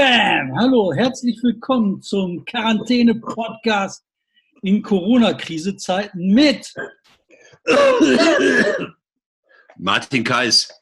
Bam! 0.00 0.58
Hallo, 0.58 0.94
herzlich 0.94 1.42
willkommen 1.42 2.00
zum 2.00 2.42
Quarantäne-Podcast 2.46 4.02
in 4.62 4.80
Corona-Krise-Zeiten 4.80 6.32
mit 6.32 6.72
Martin 9.76 10.24
Kais. 10.24 10.72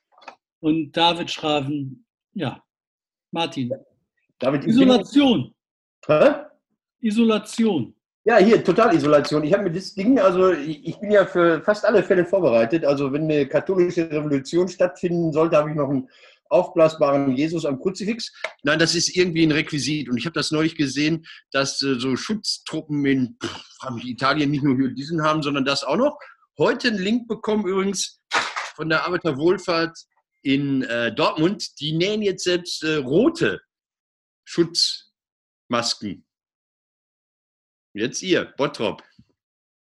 und 0.61 0.97
David 0.97 1.33
Schraven. 1.33 2.07
Ja, 2.35 2.63
Martin. 3.33 3.73
David, 4.39 4.65
Isolation. 4.67 5.53
Hä? 6.07 6.35
Isolation. 7.01 7.93
Ja, 8.23 8.37
hier, 8.37 8.63
Totalisolation. 8.63 9.43
Ich 9.43 9.53
habe 9.53 9.65
mir 9.65 9.73
das 9.73 9.95
Ding, 9.95 10.21
also 10.21 10.53
ich 10.53 10.97
bin 11.01 11.11
ja 11.11 11.27
für 11.27 11.61
fast 11.63 11.85
alle 11.85 12.05
Fälle 12.05 12.25
vorbereitet. 12.25 12.85
Also 12.85 13.13
wenn 13.13 13.25
eine 13.25 13.49
katholische 13.49 14.09
Revolution 14.09 14.69
stattfinden 14.69 15.33
sollte, 15.33 15.57
habe 15.57 15.71
ich 15.71 15.77
noch 15.77 15.89
einen 15.89 16.09
aufblasbaren 16.51 17.37
Jesus 17.37 17.65
am 17.65 17.81
Kruzifix. 17.81 18.33
Nein, 18.63 18.79
das 18.79 18.95
ist 18.95 19.17
irgendwie 19.17 19.45
ein 19.45 19.53
Requisit. 19.53 20.09
Und 20.09 20.17
ich 20.17 20.27
habe 20.27 20.35
das 20.35 20.51
neulich 20.51 20.77
gesehen, 20.77 21.27
dass 21.51 21.83
äh, 21.83 21.99
so 21.99 22.17
Schutztruppen 22.17 23.05
in 23.07 23.37
pff, 23.43 24.05
Italien 24.05 24.51
nicht 24.51 24.63
nur 24.63 24.89
diesen 24.89 25.23
haben, 25.23 25.43
sondern 25.43 25.65
das 25.65 25.85
auch 25.85 25.97
noch. 25.97 26.19
Heute 26.59 26.89
einen 26.89 26.99
Link 26.99 27.29
bekommen 27.29 27.67
übrigens 27.67 28.21
von 28.75 28.89
der 28.89 29.05
Arbeiterwohlfahrt 29.05 29.97
in 30.43 30.83
äh, 30.83 31.15
Dortmund. 31.15 31.81
Die 31.81 31.93
nähen 31.93 32.23
jetzt 32.23 32.45
selbst 32.45 32.83
äh, 32.83 32.97
rote 32.97 33.61
Schutzmasken. 34.45 36.25
Jetzt 37.95 38.23
ihr, 38.23 38.45
Bottrop. 38.57 39.03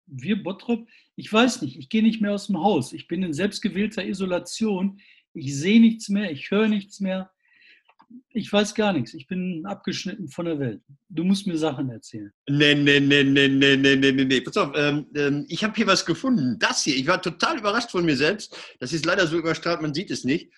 Wir 0.06 0.42
Bottrop, 0.42 0.88
ich 1.16 1.32
weiß 1.32 1.62
nicht, 1.62 1.78
ich 1.78 1.90
gehe 1.90 2.04
nicht 2.04 2.22
mehr 2.22 2.34
aus 2.34 2.48
dem 2.48 2.60
Haus. 2.60 2.94
Ich 2.94 3.08
bin 3.08 3.24
in 3.24 3.34
selbstgewählter 3.34 4.06
Isolation. 4.06 5.00
Ich 5.38 5.56
sehe 5.56 5.80
nichts 5.80 6.10
mehr, 6.10 6.32
ich 6.32 6.50
höre 6.52 6.68
nichts 6.68 7.00
mehr. 7.00 7.32
Ich 8.30 8.52
weiß 8.52 8.74
gar 8.74 8.94
nichts. 8.94 9.14
Ich 9.14 9.28
bin 9.28 9.66
abgeschnitten 9.66 10.30
von 10.30 10.46
der 10.46 10.60
Welt. 10.60 10.82
Du 11.10 11.24
musst 11.24 11.46
mir 11.46 11.58
Sachen 11.58 11.90
erzählen. 11.90 12.32
Nee, 12.48 12.74
nee, 12.74 13.00
nee, 13.00 13.24
nee, 13.24 13.48
nee, 13.48 13.76
nee, 13.76 13.96
nee, 13.96 14.12
nee, 14.12 14.26
nee. 14.26 14.42
Pass 14.42 14.56
auf, 14.58 14.72
ähm, 14.76 15.08
ähm, 15.16 15.46
ich 15.50 15.64
habe 15.64 15.76
hier 15.76 15.88
was 15.88 16.06
gefunden. 16.06 16.58
Das 16.58 16.84
hier, 16.84 16.96
ich 16.96 17.06
war 17.08 17.22
total 17.22 17.60
überrascht 17.60 17.92
von 17.92 18.06
mir 18.06 18.16
selbst. 18.16 18.56
Das 18.80 18.94
ist 18.94 19.06
leider 19.06 19.28
so 19.28 19.38
überstrahlt, 19.38 19.82
man 19.82 19.94
sieht 19.94 20.10
es 20.10 20.24
nicht. 20.24 20.54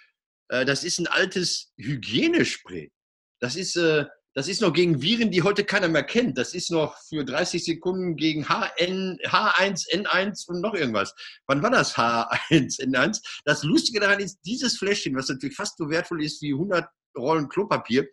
Äh, 0.49 0.66
das 0.66 0.83
ist 0.83 0.99
ein 0.99 1.08
altes 1.08 1.73
Hygienespray. 1.77 2.91
Das 3.39 3.55
ist, 3.55 3.75
äh, 3.77 4.05
das 4.35 4.47
ist 4.47 4.61
noch 4.61 4.73
gegen 4.73 5.02
Viren, 5.02 5.31
die 5.31 5.41
heute 5.41 5.63
keiner 5.63 5.88
mehr 5.88 6.03
kennt. 6.03 6.38
Das 6.38 6.53
ist 6.53 6.69
noch 6.72 6.97
für 7.08 7.25
30 7.25 7.63
Sekunden 7.63 8.16
gegen 8.16 8.45
HN, 8.47 9.17
H1, 9.23 9.89
N1 9.91 10.47
und 10.47 10.61
noch 10.61 10.75
irgendwas. 10.75 11.16
Wann 11.47 11.63
war 11.63 11.71
das 11.71 11.95
H1, 11.95 12.80
N1? 12.80 13.21
Das 13.45 13.63
Lustige 13.63 13.99
daran 13.99 14.19
ist, 14.19 14.39
dieses 14.45 14.77
Fläschchen, 14.77 15.16
was 15.16 15.30
natürlich 15.30 15.55
fast 15.55 15.77
so 15.77 15.89
wertvoll 15.89 16.23
ist 16.23 16.41
wie 16.41 16.53
100 16.53 16.88
Rollen 17.17 17.49
Klopapier, 17.49 18.08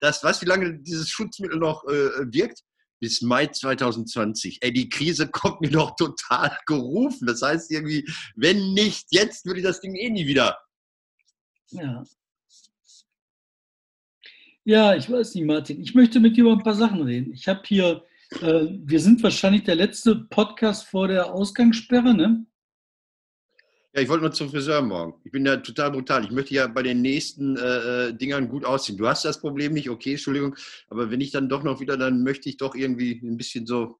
das, 0.00 0.24
weißt 0.24 0.40
du, 0.40 0.46
wie 0.46 0.48
lange 0.48 0.78
dieses 0.80 1.10
Schutzmittel 1.10 1.58
noch 1.58 1.84
äh, 1.84 2.32
wirkt? 2.32 2.62
Bis 3.00 3.22
Mai 3.22 3.46
2020. 3.46 4.58
Ey, 4.60 4.72
die 4.72 4.88
Krise 4.88 5.28
kommt 5.28 5.60
mir 5.60 5.70
doch 5.70 5.94
total 5.94 6.58
gerufen. 6.66 7.26
Das 7.26 7.42
heißt 7.42 7.70
irgendwie, 7.70 8.04
wenn 8.34 8.72
nicht 8.72 9.06
jetzt, 9.10 9.46
würde 9.46 9.60
ich 9.60 9.66
das 9.66 9.80
Ding 9.80 9.94
eh 9.94 10.10
nie 10.10 10.26
wieder. 10.26 10.58
Ja. 11.70 12.02
Ja, 14.68 14.94
ich 14.94 15.10
weiß 15.10 15.34
nicht, 15.34 15.46
Martin. 15.46 15.80
Ich 15.80 15.94
möchte 15.94 16.20
mit 16.20 16.36
dir 16.36 16.42
über 16.42 16.52
ein 16.52 16.62
paar 16.62 16.74
Sachen 16.74 17.00
reden. 17.00 17.32
Ich 17.32 17.48
habe 17.48 17.62
hier, 17.64 18.04
äh, 18.42 18.66
wir 18.84 19.00
sind 19.00 19.22
wahrscheinlich 19.22 19.64
der 19.64 19.76
letzte 19.76 20.14
Podcast 20.14 20.88
vor 20.88 21.08
der 21.08 21.32
Ausgangssperre, 21.32 22.12
ne? 22.12 22.44
Ja, 23.94 24.02
ich 24.02 24.10
wollte 24.10 24.24
nur 24.24 24.32
zum 24.32 24.50
Friseur 24.50 24.82
morgen. 24.82 25.22
Ich 25.24 25.32
bin 25.32 25.46
ja 25.46 25.56
total 25.56 25.92
brutal. 25.92 26.22
Ich 26.22 26.30
möchte 26.32 26.52
ja 26.52 26.66
bei 26.66 26.82
den 26.82 27.00
nächsten 27.00 27.56
äh, 27.56 28.08
äh, 28.08 28.12
Dingern 28.12 28.50
gut 28.50 28.66
aussehen. 28.66 28.98
Du 28.98 29.08
hast 29.08 29.24
das 29.24 29.40
Problem 29.40 29.72
nicht, 29.72 29.88
okay, 29.88 30.10
Entschuldigung. 30.10 30.54
Aber 30.88 31.10
wenn 31.10 31.22
ich 31.22 31.30
dann 31.30 31.48
doch 31.48 31.62
noch 31.62 31.80
wieder, 31.80 31.96
dann 31.96 32.22
möchte 32.22 32.50
ich 32.50 32.58
doch 32.58 32.74
irgendwie 32.74 33.18
ein 33.22 33.38
bisschen 33.38 33.64
so. 33.64 33.98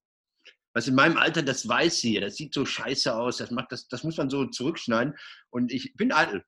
Was 0.74 0.86
in 0.86 0.94
meinem 0.94 1.16
Alter, 1.16 1.40
das 1.40 1.66
weiß 1.66 1.96
hier, 2.00 2.20
das 2.20 2.36
sieht 2.36 2.52
so 2.52 2.66
scheiße 2.66 3.16
aus. 3.16 3.38
Das, 3.38 3.50
macht, 3.50 3.72
das, 3.72 3.88
das 3.88 4.04
muss 4.04 4.18
man 4.18 4.28
so 4.28 4.44
zurückschneiden. 4.44 5.14
Und 5.48 5.72
ich 5.72 5.94
bin 5.94 6.12
eitel. 6.12 6.44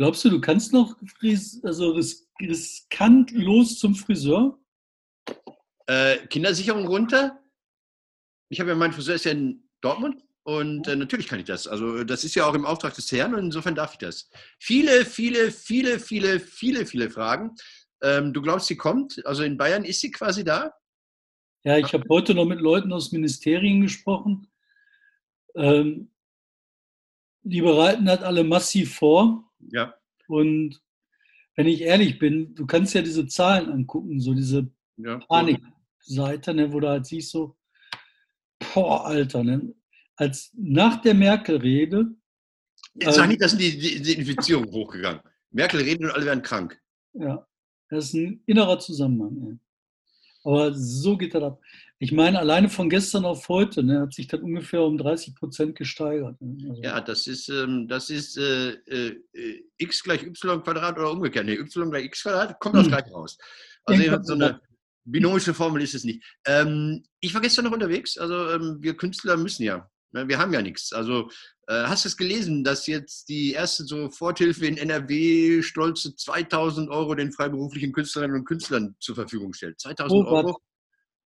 Glaubst 0.00 0.24
du, 0.24 0.30
du 0.30 0.40
kannst 0.40 0.72
noch 0.72 0.96
ris 1.20 1.62
also 1.62 1.90
ris 1.90 2.26
riskant 2.40 3.32
los 3.32 3.78
zum 3.78 3.94
Friseur? 3.94 4.58
Äh, 5.88 6.26
Kindersicherung 6.28 6.86
runter. 6.86 7.38
Ich 8.48 8.60
habe 8.60 8.70
ja, 8.70 8.76
mein 8.76 8.94
Friseur 8.94 9.16
ist 9.16 9.26
ja 9.26 9.32
in 9.32 9.68
Dortmund. 9.82 10.24
Und 10.42 10.88
äh, 10.88 10.96
natürlich 10.96 11.28
kann 11.28 11.38
ich 11.38 11.44
das. 11.44 11.66
Also 11.66 12.02
das 12.02 12.24
ist 12.24 12.34
ja 12.34 12.46
auch 12.46 12.54
im 12.54 12.64
Auftrag 12.64 12.94
des 12.94 13.12
Herrn 13.12 13.34
und 13.34 13.44
insofern 13.44 13.74
darf 13.74 13.92
ich 13.92 13.98
das. 13.98 14.30
Viele, 14.58 15.04
viele, 15.04 15.50
viele, 15.50 16.00
viele, 16.00 16.40
viele, 16.40 16.86
viele 16.86 17.10
Fragen. 17.10 17.54
Ähm, 18.02 18.32
du 18.32 18.40
glaubst, 18.40 18.68
sie 18.68 18.78
kommt? 18.78 19.20
Also 19.26 19.42
in 19.42 19.58
Bayern 19.58 19.84
ist 19.84 20.00
sie 20.00 20.10
quasi 20.10 20.44
da? 20.44 20.72
Ja, 21.62 21.76
ich 21.76 21.92
habe 21.92 22.06
heute 22.08 22.34
noch 22.34 22.46
mit 22.46 22.62
Leuten 22.62 22.90
aus 22.94 23.12
Ministerien 23.12 23.82
gesprochen. 23.82 24.50
Ähm, 25.54 26.10
die 27.42 27.60
bereiten 27.60 28.06
das 28.06 28.22
alle 28.22 28.44
massiv 28.44 28.94
vor. 28.94 29.44
Ja. 29.72 29.94
Und 30.28 30.80
wenn 31.56 31.66
ich 31.66 31.82
ehrlich 31.82 32.18
bin, 32.18 32.54
du 32.54 32.66
kannst 32.66 32.94
ja 32.94 33.02
diese 33.02 33.26
Zahlen 33.26 33.70
angucken, 33.70 34.20
so 34.20 34.34
diese 34.34 34.70
ja. 34.96 35.18
Panikseite, 35.28 36.54
ne, 36.54 36.72
wo 36.72 36.80
du 36.80 36.88
halt 36.88 37.06
siehst 37.06 37.30
so, 37.30 37.56
boah, 38.58 39.06
Alter, 39.06 39.44
ne? 39.44 39.74
als 40.20 40.50
nach 40.54 41.00
der 41.00 41.14
Merkel-Rede. 41.14 42.14
Jetzt 42.94 43.14
sag 43.14 43.28
nicht, 43.28 43.40
dass 43.40 43.56
die, 43.56 43.78
die, 43.78 44.02
die 44.02 44.12
Infizierungen 44.12 44.70
hochgegangen. 44.70 45.22
Merkel 45.50 45.80
redet 45.80 46.04
und 46.04 46.10
alle 46.10 46.26
werden 46.26 46.42
krank. 46.42 46.78
Ja, 47.14 47.46
das 47.88 48.06
ist 48.06 48.14
ein 48.14 48.42
innerer 48.46 48.78
Zusammenhang. 48.78 49.50
Ey. 49.50 49.58
Aber 50.44 50.74
so 50.74 51.16
geht 51.16 51.34
das 51.34 51.42
ab. 51.42 51.60
Ich 52.02 52.12
meine, 52.12 52.38
alleine 52.38 52.70
von 52.70 52.88
gestern 52.88 53.26
auf 53.26 53.46
heute 53.50 53.82
ne, 53.82 54.00
hat 54.00 54.14
sich 54.14 54.26
das 54.26 54.40
ungefähr 54.40 54.80
um 54.82 54.96
30 54.96 55.34
Prozent 55.34 55.76
gesteigert. 55.76 56.40
Ne? 56.40 56.70
Also, 56.70 56.82
ja, 56.82 56.98
das 57.02 57.26
ist, 57.26 57.50
ähm, 57.50 57.88
das 57.88 58.08
ist 58.08 58.38
äh, 58.38 58.70
äh, 58.70 59.20
x 59.76 60.02
gleich 60.02 60.22
y 60.22 60.62
Quadrat 60.62 60.96
oder 60.96 61.10
umgekehrt. 61.10 61.44
Nee, 61.44 61.56
y 61.56 61.90
gleich 61.90 62.06
x 62.06 62.22
Quadrat 62.22 62.58
kommt 62.58 62.76
das 62.76 62.84
Hm. 62.84 62.90
gleich 62.92 63.12
raus. 63.12 63.36
Also 63.84 64.22
so 64.22 64.32
eine 64.32 64.60
binomische 65.04 65.52
Formel 65.52 65.82
ist 65.82 65.94
es 65.94 66.04
nicht. 66.04 66.24
Ähm, 66.46 67.02
ich 67.20 67.34
war 67.34 67.42
gestern 67.42 67.66
noch 67.66 67.72
unterwegs. 67.72 68.16
Also 68.16 68.48
ähm, 68.48 68.78
wir 68.80 68.96
Künstler 68.96 69.36
müssen 69.36 69.64
ja. 69.64 69.86
Ne? 70.12 70.26
Wir 70.26 70.38
haben 70.38 70.54
ja 70.54 70.62
nichts. 70.62 70.94
Also 70.94 71.28
äh, 71.66 71.82
hast 71.84 72.06
du 72.06 72.08
es 72.08 72.16
gelesen, 72.16 72.64
dass 72.64 72.86
jetzt 72.86 73.28
die 73.28 73.52
erste 73.52 73.84
Soforthilfe 73.84 74.64
in 74.64 74.78
NRW 74.78 75.60
stolze 75.62 76.16
2000 76.16 76.88
Euro 76.88 77.14
den 77.14 77.30
freiberuflichen 77.30 77.92
Künstlerinnen 77.92 78.36
und 78.36 78.46
Künstlern 78.46 78.96
zur 79.00 79.16
Verfügung 79.16 79.52
stellt? 79.52 79.78
2000 79.80 80.26
Oh. 80.26 80.30
Euro. 80.30 80.58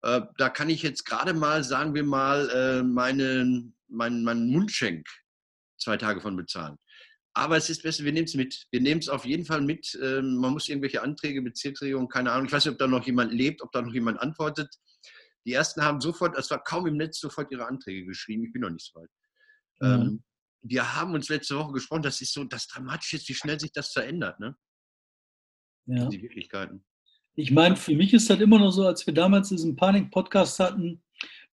Äh, 0.06 0.22
da 0.38 0.50
kann 0.50 0.70
ich 0.70 0.84
jetzt 0.84 1.06
gerade 1.06 1.34
mal, 1.34 1.64
sagen 1.64 1.96
wir 1.96 2.04
mal, 2.04 2.50
äh, 2.50 2.84
meinen 2.84 3.76
mein, 3.88 4.24
mein 4.24 4.48
Mundschenk 4.48 5.08
zwei 5.78 5.98
Tage 5.98 6.22
von 6.22 6.36
bezahlen. 6.36 6.78
Aber 7.34 7.58
es 7.58 7.70
ist 7.70 7.84
besser, 7.84 8.06
wir 8.06 8.14
nehmen 8.14 8.26
es 8.26 8.36
mit. 8.36 8.68
Wir 8.72 8.82
nehmen 8.82 9.02
es 9.02 9.10
auf 9.10 9.26
jeden 9.26 9.46
Fall 9.46 9.62
mit. 9.62 9.98
Ähm, 10.02 10.38
man 10.38 10.54
muss 10.54 10.70
irgendwelche 10.70 11.02
Anträge, 11.02 11.42
Bezirksregierung, 11.42 12.08
keine 12.08 12.32
Ahnung. 12.32 12.46
Ich 12.46 12.52
weiß 12.52 12.66
nicht, 12.66 12.74
ob 12.74 12.80
da 12.80 12.88
noch 12.88 13.06
jemand 13.06 13.34
lebt, 13.34 13.62
ob 13.62 13.72
da 13.72 13.82
noch 13.82 13.94
jemand 13.94 14.20
antwortet. 14.20 14.74
Die 15.46 15.54
ersten 15.54 15.82
haben 15.84 16.00
sofort, 16.00 16.38
es 16.38 16.50
war 16.50 16.64
kaum 16.64 16.88
im 16.88 16.98
Netz, 16.98 17.20
sofort 17.20 17.52
ihre 17.52 17.68
Anträge 17.68 18.06
geschrieben. 18.06 18.46
Ich 18.46 18.54
bin 18.54 18.62
noch 18.62 18.70
nicht 18.70 18.86
so 18.86 19.00
weit. 19.00 19.10
Ja. 19.82 19.96
Ähm, 19.96 20.24
wir 20.62 20.96
haben 20.96 21.14
uns 21.14 21.30
letzte 21.30 21.58
Woche 21.58 21.74
gesprochen, 21.74 22.04
das 22.04 22.22
ist 22.22 22.34
so 22.34 22.44
das 22.44 22.68
Dramatische 22.68 23.18
ist, 23.18 23.28
wie 23.28 23.36
schnell 23.36 23.60
sich 23.60 23.72
das 23.72 23.92
verändert, 23.92 24.40
ne? 24.40 24.56
ja. 25.88 26.08
Die 26.08 26.22
Wirklichkeiten. 26.22 26.86
Ich 27.36 27.52
meine, 27.52 27.76
für 27.76 27.96
mich 27.96 28.14
ist 28.14 28.30
das 28.30 28.40
immer 28.40 28.60
noch 28.60 28.72
so, 28.72 28.86
als 28.86 29.06
wir 29.06 29.14
damals 29.14 29.50
diesen 29.50 29.76
Panik-Podcast 29.76 30.60
hatten, 30.60 31.02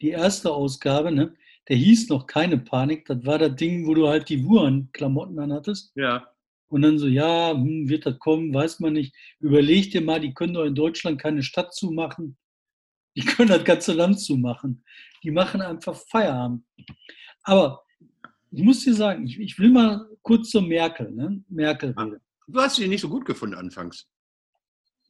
die 0.01 0.11
erste 0.11 0.53
Ausgabe, 0.53 1.13
ne? 1.13 1.35
der 1.69 1.77
hieß 1.77 2.09
noch 2.09 2.27
keine 2.27 2.59
Panik. 2.59 3.07
Das 3.07 3.25
war 3.25 3.39
das 3.39 3.55
Ding, 3.57 3.87
wo 3.87 3.95
du 3.95 4.09
halt 4.09 4.29
die 4.29 4.45
Wuhan-Klamotten 4.45 5.39
anhattest. 5.39 5.93
Ja. 5.95 6.29
Und 6.69 6.83
dann 6.83 6.99
so, 6.99 7.07
ja, 7.07 7.53
hm, 7.53 7.89
wird 7.89 8.07
das 8.07 8.19
kommen, 8.19 8.53
weiß 8.53 8.81
man 8.81 8.95
nicht. 8.95 9.15
Überleg 9.41 9.91
dir 9.91 10.01
mal, 10.01 10.21
die 10.21 10.35
können 10.35 10.55
doch 10.55 10.65
in 10.65 10.75
Deutschland 10.75 11.21
keine 11.21 11.43
Stadt 11.43 11.75
zumachen. 11.75 12.37
Die 13.17 13.21
können 13.25 13.51
das 13.51 13.65
ganze 13.65 13.93
Land 13.93 14.21
zumachen. 14.21 14.85
Die 15.23 15.31
machen 15.31 15.61
einfach 15.61 15.97
Feierabend. 16.09 16.65
Aber 17.43 17.83
ich 18.51 18.63
muss 18.63 18.85
dir 18.85 18.95
sagen, 18.95 19.27
ich, 19.27 19.39
ich 19.39 19.59
will 19.59 19.71
mal 19.71 20.09
kurz 20.23 20.51
zur 20.51 20.63
Merkel, 20.63 21.11
ne? 21.11 21.43
Merkel-Rede. 21.49 22.21
Du 22.49 22.61
hast 22.61 22.77
sie 22.77 22.89
nicht 22.89 23.01
so 23.01 23.09
gut 23.09 23.25
gefunden 23.25 23.55
anfangs. 23.55 24.09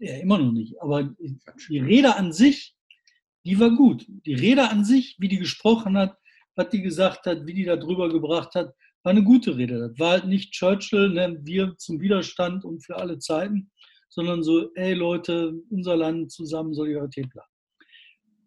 Ja, 0.03 0.17
immer 0.17 0.37
noch 0.37 0.51
nicht. 0.51 0.83
Aber 0.83 1.15
die 1.69 1.79
Rede 1.79 2.17
an 2.17 2.33
sich, 2.33 2.75
die 3.45 3.61
war 3.61 3.71
gut. 3.71 4.05
Die 4.27 4.35
Rede 4.35 4.69
an 4.69 4.85
sich, 4.85 5.15
wie 5.21 5.29
die 5.29 5.39
gesprochen 5.39 5.97
hat, 5.97 6.19
was 6.57 6.71
die 6.71 6.83
gesagt 6.83 7.27
hat, 7.27 7.47
wie 7.47 7.55
die 7.55 7.65
da 7.65 7.77
drüber 7.77 8.09
gebracht 8.09 8.57
hat, 8.57 8.75
war 9.05 9.11
eine 9.11 9.23
gute 9.23 9.57
Rede. 9.57 9.79
Das 9.79 9.99
war 10.01 10.11
halt 10.11 10.27
nicht 10.27 10.53
Churchill, 10.55 11.11
ne, 11.11 11.39
wir 11.43 11.77
zum 11.77 12.01
Widerstand 12.01 12.65
und 12.65 12.85
für 12.85 12.97
alle 12.97 13.21
Zeiten, 13.21 13.71
sondern 14.09 14.43
so, 14.43 14.75
ey 14.75 14.95
Leute, 14.95 15.55
unser 15.71 15.97
Land 15.97 16.33
zusammen, 16.33 16.75
Solidarität, 16.75 17.31
bla. 17.31 17.45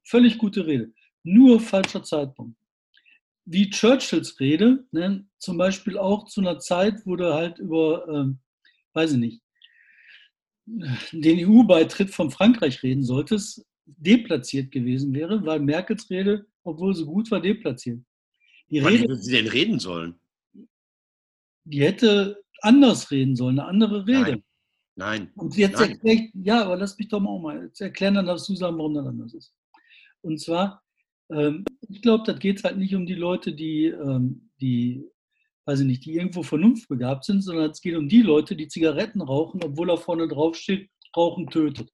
Völlig 0.04 0.38
gute 0.38 0.68
Rede. 0.68 0.92
Nur 1.24 1.62
falscher 1.62 2.04
Zeitpunkt. 2.04 2.58
Wie 3.46 3.70
Churchills 3.70 4.42
Rede, 4.42 4.86
ne, 4.92 5.26
zum 5.38 5.58
Beispiel 5.58 5.98
auch 5.98 6.26
zu 6.26 6.42
einer 6.42 6.60
Zeit, 6.60 7.06
wo 7.06 7.16
du 7.16 7.34
halt 7.34 7.60
über, 7.60 8.06
ähm, 8.10 8.40
weiß 8.92 9.14
ich 9.14 9.20
nicht, 9.20 9.45
den 10.66 11.48
EU-Beitritt 11.48 12.10
von 12.12 12.32
Frankreich 12.32 12.82
reden 12.84 13.04
solltest, 13.04 13.66
deplatziert 13.86 14.72
gewesen 14.72 15.14
wäre, 15.14 15.46
weil 15.46 15.60
Merkels 15.60 16.10
Rede, 16.10 16.46
obwohl 16.64 16.96
sie 16.96 17.06
gut 17.06 17.30
war, 17.32 17.40
deplatziert. 17.40 18.00
Die 18.70 18.84
Wann 18.84 18.94
Rede, 18.94 19.16
sie 19.16 19.32
denn 19.32 19.48
reden 19.48 19.80
sollen? 19.80 20.16
Die 21.66 21.82
hätte 21.82 22.44
anders 22.62 23.12
reden 23.12 23.36
sollen, 23.36 23.60
eine 23.60 23.68
andere 23.68 24.08
Rede. 24.08 24.32
Nein. 24.32 24.44
Nein. 24.96 25.32
Und 25.36 25.58
jetzt 25.58 25.80
erklärt, 25.80 26.30
ja, 26.34 26.64
aber 26.64 26.78
lass 26.78 26.98
mich 26.98 27.10
doch 27.10 27.20
mal 27.20 27.30
auch 27.30 27.42
mal 27.42 27.70
erklären, 27.80 28.14
dann 28.16 28.28
darfst 28.28 28.48
du 28.48 28.56
sagen, 28.56 28.78
warum 28.78 28.94
das 28.94 29.06
anders 29.06 29.34
ist. 29.34 29.54
Und 30.22 30.40
zwar, 30.40 30.82
ähm, 31.30 31.66
ich 31.90 32.02
glaube, 32.02 32.24
das 32.26 32.40
geht 32.40 32.64
halt 32.64 32.78
nicht 32.78 32.96
um 32.96 33.06
die 33.06 33.14
Leute, 33.14 33.54
die, 33.54 33.88
ähm, 33.88 34.50
die, 34.62 35.04
weiß 35.66 35.82
ich 35.82 35.86
nicht, 35.86 36.06
die 36.06 36.14
irgendwo 36.14 36.44
vernunftbegabt 36.44 37.26
sind, 37.26 37.42
sondern 37.42 37.72
es 37.72 37.82
geht 37.82 37.96
um 37.96 38.08
die 38.08 38.22
Leute, 38.22 38.56
die 38.56 38.68
Zigaretten 38.68 39.22
rauchen, 39.22 39.64
obwohl 39.64 39.88
da 39.88 39.98
vorne 39.98 40.28
drauf 40.28 40.56
steht, 40.56 40.90
Rauchen 41.16 41.48
tötet. 41.48 41.90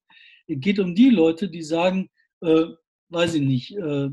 Es 0.48 0.60
geht 0.60 0.80
um 0.80 0.96
die 0.96 1.10
Leute, 1.10 1.50
die 1.50 1.62
sagen, 1.62 2.10
äh, 2.42 2.66
weiß 3.10 3.36
ich 3.36 3.42
nicht, 3.42 3.76
äh, 3.78 4.10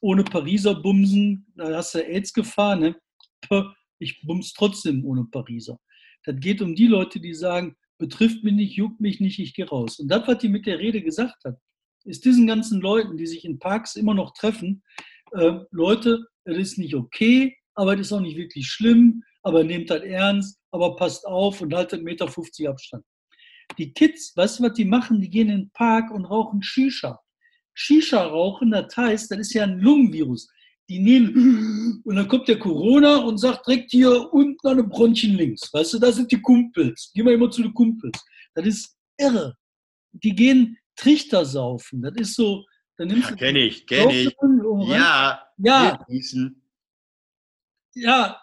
ohne 0.00 0.24
Pariser 0.24 0.74
bumsen, 0.74 1.46
da 1.56 1.76
hast 1.76 1.94
du 1.94 2.04
AIDS-Gefahr, 2.04 2.76
ne? 2.76 2.96
Ich 3.98 4.22
bums 4.22 4.52
trotzdem 4.54 5.04
ohne 5.04 5.24
Pariser. 5.24 5.78
Das 6.24 6.36
geht 6.38 6.62
um 6.62 6.74
die 6.74 6.86
Leute, 6.86 7.20
die 7.20 7.34
sagen, 7.34 7.76
betrifft 7.98 8.44
mich 8.44 8.54
nicht, 8.54 8.76
juckt 8.76 9.00
mich 9.00 9.20
nicht, 9.20 9.38
ich 9.38 9.54
gehe 9.54 9.68
raus. 9.68 9.98
Und 9.98 10.08
das, 10.08 10.26
was 10.26 10.38
die 10.38 10.48
mit 10.48 10.66
der 10.66 10.78
Rede 10.78 11.02
gesagt 11.02 11.44
hat, 11.44 11.58
ist 12.04 12.24
diesen 12.24 12.46
ganzen 12.46 12.80
Leuten, 12.80 13.16
die 13.16 13.26
sich 13.26 13.44
in 13.44 13.58
Parks 13.58 13.96
immer 13.96 14.14
noch 14.14 14.32
treffen, 14.32 14.82
äh, 15.32 15.60
Leute, 15.70 16.26
das 16.44 16.56
ist 16.56 16.78
nicht 16.78 16.94
okay, 16.94 17.56
aber 17.80 17.96
das 17.96 18.08
ist 18.08 18.12
auch 18.12 18.20
nicht 18.20 18.36
wirklich 18.36 18.66
schlimm, 18.66 19.22
aber 19.42 19.64
nehmt 19.64 19.88
das 19.88 20.02
ernst, 20.02 20.60
aber 20.70 20.96
passt 20.96 21.26
auf 21.26 21.62
und 21.62 21.72
haltet 21.72 22.02
1,50 22.02 22.04
Meter 22.04 22.70
Abstand. 22.70 23.04
Die 23.78 23.90
Kids, 23.94 24.36
weißt 24.36 24.58
du, 24.58 24.64
was 24.64 24.74
die 24.74 24.84
machen? 24.84 25.18
Die 25.18 25.30
gehen 25.30 25.48
in 25.48 25.60
den 25.60 25.70
Park 25.70 26.10
und 26.10 26.26
rauchen 26.26 26.62
Shisha. 26.62 27.18
Shisha 27.72 28.22
rauchen, 28.22 28.70
das 28.72 28.94
heißt, 28.94 29.30
das 29.30 29.38
ist 29.38 29.54
ja 29.54 29.62
ein 29.62 29.78
Lungenvirus. 29.78 30.46
Die 30.90 30.98
nehmen, 30.98 32.02
und 32.04 32.16
dann 32.16 32.28
kommt 32.28 32.48
der 32.48 32.58
Corona 32.58 33.16
und 33.16 33.38
sagt 33.38 33.66
direkt 33.66 33.92
hier 33.92 34.30
unten 34.30 34.66
an 34.68 34.76
den 34.76 34.88
Bronchien 34.90 35.36
links. 35.36 35.72
Weißt 35.72 35.94
du, 35.94 35.98
da 35.98 36.12
sind 36.12 36.30
die 36.30 36.42
Kumpels. 36.42 37.10
Geh 37.14 37.22
mal 37.22 37.32
immer 37.32 37.50
zu 37.50 37.62
den 37.62 37.72
Kumpels. 37.72 38.22
Das 38.54 38.66
ist 38.66 38.94
irre. 39.16 39.56
Die 40.12 40.34
gehen 40.34 40.76
Trichter 40.96 41.46
saufen. 41.46 42.02
Das 42.02 42.12
ist 42.16 42.34
so, 42.34 42.62
dann 42.98 43.08
nimmst 43.08 43.30
ja, 43.30 43.36
kenn 43.36 43.56
ich, 43.56 43.86
kenn 43.86 44.10
ich. 44.10 44.36
Ja, 44.86 45.42
ja. 45.56 46.04
Ja, 47.94 48.40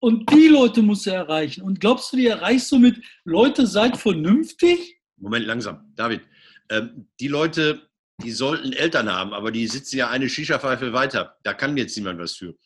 und 0.00 0.28
die 0.32 0.48
Leute 0.48 0.82
musst 0.82 1.06
du 1.06 1.10
erreichen. 1.10 1.62
Und 1.62 1.78
glaubst 1.78 2.12
du, 2.12 2.16
die 2.16 2.26
erreichst 2.26 2.72
du 2.72 2.78
mit 2.78 3.00
Leute, 3.24 3.68
seid 3.68 3.96
vernünftig? 3.96 4.98
Moment, 5.16 5.46
langsam. 5.46 5.92
David, 5.94 6.22
ähm, 6.70 7.08
die 7.20 7.28
Leute, 7.28 7.88
die 8.20 8.32
sollten 8.32 8.72
Eltern 8.72 9.12
haben, 9.12 9.32
aber 9.32 9.52
die 9.52 9.66
sitzen 9.68 9.98
ja 9.98 10.10
eine 10.10 10.28
Shisha-Pfeife 10.28 10.92
weiter. 10.92 11.36
Da 11.44 11.54
kann 11.54 11.76
jetzt 11.76 11.96
niemand 11.96 12.18
was 12.18 12.34
für. 12.34 12.56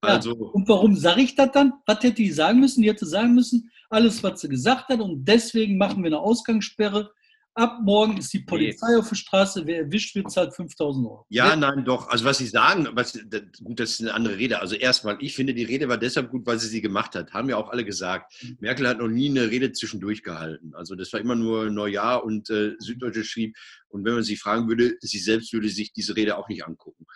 Also, 0.00 0.30
ja. 0.30 0.50
Und 0.52 0.66
warum 0.68 0.96
sage 0.96 1.20
ich 1.20 1.34
das 1.34 1.52
dann? 1.52 1.74
Was 1.84 2.02
hätte 2.02 2.14
die 2.14 2.32
sagen 2.32 2.60
müssen? 2.60 2.82
Die 2.82 2.88
hätte 2.88 3.04
sagen 3.04 3.34
müssen, 3.34 3.70
alles, 3.90 4.22
was 4.22 4.40
sie 4.40 4.48
gesagt 4.48 4.88
hat, 4.88 5.00
und 5.00 5.24
deswegen 5.26 5.76
machen 5.76 6.02
wir 6.02 6.08
eine 6.08 6.20
Ausgangssperre 6.20 7.12
ab 7.60 7.78
morgen 7.82 8.16
ist 8.16 8.32
die 8.32 8.40
Polizei 8.40 8.88
nee. 8.90 8.96
auf 8.96 9.08
der 9.08 9.16
Straße, 9.16 9.66
wer 9.66 9.80
erwischt 9.80 10.14
wird, 10.14 10.30
zahlt 10.30 10.54
5000 10.54 11.06
Euro. 11.06 11.26
Ja, 11.28 11.54
nein, 11.54 11.84
doch. 11.84 12.08
Also 12.08 12.24
was 12.24 12.38
Sie 12.38 12.46
sagen, 12.46 12.88
was, 12.92 13.18
gut, 13.62 13.78
das 13.78 13.90
ist 13.90 14.00
eine 14.00 14.14
andere 14.14 14.36
Rede. 14.36 14.60
Also 14.60 14.74
erstmal, 14.74 15.18
ich 15.20 15.34
finde, 15.34 15.54
die 15.54 15.64
Rede 15.64 15.88
war 15.88 15.98
deshalb 15.98 16.30
gut, 16.30 16.46
weil 16.46 16.58
sie 16.58 16.68
sie 16.68 16.80
gemacht 16.80 17.14
hat. 17.14 17.32
Haben 17.32 17.50
ja 17.50 17.56
auch 17.56 17.70
alle 17.70 17.84
gesagt. 17.84 18.32
Mhm. 18.42 18.56
Merkel 18.60 18.88
hat 18.88 18.98
noch 18.98 19.08
nie 19.08 19.28
eine 19.28 19.50
Rede 19.50 19.72
zwischendurch 19.72 20.22
gehalten. 20.22 20.72
Also 20.74 20.94
das 20.94 21.12
war 21.12 21.20
immer 21.20 21.36
nur 21.36 21.70
Neujahr 21.70 22.24
und 22.24 22.48
äh, 22.50 22.74
Süddeutsche 22.78 23.24
schrieb. 23.24 23.56
Und 23.88 24.04
wenn 24.04 24.14
man 24.14 24.22
sie 24.22 24.36
fragen 24.36 24.68
würde, 24.68 24.96
sie 25.00 25.18
selbst 25.18 25.52
würde 25.52 25.68
sich 25.68 25.92
diese 25.92 26.16
Rede 26.16 26.38
auch 26.38 26.48
nicht 26.48 26.64
angucken. 26.64 27.06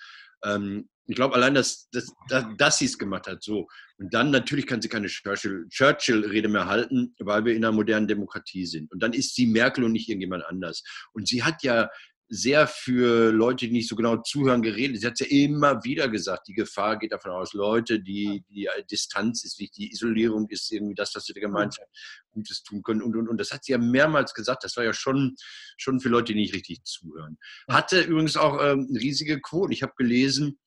Ähm, 0.44 0.88
ich 1.06 1.16
glaube 1.16 1.34
allein, 1.34 1.54
dass, 1.54 1.88
dass, 1.90 2.12
dass, 2.28 2.44
dass 2.56 2.78
sie 2.78 2.86
es 2.86 2.98
gemacht 2.98 3.26
hat, 3.26 3.42
so. 3.42 3.66
Und 3.98 4.12
dann 4.12 4.30
natürlich 4.30 4.66
kann 4.66 4.82
sie 4.82 4.88
keine 4.88 5.06
Churchill-Rede 5.06 5.68
Churchill 5.68 6.48
mehr 6.48 6.66
halten, 6.66 7.14
weil 7.18 7.44
wir 7.44 7.54
in 7.54 7.64
einer 7.64 7.74
modernen 7.74 8.08
Demokratie 8.08 8.66
sind. 8.66 8.90
Und 8.90 9.02
dann 9.02 9.12
ist 9.12 9.34
sie 9.34 9.46
Merkel 9.46 9.84
und 9.84 9.92
nicht 9.92 10.08
irgendjemand 10.08 10.44
anders. 10.44 10.82
Und 11.12 11.28
sie 11.28 11.42
hat 11.42 11.62
ja 11.62 11.88
sehr 12.28 12.66
für 12.66 13.30
Leute, 13.30 13.66
die 13.66 13.72
nicht 13.72 13.88
so 13.88 13.96
genau 13.96 14.16
zuhören, 14.16 14.62
geredet. 14.62 15.00
Sie 15.00 15.06
hat 15.06 15.20
ja 15.20 15.26
immer 15.26 15.84
wieder 15.84 16.08
gesagt, 16.08 16.48
die 16.48 16.54
Gefahr 16.54 16.98
geht 16.98 17.12
davon 17.12 17.30
aus, 17.30 17.52
Leute, 17.52 18.00
die, 18.00 18.42
die 18.48 18.68
Distanz 18.90 19.44
ist 19.44 19.58
wichtig, 19.58 19.76
die 19.76 19.92
Isolierung 19.92 20.48
ist 20.48 20.72
irgendwie 20.72 20.94
das, 20.94 21.14
was 21.14 21.28
wir 21.28 21.34
der 21.34 21.42
Gemeinschaft 21.42 21.88
Gutes 22.30 22.62
tun 22.62 22.82
können. 22.82 23.02
Und, 23.02 23.14
und, 23.14 23.28
und 23.28 23.38
das 23.38 23.52
hat 23.52 23.64
sie 23.64 23.72
ja 23.72 23.78
mehrmals 23.78 24.34
gesagt. 24.34 24.64
Das 24.64 24.76
war 24.76 24.84
ja 24.84 24.94
schon, 24.94 25.36
schon 25.76 26.00
für 26.00 26.08
Leute, 26.08 26.32
die 26.32 26.40
nicht 26.40 26.54
richtig 26.54 26.82
zuhören. 26.84 27.38
Hatte 27.68 28.00
übrigens 28.00 28.36
auch 28.36 28.60
ähm, 28.60 28.88
riesige 28.98 29.40
Quoten. 29.40 29.72
Ich 29.72 29.82
habe 29.82 29.92
gelesen, 29.96 30.58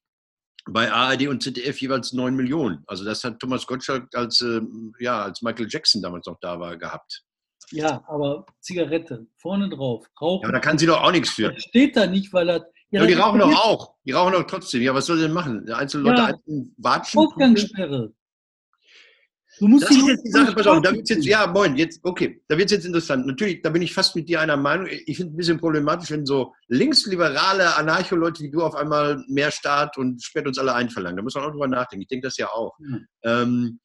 bei 0.70 0.92
ARD 0.92 1.28
und 1.28 1.44
ZDF 1.44 1.80
jeweils 1.82 2.14
9 2.14 2.36
Millionen. 2.36 2.84
Also 2.88 3.04
das 3.04 3.24
hat 3.24 3.40
Thomas 3.40 3.66
Gottschalk 3.66 4.08
als, 4.16 4.42
äh, 4.42 4.62
ja, 5.00 5.24
als 5.24 5.42
Michael 5.42 5.68
Jackson 5.70 6.02
damals 6.02 6.26
noch 6.26 6.38
da 6.42 6.60
war, 6.60 6.78
gehabt. 6.78 7.24
Ja, 7.72 8.04
aber 8.08 8.46
Zigarette, 8.62 9.28
vorne 9.38 9.70
drauf, 9.70 10.08
rauchen. 10.22 10.44
Ja, 10.44 10.50
aber 10.50 10.58
da 10.58 10.60
kann 10.60 10.78
sie 10.78 10.86
doch 10.86 11.02
auch 11.02 11.12
nichts 11.12 11.32
für. 11.32 11.52
Das 11.52 11.64
steht 11.64 11.98
da 11.98 12.08
nicht, 12.08 12.32
weil 12.32 12.50
er. 12.50 12.66
Ja, 12.92 13.02
ja 13.02 13.08
die 13.08 13.14
rauchen 13.14 13.40
doch 13.40 13.52
auch. 13.52 13.96
Die 14.06 14.12
rauchen 14.12 14.34
doch 14.34 14.44
trotzdem. 14.44 14.82
Ja, 14.82 14.94
was 14.94 15.06
soll 15.06 15.18
sie 15.18 15.24
denn 15.24 15.34
machen? 15.34 15.70
Einzelne 15.70 16.10
Leute, 16.10 16.22
ja, 16.22 16.26
einzelne 16.28 16.70
watschen. 16.78 17.20
Ausgangssperre. 17.20 18.14
Du 19.60 19.68
musst 19.68 19.86
das 19.86 19.98
ist 19.98 20.08
jetzt 20.08 20.26
die 20.26 20.32
Sache, 20.32 20.54
pass 20.54 20.68
auf, 20.68 20.82
da 20.82 20.92
wird's 20.92 21.10
jetzt, 21.10 21.26
ja, 21.26 21.48
moin, 21.48 21.76
jetzt, 21.76 22.00
okay, 22.04 22.42
da 22.48 22.58
wird 22.58 22.68
es 22.68 22.78
jetzt 22.78 22.86
interessant. 22.86 23.26
Natürlich, 23.26 23.62
da 23.62 23.70
bin 23.70 23.82
ich 23.82 23.94
fast 23.94 24.16
mit 24.16 24.30
dir 24.30 24.42
einer 24.42 24.58
Meinung. 24.58 24.88
Ich 24.88 25.18
finde 25.18 25.32
es 25.32 25.34
ein 25.34 25.38
bisschen 25.38 25.60
problematisch, 25.60 26.12
wenn 26.12 26.26
so 26.26 26.54
linksliberale 26.68 27.76
Anarcho-Leute 27.76 28.44
wie 28.44 28.52
du 28.52 28.62
auf 28.62 28.76
einmal 28.76 29.24
mehr 29.28 29.52
Staat 29.52 29.98
und 29.98 30.22
sperrt 30.24 30.48
uns 30.48 30.60
alle 30.60 30.76
einverlangen. 30.76 31.18
Da 31.18 31.24
muss 31.24 31.36
man 31.36 31.46
auch 31.46 31.52
drüber 31.52 31.68
nachdenken. 31.68 32.04
Ich 32.04 32.08
denke 32.08 32.28
das 32.28 32.38
ja 32.38 32.50
auch. 32.50 32.78
Mhm. 32.80 33.08
Ähm, 33.24 33.80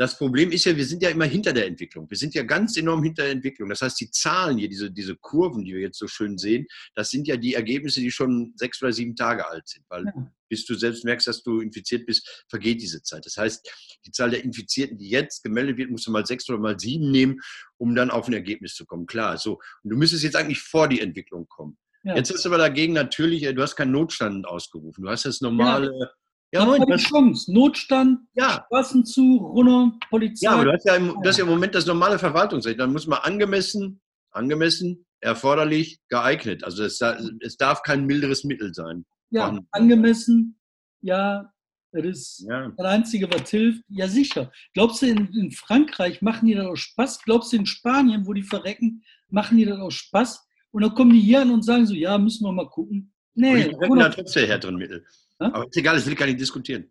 das 0.00 0.16
Problem 0.16 0.50
ist 0.50 0.64
ja, 0.64 0.74
wir 0.74 0.86
sind 0.86 1.02
ja 1.02 1.10
immer 1.10 1.26
hinter 1.26 1.52
der 1.52 1.66
Entwicklung. 1.66 2.08
Wir 2.08 2.16
sind 2.16 2.34
ja 2.34 2.42
ganz 2.42 2.74
enorm 2.78 3.02
hinter 3.02 3.24
der 3.24 3.32
Entwicklung. 3.32 3.68
Das 3.68 3.82
heißt, 3.82 4.00
die 4.00 4.10
Zahlen 4.10 4.56
hier, 4.56 4.70
diese, 4.70 4.90
diese 4.90 5.14
Kurven, 5.14 5.62
die 5.62 5.74
wir 5.74 5.82
jetzt 5.82 5.98
so 5.98 6.08
schön 6.08 6.38
sehen, 6.38 6.66
das 6.94 7.10
sind 7.10 7.28
ja 7.28 7.36
die 7.36 7.52
Ergebnisse, 7.52 8.00
die 8.00 8.10
schon 8.10 8.54
sechs 8.56 8.82
oder 8.82 8.94
sieben 8.94 9.14
Tage 9.14 9.46
alt 9.46 9.68
sind. 9.68 9.84
Weil 9.90 10.06
ja. 10.06 10.32
bis 10.48 10.64
du 10.64 10.74
selbst 10.74 11.04
merkst, 11.04 11.26
dass 11.26 11.42
du 11.42 11.60
infiziert 11.60 12.06
bist, 12.06 12.46
vergeht 12.48 12.80
diese 12.80 13.02
Zeit. 13.02 13.26
Das 13.26 13.36
heißt, 13.36 13.70
die 14.06 14.10
Zahl 14.10 14.30
der 14.30 14.42
Infizierten, 14.42 14.96
die 14.96 15.10
jetzt 15.10 15.42
gemeldet 15.42 15.76
wird, 15.76 15.90
musst 15.90 16.06
du 16.06 16.12
mal 16.12 16.24
sechs 16.24 16.48
oder 16.48 16.58
mal 16.58 16.80
sieben 16.80 17.10
nehmen, 17.10 17.38
um 17.76 17.94
dann 17.94 18.10
auf 18.10 18.26
ein 18.26 18.32
Ergebnis 18.32 18.76
zu 18.76 18.86
kommen. 18.86 19.04
Klar, 19.04 19.36
so. 19.36 19.60
Und 19.82 19.90
du 19.90 19.98
müsstest 19.98 20.24
jetzt 20.24 20.36
eigentlich 20.36 20.62
vor 20.62 20.88
die 20.88 21.02
Entwicklung 21.02 21.46
kommen. 21.46 21.76
Ja. 22.04 22.16
Jetzt 22.16 22.32
hast 22.32 22.46
du 22.46 22.48
aber 22.48 22.56
dagegen 22.56 22.94
natürlich, 22.94 23.42
äh, 23.42 23.52
du 23.52 23.60
hast 23.60 23.76
keinen 23.76 23.92
Notstand 23.92 24.46
ausgerufen. 24.46 25.04
Du 25.04 25.10
hast 25.10 25.26
das 25.26 25.42
normale. 25.42 25.92
Ja 26.00 26.08
ja, 26.52 26.66
war 26.66 26.78
die 26.84 26.96
Chance. 26.96 27.52
Notstand, 27.52 28.20
ja. 28.34 28.64
Straßen 28.66 29.04
zu, 29.04 29.36
runter, 29.36 29.96
Polizei. 30.08 30.46
Ja, 30.46 30.52
aber 30.52 30.64
du 30.64 30.72
hast 30.72 30.84
ja, 30.84 30.96
im, 30.96 31.16
das 31.22 31.32
ist 31.32 31.38
ja 31.38 31.44
im 31.44 31.50
Moment 31.50 31.74
das 31.74 31.86
normale 31.86 32.18
Verwaltungsrecht. 32.18 32.80
Dann 32.80 32.92
muss 32.92 33.06
man 33.06 33.20
angemessen, 33.20 34.00
angemessen, 34.30 35.06
erforderlich, 35.20 36.00
geeignet. 36.08 36.64
Also 36.64 36.84
es, 36.84 37.00
es 37.40 37.56
darf 37.56 37.82
kein 37.82 38.04
milderes 38.06 38.44
Mittel 38.44 38.74
sein. 38.74 39.04
Ja, 39.30 39.46
Von, 39.46 39.66
angemessen, 39.70 40.58
ja, 41.02 41.52
das 41.92 42.04
ist 42.04 42.46
ja. 42.48 42.72
das 42.76 42.86
Einzige, 42.86 43.30
was 43.32 43.50
hilft. 43.50 43.82
Ja, 43.88 44.08
sicher. 44.08 44.52
Glaubst 44.74 45.02
du, 45.02 45.06
in, 45.06 45.32
in, 45.34 45.50
Frankreich 45.50 46.22
machen 46.22 46.46
die 46.46 46.54
das 46.54 46.66
aus 46.66 46.80
Spaß? 46.80 47.22
Glaubst 47.22 47.52
du, 47.52 47.56
in 47.56 47.66
Spanien, 47.66 48.26
wo 48.26 48.32
die 48.32 48.42
verrecken, 48.42 49.02
machen 49.28 49.56
die 49.56 49.64
das 49.64 49.78
aus 49.78 49.94
Spaß? 49.94 50.46
Und 50.72 50.82
dann 50.82 50.94
kommen 50.94 51.12
die 51.12 51.20
hier 51.20 51.42
an 51.42 51.50
und 51.50 51.64
sagen 51.64 51.86
so, 51.86 51.94
ja, 51.94 52.16
müssen 52.16 52.44
wir 52.44 52.52
mal 52.52 52.68
gucken. 52.68 53.12
Nee, 53.34 53.52
und 53.52 53.58
die 53.58 53.70
verrecken 53.70 53.98
da 53.98 54.08
trotzdem 54.08 54.46
härteren 54.46 54.76
Mittel. 54.76 55.04
Aber 55.40 55.66
ist 55.66 55.76
egal, 55.76 55.96
das 55.96 56.06
will 56.06 56.12
ich 56.12 56.18
gar 56.18 56.26
nicht 56.26 56.40
diskutieren. 56.40 56.90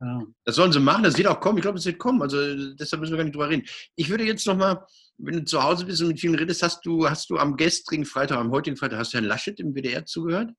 Ja. 0.00 0.22
Das 0.44 0.54
sollen 0.54 0.72
sie 0.72 0.78
machen, 0.78 1.02
das 1.02 1.18
wird 1.18 1.26
auch 1.26 1.40
kommen. 1.40 1.58
Ich 1.58 1.62
glaube, 1.62 1.78
es 1.78 1.86
wird 1.86 1.98
kommen. 1.98 2.22
Also 2.22 2.74
deshalb 2.74 3.00
müssen 3.00 3.12
wir 3.12 3.18
gar 3.18 3.24
nicht 3.24 3.34
drüber 3.34 3.48
reden. 3.48 3.66
Ich 3.96 4.08
würde 4.08 4.24
jetzt 4.24 4.46
nochmal, 4.46 4.86
wenn 5.16 5.34
du 5.34 5.44
zu 5.44 5.62
Hause 5.62 5.86
bist 5.86 6.00
und 6.02 6.08
mit 6.08 6.20
vielen 6.20 6.36
redest, 6.36 6.62
hast 6.62 6.86
du, 6.86 7.08
hast 7.08 7.30
du 7.30 7.38
am 7.38 7.56
gestrigen 7.56 8.04
Freitag, 8.04 8.38
am 8.38 8.52
heutigen 8.52 8.76
Freitag, 8.76 8.98
hast 8.98 9.12
du 9.12 9.18
Herrn 9.18 9.26
Laschet 9.26 9.58
im 9.58 9.74
WDR 9.74 10.04
zugehört? 10.04 10.52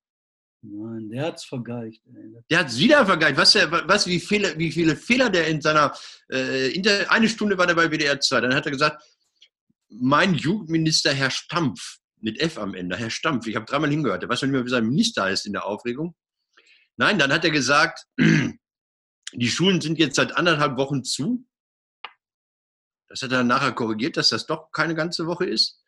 Nein, 0.62 1.10
der 1.10 1.28
hat 1.28 1.38
es 1.38 1.46
vergeigt. 1.46 2.02
Der 2.52 2.60
hat 2.60 2.68
es 2.68 2.78
wieder 2.78 3.06
vergeigt. 3.06 3.38
Was, 3.38 3.56
was, 3.56 4.08
wie, 4.08 4.20
viele, 4.20 4.58
wie 4.58 4.72
viele 4.72 4.98
Fehler 4.98 5.30
der 5.30 5.48
in 5.48 5.62
seiner, 5.62 5.94
äh, 6.30 6.70
inter, 6.74 7.10
eine 7.10 7.30
Stunde 7.30 7.58
war 7.58 7.66
der 7.66 7.76
bei 7.76 7.90
WDR 7.90 8.20
2. 8.20 8.42
Dann 8.42 8.54
hat 8.54 8.66
er 8.66 8.74
gesagt, 8.74 9.02
mein 9.88 10.36
Jugendminister 10.36 11.14
Herr 11.14 11.32
Stampf, 11.32 12.00
mit 12.20 12.42
F 12.42 12.58
am 12.58 12.74
Ende, 12.74 12.98
Herr 12.98 13.10
Stampf, 13.10 13.48
ich 13.48 13.56
habe 13.56 13.66
dreimal 13.66 13.90
hingehört, 13.90 14.22
der 14.22 14.28
weiß 14.30 14.42
noch 14.42 14.48
nicht 14.48 14.54
mehr, 14.54 14.66
wie 14.66 14.70
sein 14.70 14.86
Minister 14.86 15.24
heißt 15.24 15.46
in 15.46 15.54
der 15.54 15.66
Aufregung. 15.66 16.14
Nein, 17.00 17.18
dann 17.18 17.32
hat 17.32 17.46
er 17.46 17.52
gesagt, 17.52 18.06
die 18.20 19.50
Schulen 19.50 19.80
sind 19.80 19.98
jetzt 20.00 20.18
seit 20.18 20.36
anderthalb 20.36 20.78
Wochen 20.78 21.06
zu. 21.06 21.48
Das 23.08 23.22
hat 23.22 23.32
er 23.32 23.38
dann 23.40 23.48
nachher 23.48 23.72
korrigiert, 23.72 24.18
dass 24.18 24.30
das 24.30 24.46
doch 24.46 24.70
keine 24.74 24.96
ganze 24.96 25.26
Woche 25.26 25.46
ist. 25.46 25.82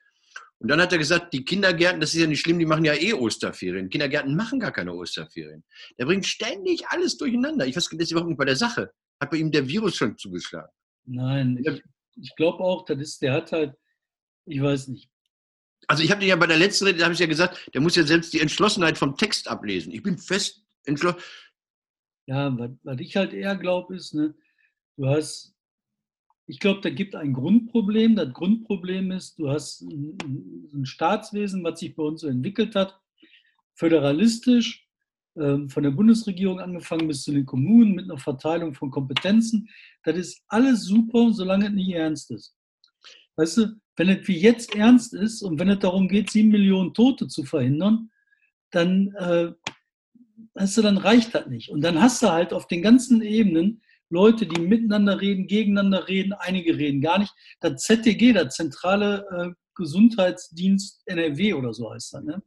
Und 0.59 0.69
dann 0.69 0.79
hat 0.79 0.93
er 0.93 0.97
gesagt, 0.97 1.33
die 1.33 1.43
Kindergärten, 1.43 1.99
das 1.99 2.13
ist 2.13 2.21
ja 2.21 2.27
nicht 2.27 2.39
schlimm, 2.39 2.59
die 2.59 2.65
machen 2.65 2.85
ja 2.85 2.93
eh 2.93 3.11
Osterferien. 3.11 3.89
Kindergärten 3.89 4.37
machen 4.37 4.61
gar 4.61 4.71
keine 4.71 4.93
Osterferien. 4.93 5.65
Der 5.99 6.05
bringt 6.05 6.25
ständig 6.25 6.87
alles 6.87 7.17
durcheinander. 7.17 7.67
Ich 7.67 7.75
weiß, 7.75 7.89
das 7.89 7.99
ist 7.99 8.11
überhaupt 8.11 8.29
nicht 8.29 8.37
bei 8.37 8.45
der 8.45 8.55
Sache. 8.55 8.93
Hat 9.19 9.31
bei 9.31 9.37
ihm 9.37 9.51
der 9.51 9.67
Virus 9.67 9.97
schon 9.97 10.17
zugeschlagen? 10.17 10.71
Nein, 11.03 11.57
ich, 11.61 11.83
ich 12.21 12.35
glaube 12.37 12.63
auch, 12.63 12.85
das 12.85 12.99
ist, 12.99 13.21
der 13.21 13.33
hat 13.33 13.51
halt, 13.51 13.73
ich 14.45 14.61
weiß 14.61 14.87
nicht, 14.87 15.09
Also 15.87 16.03
ich 16.03 16.11
habe 16.11 16.21
dir 16.21 16.27
ja 16.27 16.35
bei 16.37 16.47
der 16.47 16.57
letzten 16.57 16.85
Rede, 16.85 16.99
da 16.99 17.05
habe 17.05 17.13
ich 17.13 17.19
ja 17.19 17.25
gesagt, 17.25 17.69
der 17.73 17.81
muss 17.81 17.97
ja 17.97 18.03
selbst 18.03 18.31
die 18.31 18.39
Entschlossenheit 18.39 18.97
vom 18.97 19.17
Text 19.17 19.49
ablesen. 19.49 19.91
Ich 19.91 20.03
bin 20.03 20.17
fest 20.17 20.61
entschlossen. 20.85 21.19
Ja, 22.27 22.55
was, 22.83 22.99
ich 22.99 23.15
halt 23.15 23.33
eher 23.33 23.55
glaube, 23.55 23.95
ist, 23.95 24.13
ne, 24.13 24.35
du 24.97 25.07
hast, 25.07 25.53
ich 26.47 26.59
glaube, 26.59 26.81
da 26.81 26.89
gibt 26.89 27.15
ein 27.15 27.33
Grundproblem. 27.33 28.15
Das 28.15 28.31
Grundproblem 28.33 29.11
ist, 29.11 29.39
du 29.39 29.49
hast 29.49 29.81
ein, 29.81 30.17
ein 30.73 30.85
Staatswesen, 30.85 31.63
was 31.63 31.79
sich 31.79 31.95
bei 31.95 32.03
uns 32.03 32.21
so 32.21 32.27
entwickelt 32.27 32.75
hat, 32.75 32.99
föderalistisch, 33.73 34.87
ähm, 35.37 35.69
von 35.69 35.83
der 35.83 35.91
Bundesregierung 35.91 36.59
angefangen 36.59 37.07
bis 37.07 37.23
zu 37.23 37.31
den 37.31 37.45
Kommunen 37.45 37.95
mit 37.95 38.05
einer 38.05 38.17
Verteilung 38.17 38.73
von 38.73 38.91
Kompetenzen. 38.91 39.69
Das 40.03 40.17
ist 40.17 40.43
alles 40.47 40.83
super, 40.83 41.31
solange 41.31 41.67
es 41.67 41.71
nicht 41.71 41.91
ernst 41.91 42.31
ist. 42.31 42.55
Weißt 43.37 43.57
du, 43.57 43.79
wenn 43.95 44.09
es 44.09 44.27
wie 44.27 44.37
jetzt 44.37 44.75
ernst 44.75 45.13
ist 45.13 45.41
und 45.41 45.57
wenn 45.57 45.69
es 45.69 45.79
darum 45.79 46.09
geht, 46.09 46.29
sieben 46.29 46.49
Millionen 46.49 46.93
Tote 46.93 47.27
zu 47.27 47.45
verhindern, 47.45 48.11
dann, 48.71 49.13
äh, 49.15 49.53
weißt 50.53 50.77
du, 50.77 50.81
dann 50.81 50.97
reicht 50.97 51.33
das 51.33 51.47
nicht. 51.47 51.69
Und 51.69 51.81
dann 51.81 52.01
hast 52.01 52.21
du 52.21 52.29
halt 52.29 52.53
auf 52.53 52.67
den 52.67 52.81
ganzen 52.81 53.21
Ebenen 53.21 53.81
Leute, 54.09 54.45
die 54.45 54.61
miteinander 54.61 55.21
reden, 55.21 55.47
gegeneinander 55.47 56.07
reden, 56.07 56.33
einige 56.33 56.77
reden 56.77 57.01
gar 57.01 57.19
nicht. 57.19 57.33
Das 57.61 57.83
ZTG, 57.83 58.33
der 58.33 58.49
Zentrale 58.49 59.25
äh, 59.31 59.51
Gesundheitsdienst 59.75 61.01
NRW 61.05 61.53
oder 61.53 61.73
so 61.73 61.91
heißt 61.91 62.13
das, 62.13 62.23
ne? 62.23 62.43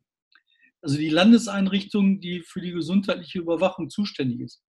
also 0.82 0.99
die 0.99 1.08
Landeseinrichtung, 1.08 2.20
die 2.20 2.42
für 2.42 2.61
die 2.61 2.73
gesundheitliche 2.73 3.38
Überwachung 3.38 3.88
zuständig 3.88 4.40
ist, 4.40 4.62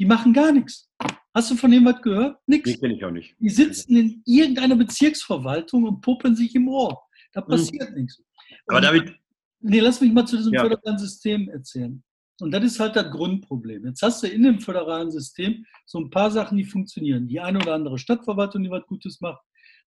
die 0.00 0.04
machen 0.04 0.32
gar 0.32 0.52
nichts. 0.52 0.90
Hast 1.32 1.50
du 1.50 1.56
von 1.56 1.70
dem 1.70 1.84
was 1.84 2.02
gehört? 2.02 2.38
Nichts. 2.46 2.68
Nee, 2.68 2.76
kenne 2.76 2.96
ich 2.96 3.04
auch 3.04 3.10
nicht. 3.10 3.36
Die 3.38 3.48
sitzen 3.48 3.96
in 3.96 4.22
irgendeiner 4.26 4.76
Bezirksverwaltung 4.76 5.84
und 5.84 6.00
puppen 6.00 6.34
sich 6.34 6.54
im 6.56 6.68
Ohr. 6.68 7.00
Da 7.32 7.40
hm. 7.40 7.48
passiert 7.48 7.88
hm. 7.88 7.94
nichts. 7.94 8.20
Aber 8.66 8.80
David. 8.80 9.14
Nee, 9.60 9.80
lass 9.80 10.00
mich 10.00 10.12
mal 10.12 10.26
zu 10.26 10.36
diesem 10.36 10.52
ja. 10.52 10.62
föderalen 10.62 10.98
System 10.98 11.48
erzählen. 11.48 12.02
Und 12.40 12.50
das 12.50 12.64
ist 12.64 12.80
halt 12.80 12.96
das 12.96 13.10
Grundproblem. 13.10 13.86
Jetzt 13.86 14.02
hast 14.02 14.22
du 14.22 14.28
in 14.28 14.42
dem 14.42 14.60
föderalen 14.60 15.10
System 15.10 15.64
so 15.86 16.00
ein 16.00 16.10
paar 16.10 16.30
Sachen, 16.30 16.58
die 16.58 16.64
funktionieren. 16.64 17.28
Die 17.28 17.40
eine 17.40 17.58
oder 17.58 17.74
andere 17.74 17.98
Stadtverwaltung, 17.98 18.62
die 18.64 18.70
was 18.70 18.86
Gutes 18.86 19.20
macht. 19.20 19.42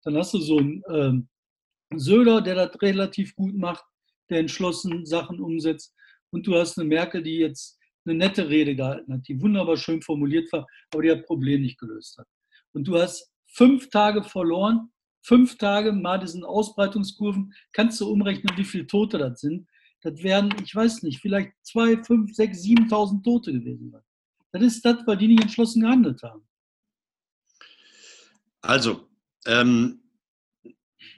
Dann 0.05 0.17
hast 0.17 0.33
du 0.33 0.39
so 0.39 0.59
einen 0.59 0.83
ähm, 0.89 1.29
Söder, 1.95 2.41
der 2.41 2.55
das 2.55 2.81
relativ 2.81 3.35
gut 3.35 3.55
macht, 3.57 3.85
der 4.31 4.41
entschlossen 4.41 5.05
Sachen 5.07 5.41
umsetzt. 5.41 5.95
Und 6.31 6.47
du 6.47 6.55
hast 6.55 6.79
eine 6.79 6.89
Merkel, 6.89 7.23
die 7.23 7.39
jetzt 7.39 7.79
eine 8.05 8.15
nette 8.15 8.49
Rede 8.49 8.77
gehalten 8.77 9.13
hat, 9.13 9.27
die 9.27 9.41
wunderbar 9.41 9.77
schön 9.77 10.01
formuliert 10.03 10.53
war, 10.53 10.67
aber 10.93 11.03
die 11.03 11.09
das 11.09 11.27
Problem 11.27 11.63
nicht 11.63 11.79
gelöst 11.79 12.19
hat. 12.19 12.27
Und 12.73 12.87
du 12.87 12.99
hast 12.99 13.33
fünf 13.47 13.91
Tage 13.91 14.23
verloren, 14.23 14.93
fünf 15.23 15.57
Tage 15.59 15.93
mal 15.93 16.19
diesen 16.19 16.45
Ausbreitungskurven, 16.45 17.53
kannst 17.73 18.01
du 18.01 18.09
umrechnen, 18.09 18.57
wie 18.57 18.65
viele 18.65 18.87
Tote 18.87 19.19
das 19.19 19.41
sind. 19.41 19.67
Das 20.07 20.23
wären, 20.23 20.55
ich 20.63 20.73
weiß 20.73 21.03
nicht, 21.03 21.21
vielleicht 21.21 21.51
zwei, 21.65 22.01
fünf, 22.05 22.33
sechs, 22.33 22.63
siebentausend 22.63 23.25
Tote 23.25 23.53
gewesen. 23.53 23.93
Das 24.53 24.63
ist 24.63 24.85
das, 24.85 25.05
weil 25.05 25.17
die 25.17 25.27
nicht 25.27 25.43
entschlossen 25.43 25.83
gehandelt 25.83 26.23
haben. 26.23 26.47
Also, 28.61 29.09
ähm, 29.47 30.01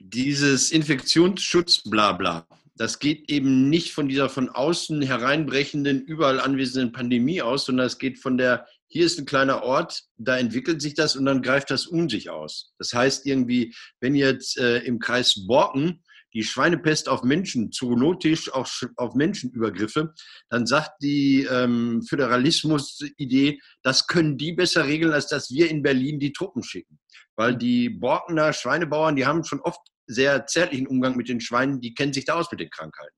dieses 0.01 0.73
Infektionsschutz, 0.73 1.83
bla 1.83 2.13
bla, 2.13 2.47
das 2.77 2.99
geht 2.99 3.31
eben 3.31 3.69
nicht 3.69 3.93
von 3.93 4.09
dieser 4.09 4.31
von 4.31 4.49
außen 4.49 5.03
hereinbrechenden, 5.03 6.01
überall 6.01 6.41
anwesenden 6.41 6.91
Pandemie 6.91 7.43
aus, 7.43 7.67
sondern 7.67 7.89
es 7.89 7.99
geht 7.99 8.19
von 8.19 8.39
der, 8.39 8.67
hier 8.87 9.05
ist 9.05 9.19
ein 9.19 9.27
kleiner 9.27 9.65
Ort, 9.65 10.05
da 10.17 10.39
entwickelt 10.39 10.81
sich 10.81 10.95
das 10.95 11.15
und 11.15 11.27
dann 11.27 11.43
greift 11.43 11.71
das 11.71 11.87
um 11.87 12.09
sich 12.09 12.31
aus. 12.31 12.73
Das 12.79 12.95
heißt 12.95 13.27
irgendwie, 13.27 13.75
wenn 14.01 14.15
jetzt 14.15 14.57
äh, 14.57 14.79
im 14.79 14.99
Kreis 14.99 15.47
Borken 15.47 16.03
die 16.35 16.45
Schweinepest 16.45 17.09
auf 17.09 17.23
Menschen, 17.23 17.73
zoonotisch 17.73 18.53
auch 18.53 18.69
auf 18.97 19.15
Menschenübergriffe, 19.15 20.15
dann 20.51 20.67
sagt 20.67 21.03
die 21.03 21.47
ähm, 21.51 22.03
Föderalismus-Idee, 22.03 23.61
das 23.83 24.07
können 24.07 24.37
die 24.37 24.53
besser 24.53 24.87
regeln, 24.87 25.13
als 25.13 25.29
dass 25.29 25.51
wir 25.51 25.71
in 25.71 25.83
Berlin 25.83 26.19
die 26.19 26.33
Truppen 26.33 26.63
schicken. 26.63 26.99
Weil 27.37 27.57
die 27.57 27.89
Borkener 27.89 28.53
Schweinebauern, 28.53 29.17
die 29.17 29.27
haben 29.27 29.45
schon 29.45 29.61
oft 29.61 29.81
sehr 30.07 30.47
zärtlichen 30.47 30.87
Umgang 30.87 31.17
mit 31.17 31.29
den 31.29 31.41
Schweinen, 31.41 31.81
die 31.81 31.95
kennen 31.95 32.13
sich 32.13 32.25
da 32.25 32.35
aus 32.35 32.51
mit 32.51 32.61
den 32.61 32.71
Krankheiten. 32.71 33.18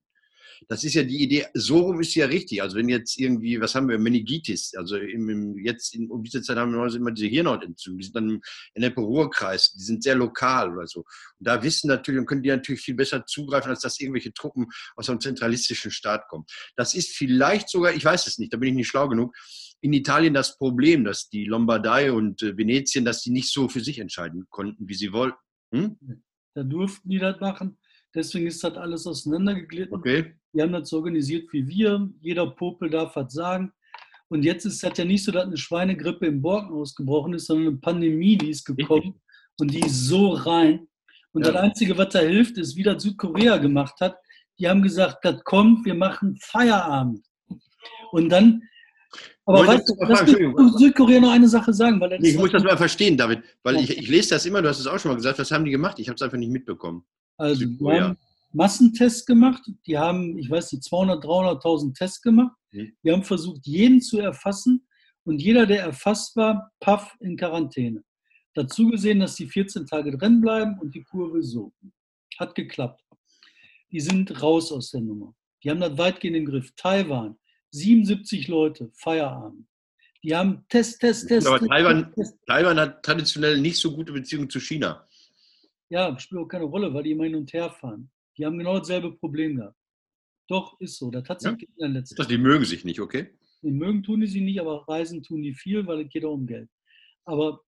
Das 0.67 0.83
ist 0.83 0.93
ja 0.93 1.03
die 1.03 1.21
Idee, 1.21 1.47
so 1.53 1.79
rum 1.79 2.01
ist 2.01 2.11
sie 2.11 2.19
ja 2.19 2.27
richtig. 2.27 2.61
Also 2.61 2.77
wenn 2.77 2.87
jetzt 2.87 3.19
irgendwie, 3.19 3.59
was 3.59 3.75
haben 3.75 3.89
wir, 3.89 3.97
Meningitis, 3.97 4.73
also 4.75 4.95
im, 4.95 5.29
im, 5.29 5.57
jetzt 5.57 5.95
in, 5.95 6.09
um 6.09 6.23
diese 6.23 6.41
Zeit 6.41 6.57
haben 6.57 6.73
wir 6.73 6.95
immer 6.95 7.11
diese 7.11 7.27
Hirnhautentzündung, 7.27 7.99
die 7.99 8.05
sind 8.05 8.15
dann 8.15 8.29
im 8.29 8.41
Ennepe-Ruhr-Kreis, 8.75 9.73
die 9.73 9.83
sind 9.83 10.03
sehr 10.03 10.15
lokal 10.15 10.71
oder 10.71 10.87
so. 10.87 10.99
Und 10.99 11.47
da 11.47 11.61
wissen 11.63 11.87
natürlich 11.87 12.19
und 12.19 12.25
können 12.25 12.43
die 12.43 12.49
natürlich 12.49 12.81
viel 12.81 12.95
besser 12.95 13.25
zugreifen, 13.25 13.69
als 13.69 13.81
dass 13.81 13.99
irgendwelche 13.99 14.33
Truppen 14.33 14.67
aus 14.95 15.09
einem 15.09 15.19
zentralistischen 15.19 15.91
Staat 15.91 16.27
kommen. 16.27 16.45
Das 16.75 16.93
ist 16.93 17.15
vielleicht 17.15 17.69
sogar, 17.69 17.93
ich 17.93 18.05
weiß 18.05 18.27
es 18.27 18.37
nicht, 18.37 18.53
da 18.53 18.57
bin 18.57 18.69
ich 18.69 18.75
nicht 18.75 18.87
schlau 18.87 19.09
genug, 19.09 19.35
in 19.81 19.93
Italien 19.93 20.33
das 20.33 20.57
Problem, 20.57 21.03
dass 21.03 21.27
die 21.29 21.45
Lombardei 21.45 22.11
und 22.11 22.41
äh, 22.43 22.55
Venetien, 22.55 23.03
dass 23.03 23.21
die 23.23 23.31
nicht 23.31 23.51
so 23.51 23.67
für 23.67 23.81
sich 23.81 23.99
entscheiden 23.99 24.45
konnten, 24.49 24.87
wie 24.87 24.93
sie 24.93 25.11
wollten. 25.11 25.37
Hm? 25.73 25.97
Da 26.53 26.63
durften 26.63 27.09
die 27.09 27.19
das 27.19 27.39
machen. 27.39 27.77
Deswegen 28.13 28.47
ist 28.47 28.63
das 28.63 28.75
alles 28.75 29.07
auseinandergeglitten. 29.07 29.95
Okay. 29.95 30.35
Die 30.53 30.61
haben 30.61 30.73
das 30.73 30.89
so 30.89 30.97
organisiert 30.97 31.51
wie 31.53 31.67
wir. 31.67 32.09
Jeder 32.21 32.47
Popel 32.47 32.89
darf 32.89 33.15
was 33.15 33.33
sagen. 33.33 33.71
Und 34.27 34.43
jetzt 34.43 34.65
ist 34.65 34.83
das 34.83 34.97
ja 34.97 35.05
nicht 35.05 35.23
so, 35.23 35.31
dass 35.31 35.45
eine 35.45 35.57
Schweinegrippe 35.57 36.25
im 36.25 36.41
Borken 36.41 36.73
ausgebrochen 36.73 37.33
ist, 37.33 37.47
sondern 37.47 37.67
eine 37.67 37.77
Pandemie, 37.77 38.37
die 38.37 38.49
ist 38.49 38.65
gekommen 38.65 39.21
und 39.59 39.71
die 39.73 39.81
ist 39.81 40.05
so 40.05 40.29
rein. 40.29 40.87
Und 41.33 41.45
ja. 41.45 41.51
das 41.51 41.61
Einzige, 41.61 41.97
was 41.97 42.09
da 42.09 42.19
hilft, 42.19 42.57
ist, 42.57 42.75
wie 42.75 42.83
das 42.83 43.03
Südkorea 43.03 43.57
gemacht 43.57 43.95
hat. 43.99 44.17
Die 44.59 44.67
haben 44.67 44.81
gesagt, 44.81 45.23
das 45.23 45.43
kommt, 45.43 45.85
wir 45.85 45.95
machen 45.95 46.37
Feierabend. 46.41 47.25
Und 48.11 48.29
dann 48.29 48.61
aber 49.45 49.67
weißt 49.67 49.89
du, 49.89 49.95
lass 49.99 50.25
mich 50.25 50.37
Südkorea 50.77 51.19
noch 51.19 51.31
eine 51.31 51.47
Sache 51.47 51.73
sagen. 51.73 51.99
Weil 51.99 52.23
ich 52.23 52.37
muss 52.37 52.51
das 52.51 52.63
mal 52.63 52.77
verstehen, 52.77 53.17
David, 53.17 53.43
weil 53.63 53.77
ich, 53.77 53.97
ich 53.97 54.07
lese 54.07 54.29
das 54.29 54.45
immer, 54.45 54.61
du 54.61 54.69
hast 54.69 54.79
es 54.79 54.87
auch 54.87 54.99
schon 54.99 55.11
mal 55.11 55.15
gesagt, 55.15 55.39
was 55.39 55.51
haben 55.51 55.65
die 55.65 55.71
gemacht? 55.71 55.99
Ich 55.99 56.07
habe 56.07 56.15
es 56.15 56.21
einfach 56.21 56.37
nicht 56.37 56.51
mitbekommen. 56.51 57.03
Also, 57.37 57.65
die 57.65 57.85
haben 57.85 58.17
Massentests 58.53 59.25
gemacht, 59.25 59.63
die 59.85 59.97
haben, 59.97 60.37
ich 60.37 60.49
weiß 60.49 60.73
nicht, 60.73 60.83
200, 60.83 61.23
300.000 61.23 61.93
Tests 61.97 62.21
gemacht. 62.21 62.55
Hm. 62.71 62.91
Die 63.03 63.11
haben 63.11 63.23
versucht, 63.23 63.65
jeden 63.65 64.01
zu 64.01 64.19
erfassen 64.19 64.85
und 65.23 65.41
jeder, 65.41 65.65
der 65.65 65.83
erfasst 65.83 66.35
war, 66.35 66.71
paff 66.79 67.15
in 67.19 67.37
Quarantäne. 67.37 68.03
Dazu 68.53 68.89
gesehen, 68.89 69.19
dass 69.19 69.35
die 69.35 69.47
14 69.47 69.85
Tage 69.85 70.17
drin 70.17 70.41
bleiben 70.41 70.77
und 70.79 70.93
die 70.93 71.03
Kurve 71.03 71.41
so. 71.41 71.73
Hat 72.37 72.55
geklappt. 72.55 73.01
Die 73.91 73.99
sind 73.99 74.41
raus 74.41 74.71
aus 74.71 74.91
der 74.91 75.01
Nummer. 75.01 75.33
Die 75.63 75.69
haben 75.69 75.79
das 75.79 75.97
weitgehend 75.97 76.37
im 76.37 76.45
Griff. 76.45 76.71
Taiwan, 76.75 77.37
77 77.71 78.47
Leute, 78.47 78.89
Feierabend. 78.93 79.67
Die 80.23 80.35
haben 80.35 80.65
Test, 80.69 80.99
Test, 80.99 81.27
Test. 81.27 81.47
Aber 81.47 81.65
Taiwan, 81.65 82.11
Test. 82.13 82.37
Taiwan 82.45 82.79
hat 82.79 83.03
traditionell 83.03 83.59
nicht 83.59 83.77
so 83.77 83.95
gute 83.95 84.11
Beziehungen 84.11 84.49
zu 84.49 84.59
China. 84.59 85.05
Ja, 85.91 86.17
spielt 86.17 86.39
auch 86.39 86.47
keine 86.47 86.63
Rolle, 86.63 86.93
weil 86.93 87.03
die 87.03 87.11
immer 87.11 87.25
hin 87.25 87.35
und 87.35 87.51
her 87.51 87.69
fahren. 87.69 88.09
Die 88.37 88.45
haben 88.45 88.57
genau 88.57 88.79
dasselbe 88.79 89.11
Problem 89.11 89.57
gehabt. 89.57 89.77
Doch, 90.47 90.79
ist 90.79 90.97
so. 90.97 91.11
Das 91.11 91.27
hat 91.27 91.41
sich 91.41 91.51
ja? 91.51 91.57
in 91.57 91.67
der 91.79 91.89
letzten 91.89 92.15
Das, 92.15 92.29
die 92.29 92.37
mögen 92.37 92.63
sich 92.63 92.85
nicht, 92.85 93.01
okay? 93.01 93.29
Die 93.61 93.71
mögen 93.71 94.01
tun 94.01 94.21
die 94.21 94.27
sie 94.27 94.39
nicht, 94.39 94.61
aber 94.61 94.87
reisen 94.87 95.21
tun 95.21 95.41
die 95.41 95.53
viel, 95.53 95.85
weil 95.85 96.01
es 96.01 96.09
geht 96.09 96.23
auch 96.23 96.33
um 96.33 96.47
Geld. 96.47 96.69
Aber, 97.25 97.61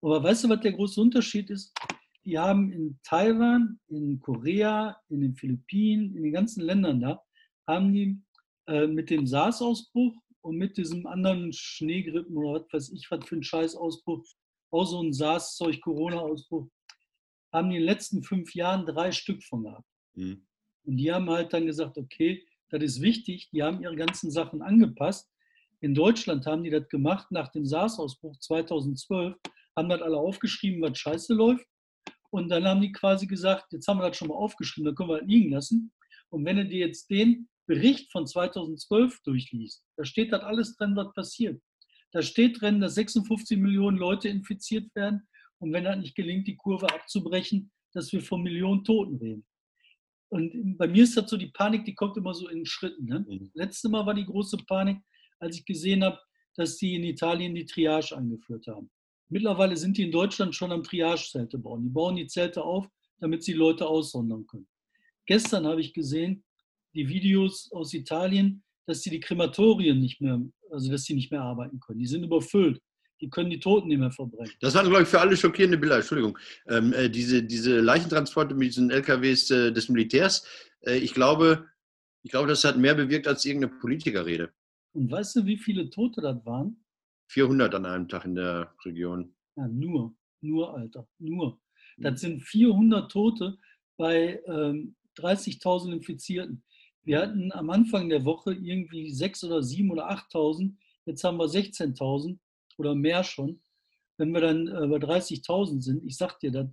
aber 0.00 0.22
weißt 0.22 0.44
du, 0.44 0.48
was 0.50 0.60
der 0.60 0.72
große 0.72 1.00
Unterschied 1.00 1.50
ist? 1.50 1.76
Die 2.24 2.38
haben 2.38 2.70
in 2.70 3.00
Taiwan, 3.02 3.80
in 3.88 4.20
Korea, 4.20 4.96
in 5.08 5.20
den 5.20 5.34
Philippinen, 5.34 6.16
in 6.16 6.22
den 6.22 6.32
ganzen 6.32 6.62
Ländern 6.62 7.00
da, 7.00 7.20
haben 7.66 7.92
die 7.92 8.22
äh, 8.68 8.86
mit 8.86 9.10
dem 9.10 9.26
SARS-Ausbruch 9.26 10.14
und 10.42 10.56
mit 10.56 10.76
diesem 10.76 11.06
anderen 11.08 11.52
Schneegrippen 11.52 12.36
oder 12.36 12.60
was 12.60 12.72
weiß 12.72 12.92
ich, 12.92 13.10
was 13.10 13.24
für 13.26 13.34
ein 13.34 13.42
Scheißausbruch, 13.42 14.24
auch 14.70 14.84
so 14.84 15.02
ein 15.02 15.12
SARS-Zeug, 15.12 15.80
Corona-Ausbruch, 15.80 16.68
haben 17.52 17.70
die 17.70 17.76
in 17.76 17.82
den 17.82 17.88
letzten 17.88 18.22
fünf 18.22 18.54
Jahren 18.54 18.86
drei 18.86 19.12
Stück 19.12 19.42
von 19.44 19.64
gehabt. 19.64 19.88
Mhm. 20.14 20.46
Und 20.84 20.96
die 20.96 21.12
haben 21.12 21.28
halt 21.30 21.52
dann 21.52 21.66
gesagt, 21.66 21.98
okay, 21.98 22.46
das 22.70 22.82
ist 22.82 23.02
wichtig, 23.02 23.48
die 23.50 23.62
haben 23.62 23.82
ihre 23.82 23.96
ganzen 23.96 24.30
Sachen 24.30 24.62
angepasst. 24.62 25.30
In 25.80 25.94
Deutschland 25.94 26.46
haben 26.46 26.64
die 26.64 26.70
das 26.70 26.88
gemacht 26.88 27.30
nach 27.30 27.50
dem 27.52 27.64
SARS-Ausbruch 27.64 28.38
2012, 28.40 29.36
haben 29.76 29.88
das 29.88 30.02
alle 30.02 30.16
aufgeschrieben, 30.16 30.82
was 30.82 30.98
scheiße 30.98 31.34
läuft. 31.34 31.66
Und 32.30 32.48
dann 32.50 32.64
haben 32.64 32.80
die 32.80 32.92
quasi 32.92 33.26
gesagt, 33.26 33.72
jetzt 33.72 33.86
haben 33.86 33.98
wir 33.98 34.08
das 34.08 34.16
schon 34.16 34.28
mal 34.28 34.34
aufgeschrieben, 34.34 34.86
dann 34.86 34.94
können 34.94 35.10
wir 35.10 35.18
das 35.20 35.28
liegen 35.28 35.52
lassen. 35.52 35.92
Und 36.30 36.44
wenn 36.44 36.56
du 36.56 36.66
dir 36.66 36.86
jetzt 36.86 37.08
den 37.10 37.48
Bericht 37.66 38.10
von 38.10 38.26
2012 38.26 39.22
durchliest, 39.22 39.82
da 39.96 40.04
steht 40.04 40.32
das 40.32 40.42
alles 40.42 40.76
drin, 40.76 40.96
was 40.96 41.12
passiert. 41.14 41.60
Da 42.12 42.22
steht 42.22 42.60
drin, 42.60 42.80
dass 42.80 42.94
56 42.94 43.58
Millionen 43.58 43.98
Leute 43.98 44.28
infiziert 44.28 44.94
werden 44.94 45.28
und 45.58 45.72
wenn 45.72 45.84
das 45.84 45.98
nicht 45.98 46.14
gelingt, 46.14 46.46
die 46.46 46.56
Kurve 46.56 46.92
abzubrechen, 46.92 47.70
dass 47.92 48.12
wir 48.12 48.20
von 48.20 48.42
Millionen 48.42 48.84
Toten 48.84 49.16
reden. 49.16 49.46
Und 50.30 50.76
bei 50.76 50.86
mir 50.86 51.04
ist 51.04 51.16
das 51.16 51.30
so, 51.30 51.36
die 51.36 51.48
Panik, 51.48 51.84
die 51.84 51.94
kommt 51.94 52.16
immer 52.16 52.34
so 52.34 52.48
in 52.48 52.66
Schritten. 52.66 53.06
Ne? 53.06 53.24
Mhm. 53.26 53.50
Letztes 53.54 53.90
Mal 53.90 54.04
war 54.04 54.14
die 54.14 54.26
große 54.26 54.58
Panik, 54.66 54.98
als 55.38 55.56
ich 55.56 55.64
gesehen 55.64 56.04
habe, 56.04 56.18
dass 56.54 56.76
die 56.76 56.96
in 56.96 57.04
Italien 57.04 57.54
die 57.54 57.64
Triage 57.64 58.16
eingeführt 58.16 58.66
haben. 58.66 58.90
Mittlerweile 59.30 59.76
sind 59.76 59.96
die 59.96 60.02
in 60.02 60.12
Deutschland 60.12 60.54
schon 60.54 60.72
am 60.72 60.82
Triage-Zelte 60.82 61.58
bauen. 61.58 61.82
Die 61.82 61.90
bauen 61.90 62.16
die 62.16 62.26
Zelte 62.26 62.62
auf, 62.62 62.88
damit 63.20 63.42
sie 63.42 63.52
Leute 63.52 63.86
aussondern 63.86 64.46
können. 64.46 64.68
gestern 65.26 65.66
habe 65.66 65.80
ich 65.80 65.92
gesehen, 65.92 66.44
die 66.94 67.08
Videos 67.08 67.70
aus 67.72 67.92
Italien, 67.92 68.62
dass 68.86 69.02
sie 69.02 69.10
die 69.10 69.20
Krematorien 69.20 70.00
nicht 70.00 70.20
mehr, 70.20 70.40
also 70.70 70.90
dass 70.90 71.04
sie 71.04 71.14
nicht 71.14 71.30
mehr 71.30 71.42
arbeiten 71.42 71.78
können. 71.80 71.98
Die 71.98 72.06
sind 72.06 72.24
überfüllt. 72.24 72.80
Die 73.20 73.28
können 73.28 73.50
die 73.50 73.60
Toten 73.60 73.88
nicht 73.88 73.98
mehr 73.98 74.12
verbrennen. 74.12 74.52
Das 74.60 74.74
waren, 74.74 74.88
glaube 74.88 75.02
ich, 75.02 75.08
für 75.08 75.20
alle 75.20 75.36
schockierende 75.36 75.78
Bilder. 75.78 75.96
Entschuldigung. 75.96 76.38
Ähm, 76.68 76.92
äh, 76.92 77.10
diese, 77.10 77.42
diese 77.42 77.80
Leichentransporte 77.80 78.54
mit 78.54 78.68
diesen 78.68 78.90
LKWs 78.90 79.50
äh, 79.50 79.72
des 79.72 79.88
Militärs. 79.88 80.46
Äh, 80.82 80.98
ich, 80.98 81.14
glaube, 81.14 81.66
ich 82.22 82.30
glaube, 82.30 82.48
das 82.48 82.64
hat 82.64 82.76
mehr 82.76 82.94
bewirkt 82.94 83.26
als 83.26 83.44
irgendeine 83.44 83.78
Politikerrede. 83.80 84.52
Und 84.92 85.10
weißt 85.10 85.36
du, 85.36 85.46
wie 85.46 85.58
viele 85.58 85.90
Tote 85.90 86.20
das 86.20 86.44
waren? 86.46 86.84
400 87.28 87.74
an 87.74 87.86
einem 87.86 88.08
Tag 88.08 88.24
in 88.24 88.34
der 88.34 88.72
Region. 88.84 89.34
Ja, 89.56 89.66
nur. 89.68 90.14
Nur, 90.40 90.74
Alter. 90.74 91.08
Nur. 91.18 91.60
Das 91.96 92.20
sind 92.20 92.42
400 92.42 93.10
Tote 93.10 93.58
bei 93.96 94.40
ähm, 94.46 94.94
30.000 95.16 95.92
Infizierten. 95.92 96.62
Wir 97.02 97.20
hatten 97.20 97.50
am 97.52 97.70
Anfang 97.70 98.08
der 98.08 98.24
Woche 98.24 98.52
irgendwie 98.52 99.10
6 99.10 99.44
oder 99.44 99.62
7 99.62 99.90
oder 99.90 100.10
8.000. 100.10 100.74
Jetzt 101.06 101.24
haben 101.24 101.38
wir 101.38 101.46
16.000 101.46 102.38
oder 102.78 102.94
mehr 102.94 103.24
schon. 103.24 103.60
Wenn 104.16 104.32
wir 104.32 104.40
dann 104.40 104.66
äh, 104.66 104.86
bei 104.86 104.96
30.000 104.96 105.82
sind, 105.82 106.04
ich 106.04 106.16
sag 106.16 106.38
dir 106.40 106.50
das, 106.50 106.66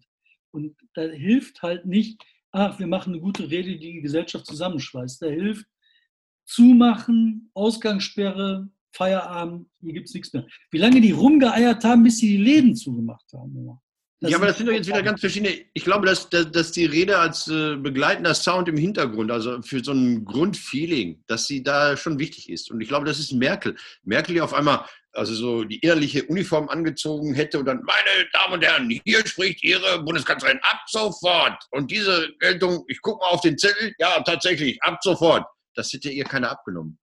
und 0.52 0.76
da 0.94 1.02
hilft 1.04 1.62
halt 1.62 1.86
nicht, 1.86 2.24
ach, 2.52 2.80
wir 2.80 2.88
machen 2.88 3.14
eine 3.14 3.22
gute 3.22 3.50
Rede, 3.52 3.78
die 3.78 3.94
die 3.94 4.02
Gesellschaft 4.02 4.46
zusammenschweißt. 4.46 5.22
Da 5.22 5.28
hilft 5.28 5.68
zumachen, 6.46 7.52
Ausgangssperre, 7.54 8.70
Feierabend, 8.94 9.68
hier 9.82 9.94
gibt 9.94 10.08
es 10.08 10.14
nichts 10.14 10.32
mehr. 10.32 10.48
Wie 10.72 10.78
lange 10.78 11.02
die 11.02 11.12
rumgeeiert 11.12 11.84
haben, 11.84 12.04
bis 12.04 12.20
sie 12.20 12.30
die 12.30 12.44
Läden 12.44 12.76
zugemacht 12.76 13.26
haben. 13.34 13.78
Das 14.22 14.32
ja, 14.32 14.38
aber 14.38 14.48
das 14.48 14.58
sind 14.58 14.68
doch 14.68 14.74
jetzt 14.74 14.88
wieder 14.88 15.04
ganz 15.04 15.20
verschiedene. 15.20 15.54
Ich 15.74 15.84
glaube, 15.84 16.06
dass, 16.06 16.30
dass, 16.30 16.50
dass 16.50 16.72
die 16.72 16.86
Rede 16.86 17.20
als 17.20 17.50
äh, 17.50 17.76
begleitender 17.76 18.34
Sound 18.34 18.70
im 18.70 18.78
Hintergrund, 18.78 19.30
also 19.30 19.62
für 19.62 19.84
so 19.84 19.92
ein 19.92 20.24
Grundfeeling, 20.24 21.22
dass 21.28 21.48
sie 21.48 21.62
da 21.62 21.98
schon 21.98 22.18
wichtig 22.18 22.50
ist. 22.50 22.72
Und 22.72 22.80
ich 22.80 22.88
glaube, 22.88 23.06
das 23.06 23.20
ist 23.20 23.34
Merkel. 23.34 23.76
Merkel, 24.04 24.36
die 24.36 24.42
auf 24.42 24.54
einmal 24.54 24.86
also 25.16 25.34
so 25.34 25.64
die 25.64 25.84
ehrliche 25.84 26.24
Uniform 26.26 26.70
angezogen 26.70 27.34
hätte 27.34 27.60
und 27.60 27.66
dann, 27.66 27.82
meine 27.84 28.30
Damen 28.34 28.54
und 28.56 28.64
Herren, 28.64 28.90
hier 29.06 29.26
spricht 29.26 29.64
Ihre 29.64 30.04
Bundeskanzlerin 30.04 30.60
ab 30.62 30.82
sofort. 30.88 31.64
Und 31.72 31.92
diese 31.92 32.34
Geltung, 32.40 32.84
ich 32.88 33.02
gucke 33.02 33.20
mal 33.20 33.32
auf 33.32 33.42
den 33.42 33.58
Zettel, 33.58 33.94
ja, 33.98 34.22
tatsächlich, 34.22 34.82
ab 34.84 35.00
sofort. 35.02 35.46
Das 35.76 35.92
hätte 35.92 36.10
ihr 36.10 36.24
keiner 36.24 36.52
abgenommen. 36.52 37.00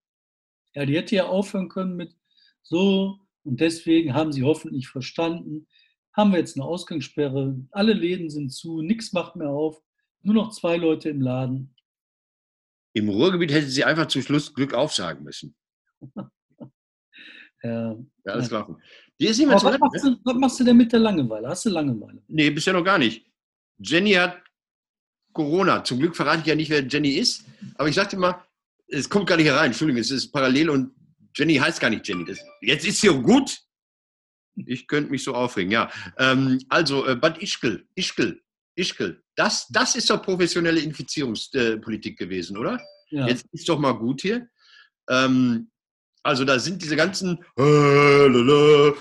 Ja, 0.75 0.87
die 0.87 0.97
hätte 0.97 1.17
ja 1.17 1.27
aufhören 1.27 1.69
können 1.69 1.97
mit 1.97 2.15
so 2.63 3.19
und 3.45 3.61
deswegen 3.61 4.15
haben 4.15 4.33
sie 4.33 4.45
hoffentlich 4.45 4.89
verstanden, 4.89 5.67
haben 6.15 6.33
wir 6.33 6.39
jetzt 6.39 6.57
eine 6.57 6.65
Ausgangssperre, 6.65 7.57
alle 7.71 7.93
Läden 7.93 8.31
sind 8.31 8.51
zu, 8.51 8.83
nichts 8.83 9.13
macht 9.13 9.37
mehr 9.37 9.51
auf, 9.51 9.83
nur 10.23 10.35
noch 10.35 10.53
zwei 10.53 10.77
Leute 10.77 11.09
im 11.09 11.21
Laden. 11.21 11.75
Im 12.95 13.09
Ruhrgebiet 13.09 13.53
hätte 13.53 13.69
sie 13.69 13.85
einfach 13.85 14.07
zum 14.07 14.23
Schluss 14.23 14.55
Glück 14.55 14.75
aufsagen 14.75 15.25
müssen. 15.25 15.57
ja, 17.63 17.97
ja, 18.25 18.33
alles 18.33 18.49
klar. 18.49 18.79
Die 19.21 19.27
ist 19.27 19.39
was, 19.47 19.63
drin, 19.63 19.79
machst 19.79 20.05
ne? 20.05 20.11
du, 20.11 20.21
was 20.25 20.35
machst 20.37 20.61
du 20.61 20.65
denn 20.65 20.77
mit 20.77 20.93
der 20.93 21.01
Langeweile? 21.01 21.49
Hast 21.49 21.65
du 21.65 21.71
Langeweile? 21.71 22.23
Nee, 22.27 22.51
bisher 22.51 22.73
noch 22.73 22.85
gar 22.85 22.99
nicht. 22.99 23.25
Jenny 23.79 24.13
hat 24.13 24.43
Corona. 25.33 25.85
Zum 25.85 25.99
Glück 25.99 26.17
verrate 26.17 26.41
ich 26.41 26.47
ja 26.47 26.55
nicht, 26.55 26.71
wer 26.71 26.85
Jenny 26.87 27.11
ist. 27.11 27.45
Aber 27.77 27.89
ich 27.89 27.95
sagte 27.95 28.17
mal, 28.17 28.43
es 28.89 29.09
kommt 29.09 29.27
gar 29.27 29.37
nicht 29.37 29.47
herein. 29.47 29.67
Entschuldigung, 29.67 30.01
es 30.01 30.11
ist 30.11 30.33
parallel 30.33 30.71
und 30.71 30.95
Jenny 31.37 31.55
heißt 31.55 31.81
gar 31.81 31.91
nicht 31.91 32.07
Jenny. 32.07 32.25
Das, 32.25 32.41
jetzt 32.61 32.87
ist 32.87 33.01
sie 33.01 33.09
gut. 33.09 33.59
Ich 34.55 34.87
könnte 34.87 35.11
mich 35.11 35.25
so 35.25 35.35
aufregen, 35.35 35.73
ja. 35.73 35.91
Ähm, 36.19 36.61
also, 36.69 37.07
äh, 37.07 37.17
Bad 37.17 37.43
Ischgl, 37.43 37.87
Ischgl, 37.95 38.43
Ischgl. 38.75 39.23
Das, 39.35 39.67
das 39.69 39.97
ist 39.97 40.11
doch 40.11 40.21
professionelle 40.21 40.81
Infizierungspolitik 40.81 42.19
gewesen, 42.19 42.59
oder? 42.59 42.79
Ja. 43.11 43.27
Jetzt 43.27 43.47
ist 43.53 43.69
doch 43.69 43.79
mal 43.79 43.93
gut 43.93 44.21
hier. 44.21 44.49
Ähm, 45.09 45.71
also, 46.23 46.45
da 46.45 46.59
sind 46.59 46.83
diese 46.83 46.97
ganzen 46.97 47.39
äh, 47.59 48.93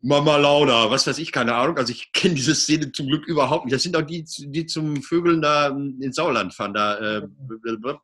Mama 0.00 0.36
Lauda, 0.36 0.90
was 0.90 1.06
weiß 1.06 1.18
ich, 1.18 1.32
keine 1.32 1.54
Ahnung. 1.54 1.78
Also, 1.78 1.92
ich 1.92 2.12
kenne 2.12 2.34
diese 2.34 2.54
Szene 2.54 2.92
zum 2.92 3.08
Glück 3.08 3.26
überhaupt 3.26 3.64
nicht. 3.64 3.74
Das 3.74 3.82
sind 3.82 3.94
doch 3.94 4.02
die, 4.02 4.24
die 4.24 4.66
zum 4.66 5.02
Vögeln 5.02 5.42
da 5.42 5.68
ins 5.68 6.16
Sauerland 6.16 6.54
fahren, 6.54 6.74
da 6.74 7.18
äh, 7.18 7.28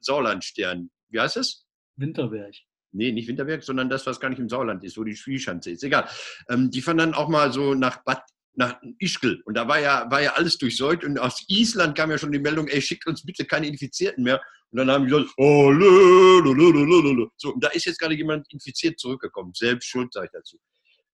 Sauerlandstern. 0.01 0.91
Wie 1.11 1.21
heißt 1.21 1.37
das? 1.37 1.65
Winterberg. 1.97 2.55
Nee, 2.93 3.11
nicht 3.13 3.27
Winterberg, 3.27 3.63
sondern 3.63 3.89
das, 3.89 4.07
was 4.07 4.21
gar 4.21 4.29
nicht 4.29 4.39
im 4.39 4.51
Sauerland 4.51 4.85
ist, 4.85 4.99
wo 4.99 5.05
die 5.05 5.17
Spielschanze 5.17 5.71
ist. 5.71 5.83
Egal. 5.83 6.09
Ähm, 6.49 6.71
die 6.71 6.83
fahren 6.83 6.99
dann 6.99 7.15
auch 7.15 7.29
mal 7.29 7.53
so 7.53 7.75
nach 7.75 8.05
Bad, 8.05 8.23
nach 8.55 8.81
Ischgl. 8.99 9.43
Und 9.45 9.55
da 9.55 9.67
war 9.67 9.81
ja, 9.81 10.11
war 10.11 10.23
ja 10.23 10.33
alles 10.35 10.59
durchsäut. 10.59 11.05
Und 11.05 11.19
aus 11.19 11.45
Island 11.49 11.97
kam 11.97 12.11
ja 12.11 12.19
schon 12.19 12.33
die 12.33 12.39
Meldung, 12.39 12.69
ey, 12.69 12.83
schickt 12.83 13.07
uns 13.07 13.25
bitte 13.25 13.45
keine 13.45 13.67
Infizierten 13.67 14.25
mehr. 14.25 14.41
Und 14.71 14.79
dann 14.79 14.91
haben 14.91 15.05
die 15.05 15.11
gesagt, 15.11 15.31
oh, 15.37 15.71
lö, 15.71 16.41
lö, 16.41 16.53
lö. 16.53 17.27
So, 17.37 17.55
und 17.55 17.63
da 17.63 17.69
ist 17.69 17.87
jetzt 17.87 17.99
gerade 17.99 18.15
jemand 18.15 18.51
infiziert 18.53 18.99
zurückgekommen. 18.99 19.53
Selbst 19.55 19.89
schuld, 19.89 20.13
sage 20.13 20.27
ich 20.27 20.33
dazu. 20.33 20.59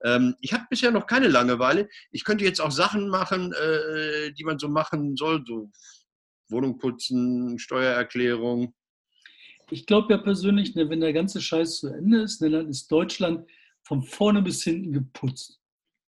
Ähm, 0.05 0.35
ich 0.41 0.53
habe 0.53 0.65
bisher 0.71 0.91
noch 0.91 1.07
keine 1.07 1.29
Langeweile. 1.29 1.89
Ich 2.13 2.25
könnte 2.25 2.45
jetzt 2.45 2.61
auch 2.61 2.71
Sachen 2.71 3.09
machen, 3.09 3.53
äh, 3.53 4.33
die 4.33 4.45
man 4.45 4.59
so 4.59 4.69
machen 4.69 5.17
soll, 5.17 5.45
so 5.47 5.71
Wohnung 6.49 6.79
putzen, 6.79 7.59
Steuererklärung, 7.59 8.75
ich 9.71 9.87
glaube 9.87 10.13
ja 10.13 10.19
persönlich, 10.19 10.75
ne, 10.75 10.89
wenn 10.89 11.01
der 11.01 11.13
ganze 11.13 11.41
Scheiß 11.41 11.81
zu 11.81 11.89
Ende 11.89 12.23
ist, 12.23 12.41
ne, 12.41 12.51
dann 12.51 12.69
ist 12.69 12.91
Deutschland 12.91 13.49
von 13.83 14.03
vorne 14.03 14.43
bis 14.43 14.63
hinten 14.65 14.93
geputzt. 14.93 15.61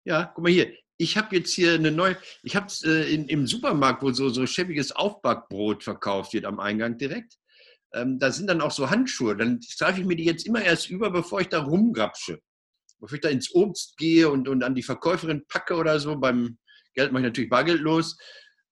Ja, 0.06 0.26
guck 0.34 0.44
mal 0.44 0.52
hier. 0.52 0.74
Ich 1.02 1.18
habe 1.18 1.36
jetzt 1.36 1.54
hier 1.54 1.74
eine 1.74 1.92
neue, 1.92 2.18
ich 2.44 2.56
habe 2.56 2.68
äh, 2.84 3.14
im 3.14 3.48
Supermarkt, 3.48 4.04
wo 4.04 4.12
so, 4.12 4.30
so 4.30 4.46
schäbiges 4.46 4.92
Aufbackbrot 4.92 5.84
verkauft 5.84 6.34
wird 6.34 6.46
am 6.46 6.60
Eingang 6.60 6.98
direkt. 6.98 7.38
Ähm, 7.94 8.20
da 8.20 8.32
sind 8.32 8.48
dann 8.48 8.62
auch 8.62 8.72
so 8.72 8.90
Handschuhe. 8.90 9.36
Dann 9.36 9.62
streife 9.62 10.02
ich 10.02 10.06
mir 10.06 10.16
die 10.16 10.26
jetzt 10.26 10.46
immer 10.46 10.62
erst 10.62 10.90
über, 10.90 11.10
bevor 11.10 11.42
ich 11.42 11.50
da 11.50 11.62
rumgrapsche. 11.62 12.40
Bevor 13.00 13.16
ich 13.16 13.22
da 13.22 13.30
ins 13.30 13.54
Obst 13.56 13.98
gehe 13.98 14.30
und, 14.30 14.48
und 14.48 14.62
an 14.62 14.76
die 14.76 14.84
Verkäuferin 14.84 15.46
packe 15.48 15.76
oder 15.76 16.00
so. 16.00 16.18
Beim 16.18 16.58
Geld 16.94 17.12
mache 17.12 17.22
ich 17.22 17.28
natürlich 17.28 17.50
bargeldlos 17.50 18.18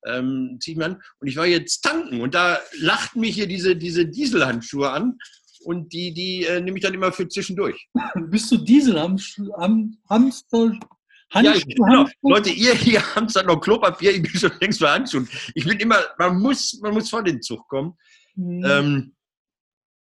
ähm, 0.08 0.58
ziehe 0.62 0.74
ich 0.74 0.78
mir 0.78 0.86
an. 0.86 1.02
Und 1.20 1.28
ich 1.28 1.38
war 1.38 1.46
jetzt 1.46 1.82
tanken 1.82 2.22
und 2.22 2.34
da 2.34 2.60
lachten 2.80 3.20
mich 3.20 3.36
hier 3.36 3.48
diese, 3.48 3.76
diese 3.76 4.06
Dieselhandschuhe 4.06 4.90
an 4.90 5.18
und 5.62 5.94
die, 5.94 6.14
die 6.14 6.46
äh, 6.46 6.62
nehme 6.62 6.78
ich 6.78 6.84
dann 6.84 6.94
immer 6.94 7.12
für 7.12 7.28
zwischendurch. 7.28 7.88
Bist 8.30 8.52
du 8.52 8.58
Dieselhamster? 8.58 10.88
Handschuhe? 11.32 11.64
Ja, 11.68 11.86
genau. 11.86 12.10
Leute, 12.22 12.50
ihr 12.50 12.74
hier 12.74 13.02
habt 13.16 13.36
dann 13.36 13.46
noch 13.46 13.60
Klopapier, 13.60 14.12
ich 14.12 14.22
bin 14.22 14.32
schon 14.32 14.52
längst 14.60 14.80
für 14.80 14.90
Handschuhe. 14.90 15.28
Ich 15.56 15.66
bin 15.66 15.80
immer, 15.80 15.98
man 16.18 16.40
muss, 16.40 16.80
man 16.82 16.94
muss 16.94 17.10
vor 17.10 17.24
den 17.24 17.42
Zug 17.42 17.68
kommen. 17.68 17.94
Mhm. 18.36 18.66
Ähm, 18.66 19.16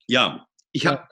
ja, 0.07 0.45
ich 0.71 0.85
habe. 0.85 0.97
Ja. 0.97 1.07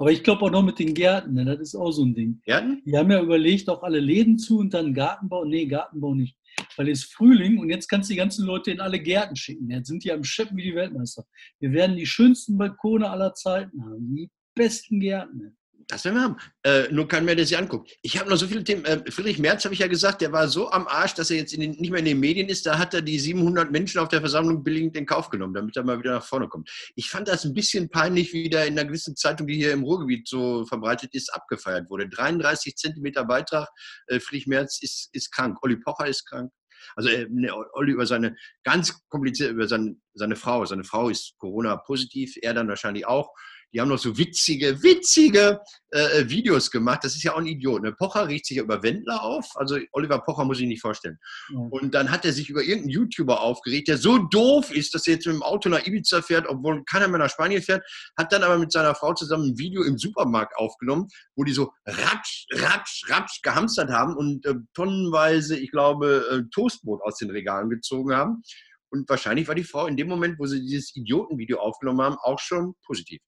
Aber 0.00 0.12
ich 0.12 0.22
glaube 0.22 0.44
auch 0.44 0.50
noch 0.50 0.62
mit 0.62 0.78
den 0.78 0.94
Gärten, 0.94 1.34
ne? 1.34 1.44
das 1.44 1.58
ist 1.58 1.74
auch 1.74 1.90
so 1.90 2.04
ein 2.04 2.14
Ding. 2.14 2.40
Gärten? 2.44 2.80
Die 2.84 2.96
haben 2.96 3.10
ja 3.10 3.20
überlegt, 3.20 3.68
auch 3.68 3.82
alle 3.82 3.98
Läden 3.98 4.38
zu 4.38 4.58
und 4.58 4.72
dann 4.72 4.94
Gartenbau. 4.94 5.44
Nee, 5.44 5.66
Gartenbau 5.66 6.14
nicht 6.14 6.38
weil 6.76 6.88
es 6.88 7.04
Frühling 7.04 7.58
und 7.58 7.70
jetzt 7.70 7.88
kannst 7.88 8.08
du 8.08 8.14
die 8.14 8.18
ganzen 8.18 8.46
Leute 8.46 8.70
in 8.70 8.80
alle 8.80 9.00
Gärten 9.00 9.36
schicken. 9.36 9.70
Jetzt 9.70 9.88
sind 9.88 10.04
die 10.04 10.12
am 10.12 10.24
Schippen 10.24 10.56
wie 10.56 10.64
die 10.64 10.74
Weltmeister. 10.74 11.24
Wir 11.60 11.72
werden 11.72 11.96
die 11.96 12.06
schönsten 12.06 12.56
Balkone 12.58 13.08
aller 13.08 13.34
Zeiten 13.34 13.82
haben, 13.84 14.14
die 14.14 14.30
besten 14.54 15.00
Gärten. 15.00 15.56
Das 15.90 16.04
werden 16.04 16.16
wir 16.16 16.22
haben. 16.22 16.36
Äh, 16.64 16.92
nur 16.92 17.08
kann 17.08 17.24
mir 17.24 17.34
das 17.34 17.48
ja 17.48 17.58
angucken. 17.58 17.86
Ich 18.02 18.18
habe 18.18 18.28
noch 18.28 18.36
so 18.36 18.46
viele 18.46 18.62
Themen. 18.62 18.84
Äh, 18.84 19.10
Friedrich 19.10 19.38
Merz 19.38 19.64
habe 19.64 19.72
ich 19.72 19.80
ja 19.80 19.86
gesagt, 19.86 20.20
der 20.20 20.32
war 20.32 20.46
so 20.46 20.70
am 20.70 20.86
Arsch, 20.86 21.14
dass 21.14 21.30
er 21.30 21.38
jetzt 21.38 21.56
den, 21.56 21.60
nicht 21.62 21.90
mehr 21.90 22.00
in 22.00 22.04
den 22.04 22.20
Medien 22.20 22.50
ist. 22.50 22.66
Da 22.66 22.78
hat 22.78 22.92
er 22.92 23.00
die 23.00 23.18
700 23.18 23.70
Menschen 23.70 23.98
auf 23.98 24.08
der 24.08 24.20
Versammlung 24.20 24.62
billigend 24.62 24.96
in 24.98 25.06
Kauf 25.06 25.30
genommen, 25.30 25.54
damit 25.54 25.78
er 25.78 25.84
mal 25.84 25.98
wieder 25.98 26.12
nach 26.12 26.24
vorne 26.24 26.46
kommt. 26.46 26.68
Ich 26.94 27.08
fand 27.08 27.26
das 27.26 27.46
ein 27.46 27.54
bisschen 27.54 27.88
peinlich, 27.88 28.34
wie 28.34 28.50
da 28.50 28.64
in 28.64 28.78
einer 28.78 28.86
gewissen 28.86 29.16
Zeitung, 29.16 29.46
die 29.46 29.54
hier 29.54 29.72
im 29.72 29.82
Ruhrgebiet 29.82 30.28
so 30.28 30.66
verbreitet 30.66 31.14
ist, 31.14 31.32
abgefeiert 31.34 31.88
wurde. 31.88 32.06
33 32.06 32.76
Zentimeter 32.76 33.24
Beitrag. 33.24 33.68
Äh, 34.08 34.20
Friedrich 34.20 34.46
Merz 34.46 34.82
ist, 34.82 35.08
ist 35.12 35.32
krank. 35.32 35.56
Olli 35.62 35.76
Pocher 35.76 36.06
ist 36.06 36.26
krank. 36.26 36.52
Also 36.96 37.08
äh, 37.08 37.26
ne, 37.30 37.50
Olli 37.72 37.92
über 37.92 38.04
seine, 38.04 38.36
ganz 38.62 39.00
kompliziert 39.08 39.52
über 39.52 39.66
seine, 39.66 39.96
seine 40.12 40.36
Frau. 40.36 40.66
Seine 40.66 40.84
Frau 40.84 41.08
ist 41.08 41.34
Corona-positiv, 41.38 42.34
er 42.42 42.52
dann 42.52 42.68
wahrscheinlich 42.68 43.06
auch. 43.06 43.30
Die 43.72 43.80
haben 43.80 43.88
noch 43.88 43.98
so 43.98 44.16
witzige, 44.16 44.82
witzige 44.82 45.60
äh, 45.90 46.28
Videos 46.28 46.70
gemacht. 46.70 47.00
Das 47.02 47.14
ist 47.14 47.22
ja 47.22 47.34
auch 47.34 47.38
ein 47.38 47.46
Idiot. 47.46 47.82
Ne? 47.82 47.92
Pocher 47.92 48.26
riecht 48.26 48.46
sich 48.46 48.56
ja 48.56 48.62
über 48.62 48.82
Wendler 48.82 49.22
auf. 49.22 49.46
Also 49.56 49.78
Oliver 49.92 50.20
Pocher 50.20 50.44
muss 50.44 50.60
ich 50.60 50.66
nicht 50.66 50.80
vorstellen. 50.80 51.18
Ja. 51.52 51.58
Und 51.58 51.94
dann 51.94 52.10
hat 52.10 52.24
er 52.24 52.32
sich 52.32 52.48
über 52.48 52.62
irgendeinen 52.62 52.90
YouTuber 52.90 53.40
aufgeregt, 53.40 53.88
der 53.88 53.98
so 53.98 54.18
doof 54.18 54.70
ist, 54.70 54.94
dass 54.94 55.06
er 55.06 55.14
jetzt 55.14 55.26
mit 55.26 55.36
dem 55.36 55.42
Auto 55.42 55.68
nach 55.68 55.86
Ibiza 55.86 56.22
fährt, 56.22 56.46
obwohl 56.48 56.82
keiner 56.84 57.08
mehr 57.08 57.18
nach 57.18 57.30
Spanien 57.30 57.62
fährt. 57.62 57.84
Hat 58.16 58.32
dann 58.32 58.42
aber 58.42 58.58
mit 58.58 58.72
seiner 58.72 58.94
Frau 58.94 59.12
zusammen 59.12 59.50
ein 59.50 59.58
Video 59.58 59.82
im 59.82 59.98
Supermarkt 59.98 60.56
aufgenommen, 60.56 61.08
wo 61.36 61.44
die 61.44 61.52
so 61.52 61.72
ratsch, 61.86 62.46
ratsch, 62.52 63.02
ratsch 63.08 63.42
gehamstert 63.42 63.90
haben 63.90 64.16
und 64.16 64.46
äh, 64.46 64.54
tonnenweise, 64.74 65.58
ich 65.58 65.70
glaube, 65.70 66.24
äh, 66.30 66.42
Toastbrot 66.54 67.02
aus 67.02 67.18
den 67.18 67.30
Regalen 67.30 67.68
gezogen 67.68 68.14
haben. 68.14 68.42
Und 68.90 69.08
wahrscheinlich 69.10 69.46
war 69.46 69.54
die 69.54 69.64
Frau 69.64 69.86
in 69.86 69.96
dem 69.96 70.08
Moment, 70.08 70.38
wo 70.38 70.46
sie 70.46 70.60
dieses 70.60 70.96
Idiotenvideo 70.96 71.58
aufgenommen 71.58 72.00
haben, 72.00 72.16
auch 72.22 72.38
schon 72.38 72.74
positiv. 72.86 73.20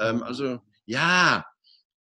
Ähm, 0.00 0.22
also 0.22 0.60
ja, 0.86 1.44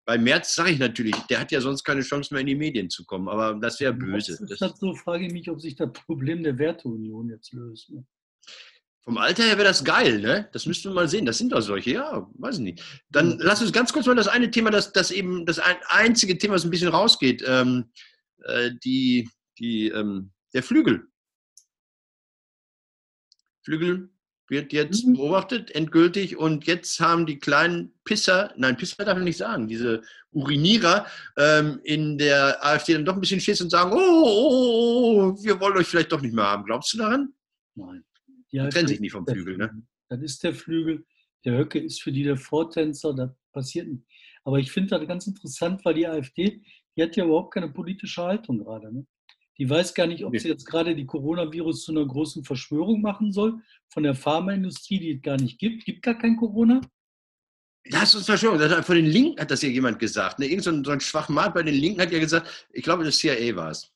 bei 0.05 0.17
Merz 0.17 0.55
sage 0.55 0.71
ich 0.71 0.79
natürlich, 0.79 1.15
der 1.29 1.39
hat 1.39 1.51
ja 1.51 1.59
sonst 1.59 1.83
keine 1.83 2.01
Chance 2.01 2.33
mehr 2.33 2.41
in 2.41 2.47
die 2.47 2.55
Medien 2.55 2.89
zu 2.89 3.05
kommen, 3.05 3.27
aber 3.27 3.55
das 3.55 3.79
wäre 3.79 3.93
böse. 3.93 4.37
So, 4.55 4.93
frage 4.95 5.25
ich 5.25 5.33
mich, 5.33 5.49
ob 5.49 5.59
sich 5.59 5.75
das 5.75 5.91
Problem 5.91 6.43
der 6.43 6.57
Werteunion 6.57 7.29
jetzt 7.29 7.51
löst. 7.51 7.89
Ne? 7.89 8.05
Vom 9.03 9.17
Alter 9.17 9.43
her 9.43 9.57
wäre 9.57 9.67
das 9.67 9.83
geil, 9.83 10.19
ne? 10.19 10.49
Das 10.51 10.65
müssten 10.65 10.89
wir 10.89 10.95
mal 10.95 11.07
sehen. 11.07 11.25
Das 11.25 11.37
sind 11.37 11.51
doch 11.51 11.61
solche, 11.61 11.91
ja, 11.91 12.29
weiß 12.35 12.55
ich 12.57 12.61
nicht. 12.61 13.03
Dann 13.09 13.35
mhm. 13.35 13.39
lass 13.39 13.61
uns 13.61 13.73
ganz 13.73 13.91
kurz 13.91 14.05
mal 14.05 14.15
das 14.15 14.27
eine 14.27 14.51
Thema, 14.51 14.69
das, 14.69 14.91
das 14.91 15.11
eben 15.11 15.45
das 15.45 15.59
ein, 15.59 15.77
einzige 15.87 16.37
Thema, 16.37 16.53
das 16.53 16.65
ein 16.65 16.71
bisschen 16.71 16.89
rausgeht, 16.89 17.43
ähm, 17.45 17.91
äh, 18.43 18.71
die, 18.83 19.29
die, 19.59 19.87
ähm, 19.89 20.31
der 20.53 20.63
Flügel. 20.63 21.07
Flügel 23.63 24.09
wird 24.49 24.73
jetzt 24.73 25.05
mhm. 25.05 25.13
beobachtet, 25.15 25.71
endgültig. 25.71 26.37
Und 26.37 26.65
jetzt 26.67 26.99
haben 26.99 27.25
die 27.25 27.39
kleinen 27.39 27.93
Pisser, 28.03 28.53
nein, 28.57 28.77
Pisser 28.77 29.05
darf 29.05 29.15
man 29.15 29.23
nicht 29.23 29.37
sagen, 29.37 29.67
diese 29.67 30.01
Urinierer 30.31 31.05
ähm, 31.37 31.79
in 31.83 32.17
der 32.17 32.63
AfD 32.65 32.93
dann 32.93 33.05
doch 33.05 33.15
ein 33.15 33.21
bisschen 33.21 33.39
Schiss 33.39 33.61
und 33.61 33.69
sagen, 33.69 33.91
oh, 33.93 33.97
oh, 33.97 34.27
oh, 34.27 35.33
oh, 35.37 35.43
wir 35.43 35.59
wollen 35.59 35.77
euch 35.77 35.87
vielleicht 35.87 36.11
doch 36.11 36.21
nicht 36.21 36.33
mehr 36.33 36.45
haben. 36.45 36.65
Glaubst 36.65 36.93
du 36.93 36.97
daran? 36.99 37.33
Nein. 37.75 38.03
Die, 38.51 38.59
die 38.59 38.69
trennen 38.69 38.87
sich 38.87 38.99
nicht 38.99 39.11
vom 39.11 39.27
Flügel, 39.27 39.57
ne? 39.57 39.83
Das 40.09 40.21
ist 40.21 40.43
der 40.43 40.53
Flügel. 40.53 41.05
Der 41.43 41.57
Höcke 41.57 41.79
ist 41.79 42.01
für 42.01 42.11
die 42.11 42.23
der 42.23 42.37
Vortänzer, 42.37 43.13
das 43.13 43.31
passiert 43.51 43.87
nicht. 43.87 44.03
Aber 44.43 44.59
ich 44.59 44.71
finde 44.71 44.97
das 44.97 45.07
ganz 45.07 45.27
interessant, 45.27 45.83
weil 45.83 45.95
die 45.95 46.07
AfD, 46.07 46.61
die 46.95 47.03
hat 47.03 47.15
ja 47.15 47.25
überhaupt 47.25 47.53
keine 47.53 47.69
politische 47.69 48.23
Haltung 48.23 48.59
gerade. 48.59 48.93
Ne? 48.93 49.05
Die 49.59 49.69
weiß 49.69 49.93
gar 49.93 50.05
nicht, 50.05 50.23
ob 50.23 50.37
sie 50.37 50.49
jetzt 50.49 50.65
gerade 50.65 50.95
die 50.95 51.05
Coronavirus 51.05 51.83
zu 51.83 51.91
einer 51.91 52.05
großen 52.05 52.43
Verschwörung 52.43 53.01
machen 53.01 53.31
soll 53.31 53.59
von 53.89 54.03
der 54.03 54.13
Pharmaindustrie, 54.13 54.99
die 54.99 55.11
es 55.13 55.21
gar 55.21 55.37
nicht 55.37 55.57
gibt. 55.57 55.85
Gibt 55.85 56.03
gar 56.03 56.17
kein 56.17 56.37
Corona. 56.37 56.81
Das 57.89 58.13
ist 58.13 58.25
Verschwörung. 58.25 58.59
Das 58.59 58.71
hat, 58.71 58.85
von 58.85 58.95
den 58.95 59.05
Linken 59.05 59.39
hat 59.39 59.49
das 59.49 59.61
ja 59.61 59.69
jemand 59.69 59.97
gesagt. 59.97 60.39
Ne? 60.39 60.45
Irgend 60.45 60.63
so 60.63 60.71
ein, 60.71 60.83
so 60.83 60.91
ein 60.91 60.99
Schwachmat 60.99 61.53
bei 61.53 61.63
den 61.63 61.75
Linken 61.75 62.01
hat 62.01 62.11
ja 62.11 62.19
gesagt, 62.19 62.67
ich 62.71 62.83
glaube, 62.83 63.03
das 63.03 63.17
CIA 63.17 63.55
war 63.55 63.71
es. 63.71 63.91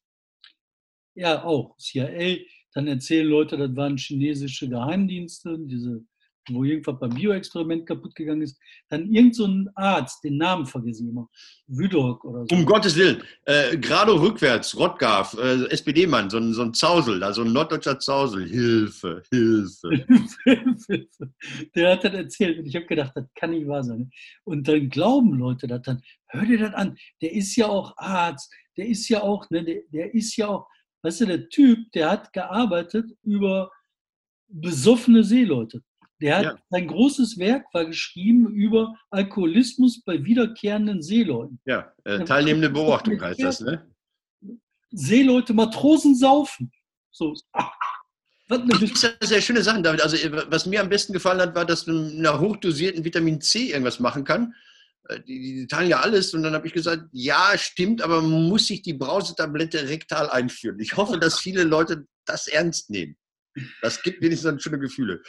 Ja, 1.14 1.44
auch. 1.44 1.78
CIA. 1.78 2.38
Dann 2.74 2.88
erzählen 2.88 3.28
Leute, 3.28 3.58
das 3.58 3.76
waren 3.76 3.98
chinesische 3.98 4.70
Geheimdienste, 4.70 5.58
diese 5.60 6.06
wo 6.50 6.64
irgendwas 6.64 7.00
beim 7.00 7.12
Bioexperiment 7.12 7.86
kaputt 7.86 8.16
gegangen 8.16 8.42
ist, 8.42 8.60
dann 8.90 9.12
irgend 9.12 9.36
so 9.36 9.46
ein 9.46 9.70
Arzt, 9.76 10.24
den 10.24 10.38
Namen 10.38 10.66
vergesse 10.66 11.04
ich 11.04 11.10
immer, 11.10 11.30
Wüdok 11.68 12.24
oder 12.26 12.46
so. 12.50 12.56
Um 12.56 12.66
Gottes 12.66 12.96
Willen, 12.96 13.24
äh, 13.46 13.78
gerade 13.78 14.12
rückwärts, 14.14 14.78
Rottgaf, 14.78 15.38
äh, 15.38 15.66
SPD-Mann, 15.70 16.30
so 16.30 16.38
ein, 16.38 16.54
so 16.54 16.64
ein 16.64 16.74
Zausel, 16.74 17.24
also 17.24 17.44
ein 17.44 17.54
norddeutscher 17.54 18.00
Zausel, 18.00 18.48
Hilfe, 18.48 19.24
Hilfe. 19.30 19.90
der 21.76 21.92
hat 21.92 22.04
das 22.04 22.14
erzählt 22.14 22.60
und 22.60 22.66
ich 22.66 22.76
habe 22.76 22.86
gedacht, 22.88 23.12
das 23.16 23.26
kann 23.36 23.52
nicht 23.52 23.68
wahr 23.68 23.84
sein. 23.84 24.12
Und 24.44 24.68
dann 24.68 24.90
glauben 24.90 25.38
Leute 25.38 25.68
das 25.68 25.82
dann, 25.84 26.02
hör 26.28 26.46
dir 26.46 26.60
das 26.60 26.74
an, 26.74 26.98
der 27.22 27.34
ist 27.34 27.56
ja 27.56 27.68
auch 27.68 27.96
Arzt, 27.98 28.54
der 28.78 28.88
ist 28.88 29.08
ja 29.10 29.22
auch, 29.22 29.50
ne, 29.50 29.64
der, 29.64 29.82
der 29.92 30.14
ist 30.14 30.36
ja 30.38 30.48
auch, 30.48 30.68
weißt 31.04 31.22
du, 31.22 31.26
der 31.26 31.50
Typ, 31.50 31.92
der 31.92 32.10
hat 32.10 32.34
gearbeitet 32.34 33.12
über 33.24 33.72
besoffene 34.48 35.24
Seeleute. 35.24 35.82
Der 36.22 36.38
hat 36.38 36.44
ja. 36.44 36.58
sein 36.70 36.88
großes 36.88 37.40
Werk 37.40 37.66
war 37.74 37.86
geschrieben 37.86 38.54
über 38.54 38.96
Alkoholismus 39.10 40.04
bei 40.04 40.24
wiederkehrenden 40.24 41.02
Seeleuten. 41.02 41.60
Ja, 41.66 41.92
äh, 42.04 42.24
teilnehmende 42.24 42.70
Beobachtung 42.70 43.20
heißt 43.20 43.42
das, 43.42 43.60
ne? 43.62 43.88
Seeleute, 44.92 45.54
Matrosen 45.54 46.16
saufen. 46.16 46.72
So. 47.12 47.36
Was 48.50 48.60
eine 48.60 49.18
sehr 49.22 49.42
schöne 49.42 49.64
Sachen, 49.64 49.82
David. 49.82 50.02
Also, 50.02 50.18
was 50.50 50.66
mir 50.66 50.82
am 50.82 50.90
besten 50.90 51.14
gefallen 51.14 51.40
hat, 51.40 51.56
war, 51.56 51.66
dass 51.66 51.88
man 51.88 52.18
mit 52.18 52.28
einer 52.28 52.38
hochdosierten 52.38 53.06
Vitamin 53.06 53.40
C 53.40 53.70
irgendwas 53.70 54.02
machen 54.02 54.26
kann. 54.26 54.54
Äh, 55.08 55.22
die, 55.22 55.40
die 55.56 55.68
teilen 55.68 55.90
ja 55.90 56.02
alles. 56.02 56.34
Und 56.34 56.44
dann 56.44 56.54
habe 56.54 56.68
ich 56.68 56.74
gesagt, 56.74 57.06
ja, 57.14 57.54
stimmt, 57.58 58.02
aber 58.02 58.22
man 58.22 58.50
muss 58.50 58.68
sich 58.68 58.82
die 58.82 58.94
Brausetablette 58.94 59.88
rektal 59.88 60.30
einführen. 60.30 60.82
Ich 60.82 60.98
hoffe, 60.98 61.18
dass 61.18 61.40
viele 61.40 61.64
Leute 61.64 62.06
das 62.26 62.48
ernst 62.48 62.90
nehmen. 62.90 63.16
Das 63.82 64.02
gibt 64.04 64.22
wenigstens 64.22 64.62
schöne 64.62 64.80
Gefühle. 64.80 65.22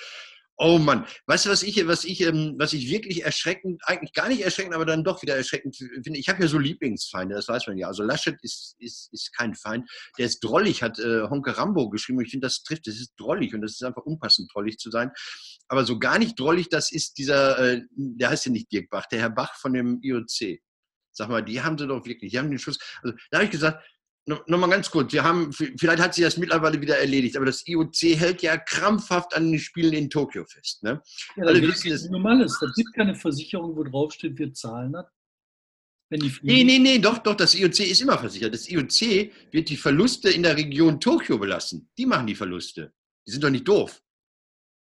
Oh 0.59 0.79
Mann, 0.79 1.07
weißt 1.27 1.47
du, 1.47 1.51
was 1.51 1.63
ich, 1.63 1.87
was 1.87 2.05
ich, 2.05 2.21
ähm, 2.21 2.55
was 2.59 2.73
ich 2.73 2.89
wirklich 2.89 3.25
erschreckend, 3.25 3.81
eigentlich 3.87 4.13
gar 4.13 4.29
nicht 4.29 4.43
erschreckend, 4.43 4.75
aber 4.75 4.85
dann 4.85 5.03
doch 5.03 5.23
wieder 5.23 5.35
erschreckend 5.35 5.77
finde? 5.77 6.19
Ich 6.19 6.29
habe 6.29 6.43
ja 6.43 6.49
so 6.49 6.59
Lieblingsfeinde, 6.59 7.35
das 7.35 7.49
weiß 7.49 7.67
man 7.67 7.79
ja. 7.79 7.89
Also 7.89 8.03
Laschet 8.03 8.37
ist, 8.43 8.77
ist, 8.79 9.13
ist 9.13 9.35
kein 9.37 9.55
Feind. 9.55 9.91
Der 10.19 10.27
ist 10.27 10.41
drollig, 10.41 10.83
hat 10.83 10.99
äh, 10.99 11.23
Honke 11.23 11.57
Rambo 11.57 11.89
geschrieben. 11.91 12.21
Ich 12.21 12.31
finde, 12.31 12.47
das 12.47 12.63
trifft, 12.63 12.87
das 12.87 12.97
ist 12.97 13.15
drollig 13.17 13.55
und 13.55 13.63
das 13.63 13.73
ist 13.73 13.83
einfach 13.83 14.03
unpassend, 14.03 14.51
drollig 14.53 14.79
zu 14.79 14.91
sein. 14.91 15.11
Aber 15.69 15.85
so 15.85 15.99
gar 15.99 16.19
nicht 16.19 16.39
drollig, 16.39 16.69
das 16.69 16.93
ist 16.93 17.19
dieser, 17.19 17.59
äh, 17.59 17.83
der 17.97 18.31
heißt 18.31 18.47
ja 18.47 18.53
nicht 18.53 18.71
Dirk 18.71 18.91
Bach, 18.91 19.07
der 19.07 19.21
Herr 19.21 19.31
Bach 19.31 19.57
von 19.57 19.73
dem 19.73 20.01
IOC. 20.03 20.61
Sag 21.13 21.29
mal, 21.29 21.43
die 21.43 21.61
haben 21.63 21.77
sie 21.79 21.87
doch 21.87 22.05
wirklich, 22.07 22.31
die 22.31 22.39
haben 22.39 22.51
den 22.51 22.59
Schuss. 22.59 22.79
Also 23.03 23.17
da 23.31 23.39
habe 23.39 23.47
ich 23.47 23.51
gesagt, 23.51 23.83
Nochmal 24.27 24.71
ganz 24.71 24.89
kurz, 24.89 25.13
wir 25.13 25.25
haben, 25.25 25.53
vielleicht 25.53 26.01
hat 26.01 26.15
sich 26.15 26.23
das 26.23 26.37
mittlerweile 26.37 26.81
wieder 26.81 26.97
erledigt, 26.97 27.37
aber 27.37 27.47
das 27.47 27.67
IOC 27.67 28.17
hält 28.17 28.43
ja 28.43 28.57
krampfhaft 28.57 29.35
an 29.35 29.51
den 29.51 29.59
Spielen 29.59 29.93
in 29.95 30.11
Tokio 30.11 30.45
fest. 30.45 30.85
Ne? 30.85 31.03
Ja, 31.37 31.45
Alle 31.45 31.61
wissen 31.61 31.91
es. 31.91 32.09
Normal 32.09 32.43
ist, 32.43 32.57
da 32.61 32.69
gibt 32.77 32.95
keine 32.95 33.17
Versicherung, 33.17 33.77
wo 33.77 33.83
draufsteht, 33.83 34.39
wir 34.39 34.55
zahlen 34.55 34.93
das. 34.93 35.07
Wenn 36.09 36.21
die 36.21 36.33
nee, 36.43 36.63
nee, 36.63 36.79
nee, 36.79 36.99
doch, 36.99 37.19
doch, 37.19 37.35
das 37.35 37.55
IOC 37.55 37.81
ist 37.81 38.03
immer 38.03 38.19
versichert. 38.19 38.53
Das 38.55 38.69
IOC 38.69 39.33
wird 39.51 39.71
die 39.71 39.79
Verluste 39.79 40.31
in 40.31 40.43
der 40.43 40.57
Region 40.57 41.01
Tokio 41.01 41.39
belassen. 41.39 41.89
Die 41.97 42.07
machen 42.07 42.27
die 42.27 42.35
Verluste. 42.35 42.93
Die 43.27 43.31
sind 43.31 43.43
doch 43.43 43.51
nicht 43.51 43.67
doof. 43.67 44.03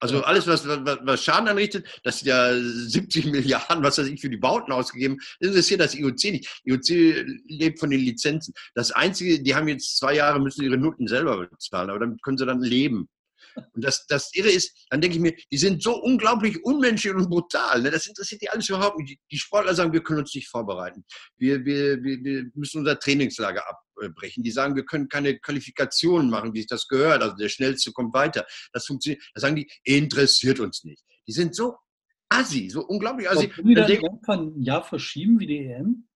Also 0.02 0.24
alles, 0.24 0.48
was, 0.48 0.68
was, 0.68 1.00
was 1.04 1.24
Schaden 1.24 1.48
anrichtet, 1.48 1.86
das 2.04 2.20
sind 2.20 2.28
ja 2.28 2.54
70 2.56 3.26
Milliarden, 3.32 3.84
was 3.84 4.00
weiß 4.00 4.08
ich, 4.08 4.20
für 4.20 4.30
die 4.30 4.38
Bauten 4.38 4.72
ausgegeben, 4.72 5.18
das 5.40 5.50
interessiert 5.50 5.80
das 5.80 5.96
IOC 5.96 6.24
nicht. 6.32 6.62
IOC 6.66 7.26
lebt 7.48 7.80
von 7.80 7.92
den 7.92 8.00
Lizenzen. 8.00 8.54
Das 8.74 8.92
Einzige, 8.92 9.42
die 9.42 9.54
haben 9.56 9.68
jetzt 9.68 9.98
zwei 9.98 10.16
Jahre, 10.16 10.40
müssen 10.40 10.64
ihre 10.64 10.78
Noten 10.78 11.08
selber 11.08 11.48
bezahlen, 11.48 11.92
aber 11.92 12.00
damit 12.00 12.22
können 12.24 12.38
sie 12.38 12.48
dann 12.48 12.62
leben. 12.62 13.10
Und 13.56 13.84
das, 13.84 14.06
das 14.08 14.30
Irre 14.34 14.50
ist, 14.50 14.86
dann 14.90 15.02
denke 15.02 15.18
ich 15.18 15.22
mir, 15.22 15.36
die 15.52 15.58
sind 15.58 15.82
so 15.82 15.96
unglaublich 16.02 16.64
unmenschlich 16.64 17.14
und 17.14 17.30
brutal. 17.30 17.82
Ne? 17.82 17.92
Das 17.92 18.08
interessiert 18.08 18.42
die 18.42 18.50
alles 18.50 18.70
überhaupt 18.70 18.98
nicht. 19.00 19.20
Die 19.32 19.38
Sportler 19.38 19.74
sagen, 19.74 19.94
wir 19.94 20.04
können 20.04 20.20
uns 20.20 20.34
nicht 20.36 20.50
vorbereiten. 20.50 21.04
Wir, 21.38 21.64
wir, 21.66 22.04
wir, 22.04 22.24
wir 22.24 22.52
müssen 22.56 22.80
unser 22.80 23.00
Trainingslager 23.00 23.64
abbrechen. 23.98 24.44
Die 24.44 24.52
sagen, 24.52 24.76
wir 24.76 24.86
können 24.86 25.10
keine 25.10 25.38
Qualifikationen 25.40 26.30
machen, 26.30 26.54
wie 26.54 26.60
sich 26.60 26.68
das 26.68 26.88
gehört. 26.88 27.22
Also 27.22 27.36
der 27.36 27.50
Schnellste 27.50 27.92
kommt 27.92 28.14
weiter. 28.14 28.46
Das 28.74 28.86
funktioniert. 28.86 29.24
Da 29.34 29.42
sagen 29.42 29.56
die, 29.56 29.70
interessiert 29.84 30.60
uns 30.60 30.84
nicht. 30.84 31.04
Die 31.28 31.34
sind 31.34 31.56
so 31.56 31.76
assi, 32.30 32.70
so 32.70 32.86
unglaublich 32.86 33.30
assi. 33.30 33.48
Können 33.50 33.68
die 33.70 33.76
dann 33.76 34.56
ein 34.56 34.62
Jahr 34.62 34.84
verschieben 34.84 35.40
wie 35.40 35.48
die 35.48 35.66
EM? 35.66 36.08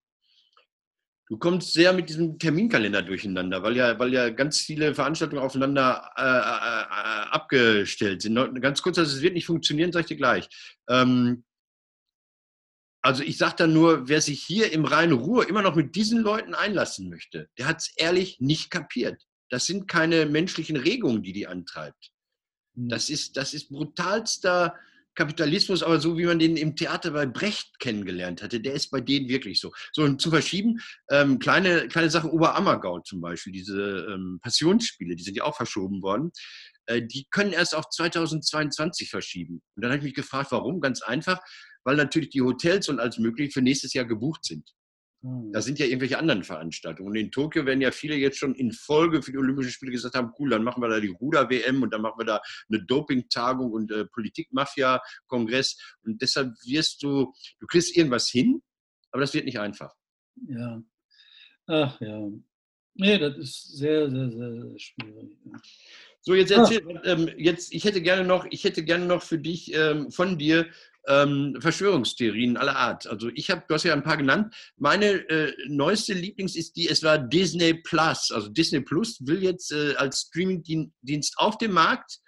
Du 1.27 1.37
kommst 1.37 1.73
sehr 1.73 1.91
mit 1.91 2.09
diesem 2.09 2.37
Terminkalender 2.37 3.01
durcheinander, 3.01 3.63
weil 3.63 3.75
ja, 3.75 3.97
weil 3.97 4.13
ja 4.13 4.29
ganz 4.29 4.59
viele 4.59 4.93
Veranstaltungen 4.93 5.41
aufeinander 5.41 6.11
äh, 6.15 6.21
äh, 6.21 7.25
äh 7.25 7.29
abgestellt 7.31 8.21
sind. 8.21 8.35
Ganz 8.61 8.81
kurz, 8.81 8.99
also 8.99 9.15
es 9.15 9.23
wird 9.23 9.33
nicht 9.33 9.47
funktionieren, 9.47 9.91
sage 9.91 10.03
ich 10.03 10.07
dir 10.09 10.17
gleich. 10.17 10.47
Ähm, 10.87 11.43
also 13.01 13.23
ich 13.23 13.37
sage 13.37 13.55
dann 13.57 13.73
nur, 13.73 14.07
wer 14.07 14.21
sich 14.21 14.43
hier 14.43 14.71
im 14.71 14.85
Rhein 14.85 15.11
Ruhr 15.11 15.47
immer 15.47 15.61
noch 15.61 15.75
mit 15.75 15.95
diesen 15.95 16.21
Leuten 16.21 16.53
einlassen 16.53 17.09
möchte, 17.09 17.49
der 17.57 17.67
hat 17.67 17.81
es 17.81 17.93
ehrlich 17.97 18.39
nicht 18.39 18.69
kapiert. 18.69 19.23
Das 19.49 19.65
sind 19.65 19.87
keine 19.87 20.25
menschlichen 20.25 20.75
Regungen, 20.75 21.23
die 21.23 21.33
die 21.33 21.47
antreibt. 21.47 22.11
Hm. 22.75 22.89
Das 22.89 23.09
ist, 23.09 23.37
das 23.37 23.53
ist 23.53 23.69
brutalster 23.69 24.75
Kapitalismus, 25.15 25.81
aber 25.81 25.99
so 25.99 26.17
wie 26.17 26.25
man 26.25 26.39
den 26.39 26.57
im 26.57 26.75
Theater 26.75 27.11
bei 27.11 27.25
Brecht 27.25 27.79
kennengelernt 27.79 28.43
hatte, 28.43 28.59
der 28.59 28.73
ist 28.73 28.91
bei 28.91 29.01
denen 29.01 29.29
wirklich 29.29 29.59
so. 29.59 29.71
So 29.93 30.03
und 30.03 30.21
zu 30.21 30.29
verschieben, 30.29 30.79
ähm, 31.09 31.39
kleine, 31.39 31.87
kleine 31.87 32.09
Sache, 32.09 32.31
Oberammergau 32.31 32.99
zum 32.99 33.21
Beispiel, 33.21 33.53
diese 33.53 34.07
ähm, 34.09 34.39
Passionsspiele, 34.41 35.15
die 35.15 35.23
sind 35.23 35.37
ja 35.37 35.43
auch 35.43 35.55
verschoben 35.55 36.01
worden, 36.01 36.31
äh, 36.87 37.01
die 37.01 37.25
können 37.31 37.53
erst 37.53 37.75
auf 37.75 37.89
2022 37.89 39.09
verschieben. 39.09 39.61
Und 39.75 39.83
dann 39.83 39.91
habe 39.91 39.99
ich 39.99 40.03
mich 40.03 40.13
gefragt, 40.13 40.51
warum? 40.51 40.81
Ganz 40.81 41.01
einfach, 41.01 41.39
weil 41.83 41.95
natürlich 41.95 42.29
die 42.29 42.41
Hotels 42.41 42.89
und 42.89 42.99
alles 42.99 43.17
Mögliche 43.17 43.51
für 43.51 43.61
nächstes 43.61 43.93
Jahr 43.93 44.05
gebucht 44.05 44.43
sind. 44.45 44.69
Da 45.51 45.61
sind 45.61 45.79
ja 45.79 45.85
irgendwelche 45.85 46.19
anderen 46.19 46.43
Veranstaltungen. 46.43 47.09
Und 47.09 47.15
in 47.15 47.31
Tokio 47.31 47.65
werden 47.65 47.81
ja 47.81 47.91
viele 47.91 48.15
jetzt 48.15 48.37
schon 48.37 48.53
in 48.53 48.71
Folge 48.71 49.23
für 49.23 49.31
die 49.31 49.37
Olympischen 49.37 49.71
Spiele 49.71 49.91
gesagt 49.91 50.13
haben, 50.13 50.33
cool, 50.37 50.51
dann 50.51 50.63
machen 50.63 50.83
wir 50.83 50.87
da 50.89 50.99
die 50.99 51.07
Ruder-WM 51.07 51.81
und 51.81 51.91
dann 51.91 52.01
machen 52.01 52.19
wir 52.19 52.25
da 52.25 52.41
eine 52.69 52.83
Doping-Tagung 52.83 53.71
und 53.71 53.91
äh, 53.91 54.05
Politik-Mafia-Kongress. 54.05 55.77
Und 56.03 56.21
deshalb 56.21 56.53
wirst 56.65 57.01
du, 57.01 57.33
du 57.59 57.65
kriegst 57.65 57.95
irgendwas 57.97 58.29
hin, 58.29 58.61
aber 59.11 59.21
das 59.21 59.33
wird 59.33 59.45
nicht 59.45 59.59
einfach. 59.59 59.93
Ja. 60.47 60.83
Ach 61.67 61.99
ja. 62.01 62.29
Nee, 62.93 63.17
das 63.17 63.37
ist 63.37 63.77
sehr, 63.77 64.09
sehr, 64.09 64.31
sehr 64.31 64.79
schwierig. 64.79 65.37
So, 66.21 66.33
jetzt 66.33 66.51
erzähl, 66.51 66.81
ähm, 67.03 67.29
jetzt, 67.37 67.73
ich 67.73 67.83
hätte 67.83 68.01
gerne 68.01 68.23
noch, 68.23 68.45
ich 68.49 68.63
hätte 68.63 68.83
gerne 68.83 69.05
noch 69.05 69.21
für 69.21 69.37
dich, 69.37 69.73
ähm, 69.73 70.11
von 70.11 70.37
dir 70.37 70.67
ähm, 71.07 71.55
Verschwörungstheorien 71.59 72.57
aller 72.57 72.75
Art. 72.75 73.07
Also 73.07 73.29
ich 73.33 73.49
habe, 73.49 73.63
du 73.67 73.73
hast 73.73 73.83
ja 73.83 73.93
ein 73.93 74.03
paar 74.03 74.17
genannt. 74.17 74.55
Meine 74.77 75.27
äh, 75.29 75.53
neueste 75.67 76.13
Lieblings 76.13 76.55
ist 76.55 76.75
die, 76.75 76.89
es 76.89 77.03
war 77.03 77.17
Disney 77.17 77.73
Plus. 77.73 78.31
Also 78.31 78.49
Disney 78.49 78.81
Plus 78.81 79.17
will 79.25 79.43
jetzt 79.43 79.71
äh, 79.71 79.95
als 79.95 80.27
Streamingdienst 80.27 81.37
auf 81.37 81.57
dem 81.57 81.73
Markt, 81.73 82.19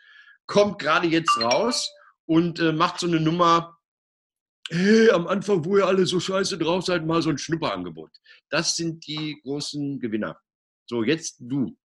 kommt 0.45 0.79
gerade 0.79 1.07
jetzt 1.07 1.39
raus 1.41 1.89
und 2.25 2.59
äh, 2.59 2.71
macht 2.71 2.99
so 2.99 3.07
eine 3.07 3.19
Nummer, 3.19 3.77
hey, 4.69 5.09
am 5.11 5.27
Anfang, 5.27 5.65
wo 5.65 5.77
ihr 5.77 5.87
alle 5.87 6.05
so 6.05 6.19
scheiße 6.19 6.57
drauf 6.57 6.85
seid, 6.85 7.05
mal 7.05 7.21
so 7.21 7.29
ein 7.29 7.37
Schnupperangebot. 7.37 8.11
Das 8.49 8.75
sind 8.75 9.05
die 9.07 9.39
großen 9.43 9.99
Gewinner. 9.99 10.37
So, 10.85 11.03
jetzt 11.03 11.37
du. 11.39 11.77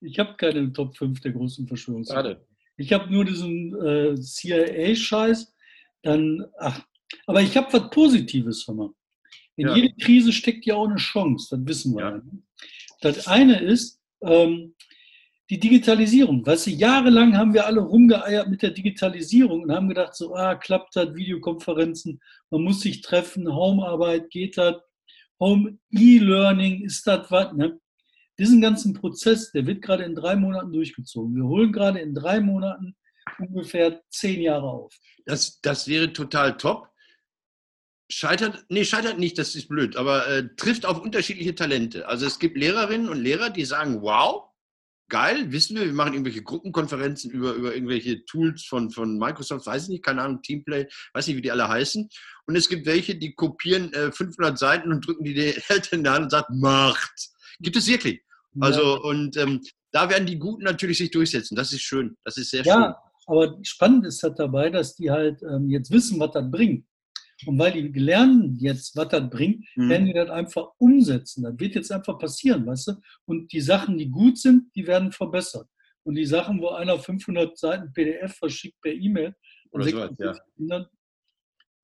Ich 0.00 0.18
habe 0.18 0.34
keine 0.36 0.72
Top 0.72 0.96
5 0.96 1.20
der 1.20 1.32
großen 1.32 1.66
Verschwörungstheorien. 1.66 2.38
Ich 2.76 2.92
habe 2.92 3.10
nur 3.12 3.24
diesen 3.24 3.74
äh, 3.80 4.14
CIA-Scheiß. 4.20 5.53
Dann, 6.04 6.44
ach, 6.58 6.82
aber 7.26 7.42
ich 7.42 7.56
habe 7.56 7.72
was 7.72 7.90
Positives, 7.90 8.66
mal. 8.68 8.90
In 9.56 9.68
Ja. 9.68 9.76
jeder 9.76 9.94
Krise 9.96 10.32
steckt 10.32 10.66
ja 10.66 10.74
auch 10.74 10.86
eine 10.86 10.96
Chance, 10.96 11.56
das 11.56 11.66
wissen 11.66 11.94
wir. 11.94 12.00
Ja. 12.02 12.10
Ja. 12.10 12.16
ne? 12.16 12.42
Das 13.00 13.26
eine 13.26 13.60
ist 13.60 14.00
ähm, 14.22 14.74
die 15.50 15.60
Digitalisierung. 15.60 16.44
Weißt 16.46 16.66
du, 16.66 16.70
jahrelang 16.70 17.36
haben 17.36 17.52
wir 17.54 17.66
alle 17.66 17.80
rumgeeiert 17.80 18.48
mit 18.48 18.62
der 18.62 18.70
Digitalisierung 18.70 19.62
und 19.62 19.72
haben 19.72 19.88
gedacht, 19.88 20.14
so, 20.14 20.34
ah, 20.34 20.54
klappt 20.54 20.96
das, 20.96 21.14
Videokonferenzen, 21.14 22.20
man 22.50 22.62
muss 22.62 22.80
sich 22.80 23.00
treffen, 23.02 23.52
Homearbeit, 23.52 24.30
geht 24.30 24.56
das, 24.56 24.76
Home 25.40 25.78
E-Learning, 25.90 26.82
ist 26.82 27.06
das 27.06 27.30
was, 27.30 27.52
ne? 27.54 27.78
Diesen 28.38 28.60
ganzen 28.60 28.94
Prozess, 28.94 29.52
der 29.52 29.66
wird 29.66 29.82
gerade 29.82 30.02
in 30.04 30.14
drei 30.16 30.34
Monaten 30.34 30.72
durchgezogen. 30.72 31.36
Wir 31.36 31.44
holen 31.44 31.72
gerade 31.72 32.00
in 32.00 32.14
drei 32.14 32.40
Monaten 32.40 32.96
ungefähr 33.38 34.02
zehn 34.10 34.40
Jahre 34.40 34.66
auf. 34.66 34.94
Das, 35.26 35.60
das 35.60 35.88
wäre 35.88 36.12
total 36.12 36.56
top. 36.56 36.88
Scheitert, 38.10 38.66
nee, 38.68 38.84
scheitert 38.84 39.18
nicht, 39.18 39.38
das 39.38 39.54
ist 39.54 39.68
blöd, 39.68 39.96
aber 39.96 40.28
äh, 40.28 40.48
trifft 40.56 40.84
auf 40.84 41.00
unterschiedliche 41.00 41.54
Talente. 41.54 42.06
Also 42.06 42.26
es 42.26 42.38
gibt 42.38 42.56
Lehrerinnen 42.56 43.08
und 43.08 43.18
Lehrer, 43.18 43.50
die 43.50 43.64
sagen, 43.64 44.02
wow, 44.02 44.44
geil, 45.08 45.52
wissen 45.52 45.76
wir, 45.76 45.86
wir 45.86 45.92
machen 45.92 46.12
irgendwelche 46.12 46.42
Gruppenkonferenzen 46.42 47.30
über, 47.30 47.54
über 47.54 47.74
irgendwelche 47.74 48.24
Tools 48.24 48.64
von, 48.64 48.90
von 48.90 49.18
Microsoft, 49.18 49.66
weiß 49.66 49.84
ich 49.84 49.88
nicht, 49.88 50.04
keine 50.04 50.22
Ahnung, 50.22 50.42
Teamplay, 50.42 50.86
weiß 51.12 51.26
nicht, 51.26 51.36
wie 51.36 51.42
die 51.42 51.50
alle 51.50 51.68
heißen. 51.68 52.08
Und 52.46 52.56
es 52.56 52.68
gibt 52.68 52.86
welche, 52.86 53.14
die 53.14 53.34
kopieren 53.34 53.92
äh, 53.94 54.12
500 54.12 54.58
Seiten 54.58 54.92
und 54.92 55.06
drücken 55.06 55.24
die 55.24 55.36
Eltern 55.36 55.82
in 55.92 56.04
die 56.04 56.10
Hand 56.10 56.24
und 56.24 56.30
sagen, 56.30 56.60
macht. 56.60 57.30
Gibt 57.60 57.76
es 57.76 57.86
wirklich. 57.86 58.22
Also, 58.60 59.02
und 59.02 59.36
ähm, 59.36 59.60
da 59.90 60.08
werden 60.10 60.26
die 60.26 60.38
Guten 60.38 60.64
natürlich 60.64 60.98
sich 60.98 61.10
durchsetzen. 61.10 61.56
Das 61.56 61.72
ist 61.72 61.82
schön. 61.82 62.16
Das 62.24 62.36
ist 62.36 62.50
sehr 62.50 62.64
schön. 62.64 62.72
Ja, 62.72 62.96
aber 63.26 63.58
spannend 63.62 64.06
ist 64.06 64.22
halt 64.22 64.38
dabei, 64.38 64.70
dass 64.70 64.94
die 64.96 65.10
halt 65.10 65.42
ähm, 65.42 65.68
jetzt 65.70 65.90
wissen, 65.90 66.18
was 66.20 66.32
das 66.32 66.50
bringt. 66.50 66.86
Und 67.46 67.58
weil 67.58 67.72
die 67.72 67.98
lernen 67.98 68.56
jetzt, 68.60 68.94
was 68.96 69.08
das 69.08 69.28
bringt, 69.28 69.64
Mhm. 69.76 69.88
werden 69.88 70.06
die 70.06 70.12
das 70.12 70.30
einfach 70.30 70.68
umsetzen. 70.78 71.42
Das 71.42 71.58
wird 71.58 71.74
jetzt 71.74 71.90
einfach 71.92 72.18
passieren, 72.18 72.64
weißt 72.66 72.88
du? 72.88 72.92
Und 73.26 73.52
die 73.52 73.60
Sachen, 73.60 73.98
die 73.98 74.08
gut 74.08 74.38
sind, 74.38 74.74
die 74.76 74.86
werden 74.86 75.10
verbessert. 75.12 75.68
Und 76.04 76.14
die 76.14 76.26
Sachen, 76.26 76.60
wo 76.60 76.68
einer 76.68 76.98
500 76.98 77.56
Seiten 77.58 77.92
PDF 77.92 78.36
verschickt 78.36 78.80
per 78.80 78.92
E-Mail, 78.92 79.34
Oder 79.72 79.84
sowas, 79.84 80.08
56 80.10 80.42
Kindern, 80.56 80.86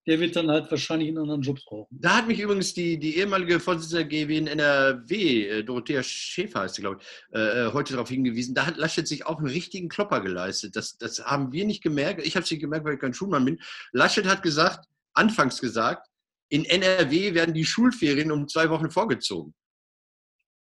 der 0.07 0.19
wird 0.19 0.35
dann 0.35 0.51
halt 0.51 0.71
wahrscheinlich 0.71 1.09
einen 1.09 1.19
anderen 1.19 1.43
Job 1.43 1.59
brauchen. 1.65 1.97
Da 2.01 2.17
hat 2.19 2.27
mich 2.27 2.41
übrigens 2.41 2.73
die, 2.75 2.99
die 2.99 3.19
ehemalige 3.19 3.61
Vorsitzende 3.61 4.07
der 4.07 4.27
GW 4.27 4.39
in 4.39 4.47
NRW, 4.47 5.49
äh, 5.49 5.63
Dorothea 5.63 6.03
Schäfer 6.03 6.61
heißt 6.61 6.77
sie, 6.77 6.83
glaube 6.83 7.01
ich, 7.01 7.37
äh, 7.39 7.67
äh, 7.67 7.73
heute 7.73 7.93
darauf 7.93 8.09
hingewiesen. 8.09 8.55
Da 8.55 8.67
hat 8.67 8.77
Laschet 8.77 9.07
sich 9.07 9.27
auch 9.27 9.39
einen 9.39 9.49
richtigen 9.49 9.89
Klopper 9.89 10.21
geleistet. 10.21 10.75
Das, 10.75 10.97
das 10.97 11.25
haben 11.25 11.53
wir 11.53 11.67
nicht 11.67 11.83
gemerkt. 11.83 12.27
Ich 12.27 12.35
habe 12.35 12.45
es 12.45 12.51
nicht 12.51 12.61
gemerkt, 12.61 12.87
weil 12.87 12.95
ich 12.95 13.01
kein 13.01 13.15
Schulmann 13.15 13.45
bin. 13.45 13.61
Laschet 13.93 14.27
hat 14.27 14.43
gesagt, 14.43 14.87
anfangs 15.13 15.61
gesagt, 15.61 16.09
in 16.49 16.65
NRW 16.65 17.35
werden 17.35 17.55
die 17.55 17.65
Schulferien 17.65 18.33
um 18.33 18.49
zwei 18.49 18.71
Wochen 18.71 18.91
vorgezogen. 18.91 19.55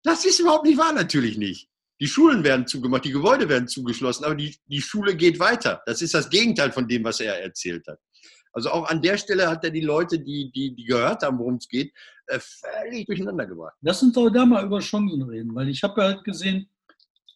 Das 0.02 0.24
ist 0.24 0.40
überhaupt 0.40 0.64
nicht 0.64 0.78
wahr, 0.78 0.92
natürlich 0.92 1.36
nicht. 1.36 1.68
Die 2.00 2.06
Schulen 2.06 2.44
werden 2.44 2.66
zugemacht, 2.66 3.04
die 3.04 3.10
Gebäude 3.10 3.48
werden 3.48 3.66
zugeschlossen, 3.66 4.24
aber 4.24 4.36
die, 4.36 4.56
die 4.66 4.80
Schule 4.80 5.16
geht 5.16 5.40
weiter. 5.40 5.82
Das 5.84 6.00
ist 6.00 6.14
das 6.14 6.30
Gegenteil 6.30 6.70
von 6.70 6.86
dem, 6.86 7.02
was 7.02 7.20
er 7.20 7.40
erzählt 7.42 7.86
hat. 7.88 7.98
Also 8.52 8.70
auch 8.70 8.88
an 8.88 9.02
der 9.02 9.18
Stelle 9.18 9.48
hat 9.48 9.64
er 9.64 9.70
die 9.70 9.80
Leute, 9.80 10.18
die, 10.18 10.50
die, 10.50 10.74
die 10.74 10.84
gehört 10.84 11.22
haben, 11.22 11.38
worum 11.38 11.56
es 11.56 11.68
geht, 11.68 11.92
äh, 12.26 12.38
völlig 12.40 13.06
durcheinander 13.06 13.46
gebracht. 13.46 13.76
Lass 13.80 14.02
uns 14.02 14.14
doch 14.14 14.30
da 14.30 14.44
mal 14.44 14.64
über 14.64 14.80
Chancen 14.80 15.22
reden, 15.22 15.54
weil 15.54 15.68
ich 15.68 15.82
habe 15.82 16.00
ja 16.00 16.06
halt 16.08 16.24
gesehen, 16.24 16.68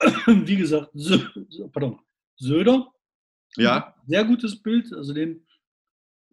wie 0.27 0.57
gesagt, 0.57 0.91
pardon, 1.73 1.99
Söder, 2.37 2.93
Ja, 3.57 3.95
sehr 4.07 4.25
gutes 4.25 4.61
Bild, 4.61 4.93
also 4.93 5.13
den, 5.13 5.47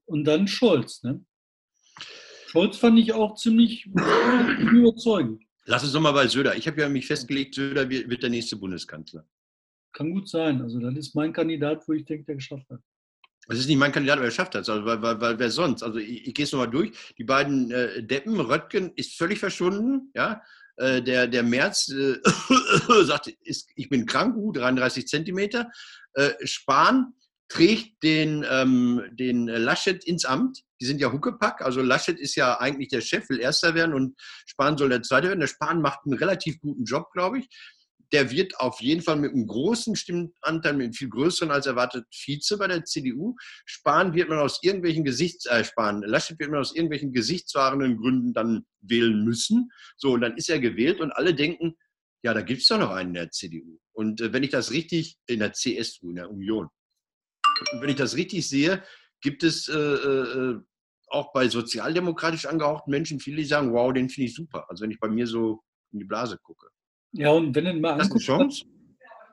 und 0.06 0.26
dann 0.26 0.48
Scholz. 0.48 1.04
Ne? 1.04 1.24
Scholz 2.48 2.78
fand 2.78 2.98
ich 3.00 3.14
auch 3.14 3.36
ziemlich 3.36 3.86
überzeugend. 4.60 5.44
lass 5.66 5.84
uns 5.84 5.94
doch 5.94 6.02
mal 6.02 6.12
bei 6.14 6.28
Söder. 6.28 6.56
Ich 6.56 6.68
habe 6.68 6.82
ja 6.82 6.90
mich 6.90 7.06
festgelegt, 7.06 7.56
Söder 7.56 7.90
wird, 7.90 8.24
der 8.24 8.30
nächste 8.30 8.56
Bundeskanzler. 8.56 9.26
Kann 9.92 10.12
gut 10.12 10.28
sein. 10.28 10.62
Also 10.62 10.80
das 10.80 10.96
ist 10.96 11.16
mein 11.16 11.32
Kandidat, 11.32 11.88
wo 11.88 11.94
ich 11.94 12.06
denke, 12.06 12.26
der 12.26 12.36
geschafft 12.36 12.70
hat. 12.70 12.82
Das 13.50 13.58
ist 13.58 13.68
nicht 13.68 13.78
mein 13.78 13.92
Kandidat, 13.92 14.18
aber 14.18 14.28
er 14.28 14.32
schafft 14.32 14.54
das. 14.54 14.70
Also, 14.70 14.86
weil, 14.86 15.02
weil, 15.02 15.20
weil 15.20 15.40
wer 15.40 15.50
sonst? 15.50 15.82
Also 15.82 15.98
ich, 15.98 16.28
ich 16.28 16.34
gehe 16.36 16.46
es 16.46 16.52
nochmal 16.52 16.70
durch. 16.70 16.92
Die 17.18 17.24
beiden 17.24 17.72
äh, 17.72 18.04
Deppen, 18.04 18.40
Röttgen 18.40 18.94
ist 18.96 19.18
völlig 19.18 19.40
verschwunden. 19.40 20.12
Ja? 20.14 20.44
Äh, 20.78 21.02
der, 21.02 21.28
der 21.28 21.42
Merz 21.42 21.90
äh, 21.90 22.20
sagt, 23.04 23.28
ist, 23.44 23.70
ich 23.76 23.90
bin 23.90 24.06
krank, 24.06 24.38
uh, 24.38 24.52
33 24.52 25.08
Zentimeter. 25.08 25.72
Äh, 26.14 26.30
Spahn 26.44 27.14
trägt 27.48 28.04
den, 28.04 28.46
ähm, 28.48 29.02
den 29.14 29.48
Laschet 29.48 30.04
ins 30.06 30.26
Amt. 30.26 30.64
Die 30.80 30.86
sind 30.86 31.02
ja 31.02 31.12
Huckepack. 31.12 31.62
Also 31.62 31.82
Laschet 31.82 32.20
ist 32.20 32.36
ja 32.36 32.60
eigentlich 32.60 32.90
der 32.90 33.02
Chef, 33.02 33.28
will 33.30 33.40
Erster 33.40 33.74
werden 33.74 33.96
und 33.96 34.16
Spahn 34.46 34.78
soll 34.78 34.90
der 34.90 35.02
Zweite 35.02 35.28
werden. 35.28 35.40
Der 35.40 35.48
Spahn 35.48 35.82
macht 35.82 36.02
einen 36.06 36.14
relativ 36.14 36.60
guten 36.62 36.86
Job, 36.86 37.12
glaube 37.12 37.40
ich. 37.40 37.50
Der 38.12 38.32
wird 38.32 38.60
auf 38.60 38.82
jeden 38.82 39.02
Fall 39.02 39.18
mit 39.18 39.32
einem 39.32 39.48
großen 39.48 39.96
Stimmenanteil, 39.96 40.74
mit 40.74 40.86
einem 40.86 40.94
viel 40.94 41.10
größeren 41.10 41.52
als 41.52 41.68
erwartet, 41.68 42.06
Vize 42.12 42.58
bei 42.58 42.68
der 42.68 42.84
CDU. 42.86 43.36
Spahn 43.66 44.14
wird 44.14 44.30
man 44.30 44.40
aus 44.40 44.60
irgendwelchen 44.64 45.04
Gesichts, 45.04 45.46
äh, 45.46 45.64
Spahn, 45.64 46.02
Laschet 46.02 46.40
wird 46.40 46.50
man 46.50 46.60
aus 46.60 46.76
irgendwelchen 46.76 47.14
gesichtswahrenden 47.14 47.98
Gründen 47.98 48.34
dann 48.34 48.66
wählen 48.82 49.24
müssen. 49.24 49.72
So, 49.98 50.14
und 50.14 50.22
dann 50.22 50.38
ist 50.38 50.50
er 50.50 50.60
gewählt 50.60 51.00
und 51.00 51.12
alle 51.12 51.36
denken, 51.36 51.76
ja, 52.24 52.34
da 52.34 52.42
gibt 52.42 52.62
es 52.62 52.68
doch 52.68 52.80
noch 52.80 52.92
einen 52.92 53.10
in 53.10 53.16
der 53.16 53.32
CDU. 53.32 53.80
Und 53.94 54.22
äh, 54.22 54.34
wenn 54.34 54.44
ich 54.44 54.50
das 54.50 54.72
richtig, 54.72 55.18
in 55.28 55.40
der 55.40 55.54
CSU, 55.54 56.10
in 56.10 56.16
der 56.16 56.30
Union, 56.30 56.70
und 57.72 57.82
wenn 57.82 57.90
ich 57.90 57.96
das 57.96 58.16
richtig 58.16 58.48
sehe, 58.48 58.84
gibt 59.22 59.44
es 59.44 59.68
äh, 59.68 59.78
äh, 59.78 60.60
auch 61.08 61.34
bei 61.34 61.50
sozialdemokratisch 61.50 62.46
angehauchten 62.46 62.92
Menschen 62.92 63.20
viele, 63.20 63.38
die 63.38 63.46
sagen, 63.46 63.74
wow, 63.74 63.92
den 63.94 64.10
finde 64.10 64.30
ich 64.30 64.36
super. 64.36 64.70
Also 64.70 64.84
wenn 64.84 64.92
ich 64.92 65.00
bei 65.00 65.10
mir 65.10 65.28
so 65.28 65.64
in 65.92 66.00
die 66.00 66.06
Blase 66.06 66.38
gucke. 66.38 66.70
Ja, 67.14 67.32
und 67.32 67.56
wenn 67.56 67.66
du 67.66 67.74
mal 67.74 67.98
Das 67.98 68.08
anguckst, 68.08 68.26
Chance. 68.28 68.66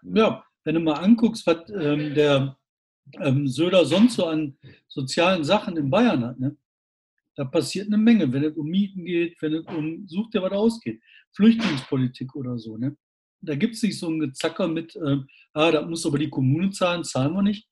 ja, 0.02 0.44
wenn 0.64 0.74
du 0.74 0.80
mal 0.80 0.94
anguckst, 0.94 1.46
was 1.46 1.68
ähm, 1.70 2.14
der 2.14 2.56
ähm, 3.20 3.46
Söder 3.46 3.84
sonst 3.84 4.14
so 4.16 4.26
an 4.26 4.56
sozialen 4.88 5.44
Sachen 5.44 5.76
in 5.76 5.90
Bayern 5.90 6.24
hat, 6.24 6.40
ne? 6.40 6.56
da 7.36 7.44
passiert 7.44 7.86
eine 7.86 7.98
Menge, 7.98 8.32
wenn 8.32 8.44
es 8.44 8.56
um 8.56 8.66
Mieten 8.66 9.04
geht, 9.04 9.40
wenn 9.42 9.54
es 9.54 9.66
um, 9.66 10.08
sucht 10.08 10.34
dir 10.34 10.42
was 10.42 10.52
ausgeht, 10.52 11.00
Flüchtlingspolitik 11.32 12.34
oder 12.34 12.58
so. 12.58 12.76
Ne? 12.78 12.96
Da 13.42 13.54
gibt 13.54 13.74
es 13.74 13.82
nicht 13.82 13.98
so 13.98 14.08
ein 14.08 14.18
Gezacker 14.18 14.66
mit, 14.68 14.96
ähm, 14.96 15.28
ah, 15.52 15.70
da 15.70 15.82
muss 15.82 16.06
aber 16.06 16.18
die 16.18 16.30
Kommune 16.30 16.70
zahlen, 16.70 17.04
zahlen 17.04 17.34
wir 17.34 17.42
nicht. 17.42 17.68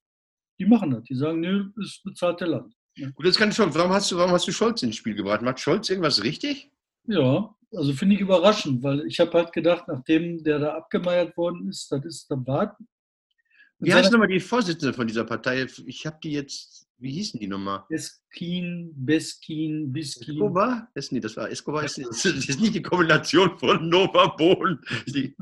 Die 0.60 0.66
machen 0.66 0.90
das. 0.90 1.02
Die 1.04 1.14
sagen, 1.14 1.40
nö, 1.40 1.70
es 1.82 2.00
bezahlt 2.04 2.40
der 2.40 2.48
Land. 2.48 2.74
Gut, 3.14 3.26
jetzt 3.26 3.38
kann 3.38 3.48
ich 3.48 3.56
schon. 3.56 3.74
Warum 3.74 3.90
hast 3.90 4.12
du, 4.12 4.16
warum 4.16 4.30
hast 4.30 4.46
du 4.46 4.52
Scholz 4.52 4.82
ins 4.82 4.94
Spiel 4.94 5.14
gebracht? 5.14 5.42
Macht 5.42 5.58
Scholz 5.58 5.90
irgendwas 5.90 6.22
richtig? 6.22 6.70
Ja, 7.06 7.52
also 7.76 7.92
finde 7.92 8.14
ich 8.14 8.20
überraschend, 8.20 8.82
weil 8.82 9.06
ich 9.06 9.20
habe 9.20 9.32
halt 9.32 9.52
gedacht, 9.52 9.84
nachdem 9.88 10.42
der 10.42 10.58
da 10.58 10.74
abgemeiert 10.74 11.36
worden 11.36 11.68
ist, 11.68 11.90
das 11.90 12.04
ist 12.04 12.30
der 12.30 12.36
Bart. 12.36 12.76
Wie 13.78 13.92
heißt 13.92 14.12
nochmal 14.12 14.28
die 14.28 14.40
Vorsitzende 14.40 14.94
von 14.94 15.06
dieser 15.06 15.24
Partei? 15.24 15.66
Ich 15.86 16.06
habe 16.06 16.18
die 16.22 16.32
jetzt, 16.32 16.86
wie 16.98 17.10
hießen 17.12 17.38
die 17.40 17.48
nochmal? 17.48 17.84
Beskin, 17.88 18.92
Beskin, 18.94 19.92
Biskin. 19.92 20.34
Escobar? 20.34 20.88
Das, 20.94 21.12
nee, 21.12 21.20
das 21.20 21.36
war 21.36 21.50
Escobar. 21.50 21.84
Ist, 21.84 21.98
das 21.98 22.24
ist 22.24 22.60
nicht 22.60 22.74
die 22.74 22.82
Kombination 22.82 23.58
von 23.58 23.88
Nova 23.88 24.28
Bohlen. 24.28 24.80
Die, 25.06 25.36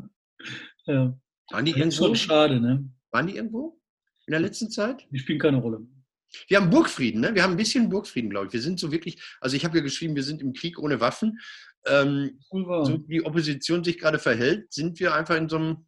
Ja, 0.87 1.17
waren, 1.51 1.65
die 1.65 1.73
das 1.73 1.81
ist 1.81 2.01
irgendwo, 2.01 2.05
schon 2.07 2.17
schade, 2.17 2.61
ne? 2.61 2.91
waren 3.11 3.27
die 3.27 3.37
irgendwo 3.37 3.81
in 4.27 4.33
der 4.33 4.41
letzten 4.41 4.71
Zeit? 4.71 5.07
Die 5.11 5.19
spielen 5.19 5.39
keine 5.39 5.59
Rolle. 5.59 5.87
Wir 6.49 6.59
haben 6.59 6.71
Burgfrieden, 6.71 7.21
ne? 7.21 7.35
Wir 7.35 7.43
haben 7.43 7.53
ein 7.53 7.59
bisschen 7.59 7.91
Burgfrieden, 7.91 8.31
glaube 8.31 8.47
ich. 8.47 8.53
Wir 8.53 8.63
sind 8.63 8.81
so 8.81 8.91
wirklich, 8.91 9.21
also 9.41 9.55
ich 9.55 9.65
habe 9.65 9.77
ja 9.77 9.83
geschrieben, 9.83 10.17
wir 10.17 10.23
sind 10.23 10.41
im 10.41 10.55
Krieg 10.55 10.79
ohne 10.79 11.01
Waffen. 11.01 11.39
Ähm, 11.87 12.39
so 12.51 13.09
wie 13.09 13.19
die 13.19 13.25
Opposition 13.25 13.83
sich 13.83 13.99
gerade 13.99 14.19
verhält, 14.19 14.73
sind 14.73 15.01
wir 15.01 15.15
einfach 15.15 15.37
in 15.37 15.49
so 15.49 15.57
einem. 15.57 15.87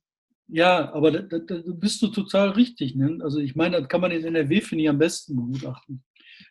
Ja, 0.48 0.92
aber 0.92 1.10
da, 1.10 1.20
da, 1.22 1.38
da 1.38 1.62
bist 1.66 2.02
du 2.02 2.08
total 2.08 2.50
richtig. 2.50 2.94
Ne? 2.94 3.18
Also 3.22 3.38
ich 3.38 3.54
meine, 3.54 3.80
das 3.80 3.88
kann 3.88 4.00
man 4.00 4.10
in 4.10 4.24
NRW, 4.24 4.60
finde 4.60 4.84
ich, 4.84 4.90
am 4.90 4.98
besten 4.98 5.36
begutachten. 5.36 6.04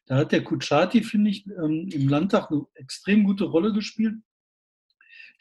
Da 0.05 0.17
hat 0.17 0.31
der 0.31 0.43
Kutschaty, 0.43 1.03
finde 1.03 1.29
ich, 1.29 1.45
ähm, 1.47 1.87
im 1.91 2.09
Landtag 2.09 2.51
eine 2.51 2.65
extrem 2.75 3.23
gute 3.23 3.45
Rolle 3.45 3.71
gespielt. 3.71 4.15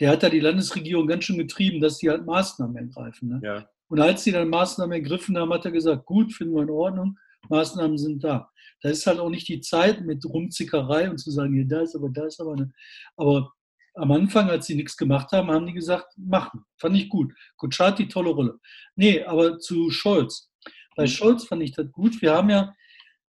Der 0.01 0.11
hat 0.11 0.23
da 0.23 0.29
die 0.29 0.41
Landesregierung 0.41 1.07
ganz 1.07 1.25
schön 1.25 1.39
getrieben, 1.39 1.81
dass 1.81 1.99
die 1.99 2.11
halt 2.11 2.27
Maßnahmen 2.27 2.77
ergreifen. 2.77 3.29
Ne? 3.29 3.41
Ja. 3.43 3.69
Und 3.89 4.01
als 4.01 4.25
die 4.25 4.33
dann 4.33 4.49
Maßnahmen 4.49 4.93
ergriffen 4.93 5.37
haben, 5.37 5.53
hat 5.53 5.65
er 5.65 5.71
gesagt, 5.71 6.07
gut, 6.07 6.33
finden 6.33 6.55
wir 6.55 6.63
in 6.63 6.71
Ordnung, 6.71 7.19
Maßnahmen 7.49 7.99
sind 7.99 8.25
da. 8.25 8.51
Da 8.81 8.89
ist 8.89 9.07
halt 9.07 9.19
auch 9.19 9.29
nicht 9.29 9.49
die 9.49 9.61
Zeit 9.61 10.05
mit 10.05 10.25
Rumzickerei 10.25 11.11
und 11.11 11.19
zu 11.19 11.31
sagen, 11.31 11.55
hier, 11.55 11.67
da 11.67 11.83
ist 11.83 11.95
aber, 11.95 12.09
da 12.09 12.27
ist 12.27 12.41
aber. 12.41 12.57
Ne. 12.57 12.73
Aber 13.17 13.53
am 13.95 14.13
Anfang, 14.13 14.49
als 14.49 14.67
sie 14.67 14.75
nichts 14.75 14.97
gemacht 14.97 15.33
haben, 15.33 15.51
haben 15.51 15.67
die 15.67 15.73
gesagt, 15.73 16.13
machen. 16.17 16.65
Fand 16.79 16.97
ich 16.97 17.09
gut. 17.09 17.33
Kutschaty, 17.57 18.09
tolle 18.09 18.31
Rolle. 18.31 18.59
Nee, 18.97 19.23
aber 19.23 19.59
zu 19.59 19.91
Scholz. 19.91 20.51
Bei 20.97 21.07
Scholz 21.07 21.45
fand 21.45 21.63
ich 21.63 21.73
das 21.73 21.91
gut. 21.93 22.21
Wir 22.23 22.33
haben 22.33 22.51
ja 22.51 22.75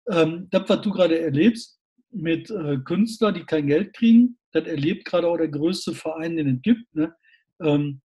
ähm, 0.10 0.48
das, 0.50 0.67
was 0.67 0.82
du 0.82 0.91
gerade 0.91 1.20
erlebst, 1.20 1.80
mit 2.12 2.50
äh, 2.50 2.78
Künstlern, 2.78 3.34
die 3.34 3.43
kein 3.43 3.67
Geld 3.67 3.93
kriegen, 3.93 4.38
das 4.52 4.65
erlebt 4.65 5.06
gerade 5.06 5.28
auch 5.28 5.38
der 5.38 5.50
größte 5.50 5.93
Verein, 5.93 6.38
den 6.38 6.56
es 6.56 6.62
gibt, 6.62 6.96
ne? 6.96 7.13
ähm, 7.62 8.02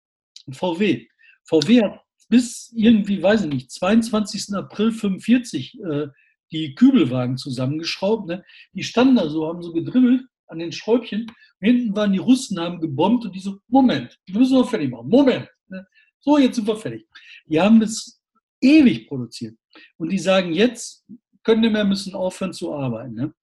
VW. 0.51 1.07
VW 1.43 1.83
hat 1.83 2.01
bis 2.29 2.71
irgendwie, 2.75 3.21
weiß 3.21 3.45
ich 3.45 3.53
nicht, 3.53 3.71
22. 3.71 4.55
April 4.55 4.91
45 4.91 5.79
äh, 5.81 6.07
die 6.51 6.75
Kübelwagen 6.75 7.37
zusammengeschraubt. 7.37 8.27
Ne? 8.27 8.43
Die 8.73 8.83
standen 8.83 9.15
da 9.15 9.29
so, 9.29 9.47
haben 9.47 9.61
so 9.61 9.73
gedribbelt 9.73 10.23
an 10.49 10.59
den 10.59 10.71
Schräubchen. 10.71 11.27
Hinten 11.61 11.95
waren 11.95 12.13
die 12.13 12.19
Russen, 12.19 12.59
haben 12.59 12.79
gebombt 12.79 13.25
und 13.25 13.35
die 13.35 13.39
so, 13.39 13.59
Moment, 13.67 14.17
die 14.27 14.33
müssen 14.33 14.57
wir 14.57 14.65
fertig 14.65 14.89
machen. 14.89 15.09
Moment. 15.09 15.47
Ne? 15.67 15.85
So, 16.19 16.37
jetzt 16.37 16.55
sind 16.55 16.67
wir 16.67 16.77
fertig. 16.77 17.07
Die 17.45 17.59
haben 17.59 17.79
das 17.79 18.21
ewig 18.61 19.07
produziert. 19.07 19.57
Und 19.97 20.09
die 20.09 20.19
sagen 20.19 20.53
jetzt, 20.53 21.05
können 21.43 21.61
nicht 21.61 21.71
mehr, 21.71 21.85
müssen 21.85 22.13
aufhören 22.13 22.53
zu 22.53 22.73
arbeiten. 22.73 23.13
Ne? 23.13 23.33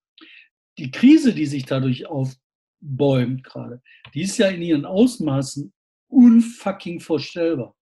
Die 0.79 0.90
Krise, 0.90 1.35
die 1.35 1.47
sich 1.47 1.64
dadurch 1.64 2.07
aufbäumt 2.07 3.45
gerade, 3.45 3.83
die 4.14 4.23
ist 4.23 4.38
ja 4.38 4.49
in 4.49 4.62
ihren 4.62 4.85
Ausmaßen 4.85 5.73
unfucking 6.09 7.01
vorstellbar. 7.01 7.75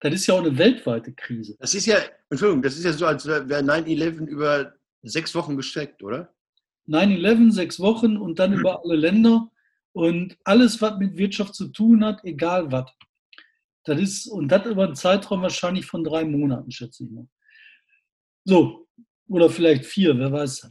Das 0.00 0.14
ist 0.14 0.26
ja 0.26 0.34
auch 0.34 0.44
eine 0.44 0.58
weltweite 0.58 1.12
Krise. 1.14 1.56
Das 1.58 1.74
ist 1.74 1.86
ja, 1.86 1.98
Entschuldigung, 2.28 2.62
das 2.62 2.76
ist 2.76 2.84
ja 2.84 2.92
so, 2.92 3.06
als 3.06 3.26
wäre 3.26 3.42
9-11 3.42 4.26
über 4.26 4.74
sechs 5.02 5.34
Wochen 5.34 5.56
gestreckt, 5.56 6.02
oder? 6.02 6.34
9-11, 6.88 7.52
sechs 7.52 7.80
Wochen 7.80 8.16
und 8.16 8.38
dann 8.38 8.52
über 8.52 8.84
alle 8.84 8.96
Länder 8.96 9.50
und 9.92 10.36
alles, 10.44 10.80
was 10.82 10.98
mit 10.98 11.16
Wirtschaft 11.16 11.54
zu 11.54 11.68
tun 11.68 12.04
hat, 12.04 12.24
egal 12.24 12.70
was. 12.70 12.90
Das 13.84 14.00
ist, 14.00 14.26
und 14.26 14.48
das 14.48 14.66
über 14.66 14.84
einen 14.84 14.96
Zeitraum 14.96 15.42
wahrscheinlich 15.42 15.86
von 15.86 16.04
drei 16.04 16.24
Monaten, 16.24 16.70
schätze 16.70 17.04
ich 17.04 17.10
mal. 17.10 17.26
So, 18.44 18.86
oder 19.28 19.48
vielleicht 19.48 19.86
vier, 19.86 20.18
wer 20.18 20.32
weiß. 20.32 20.70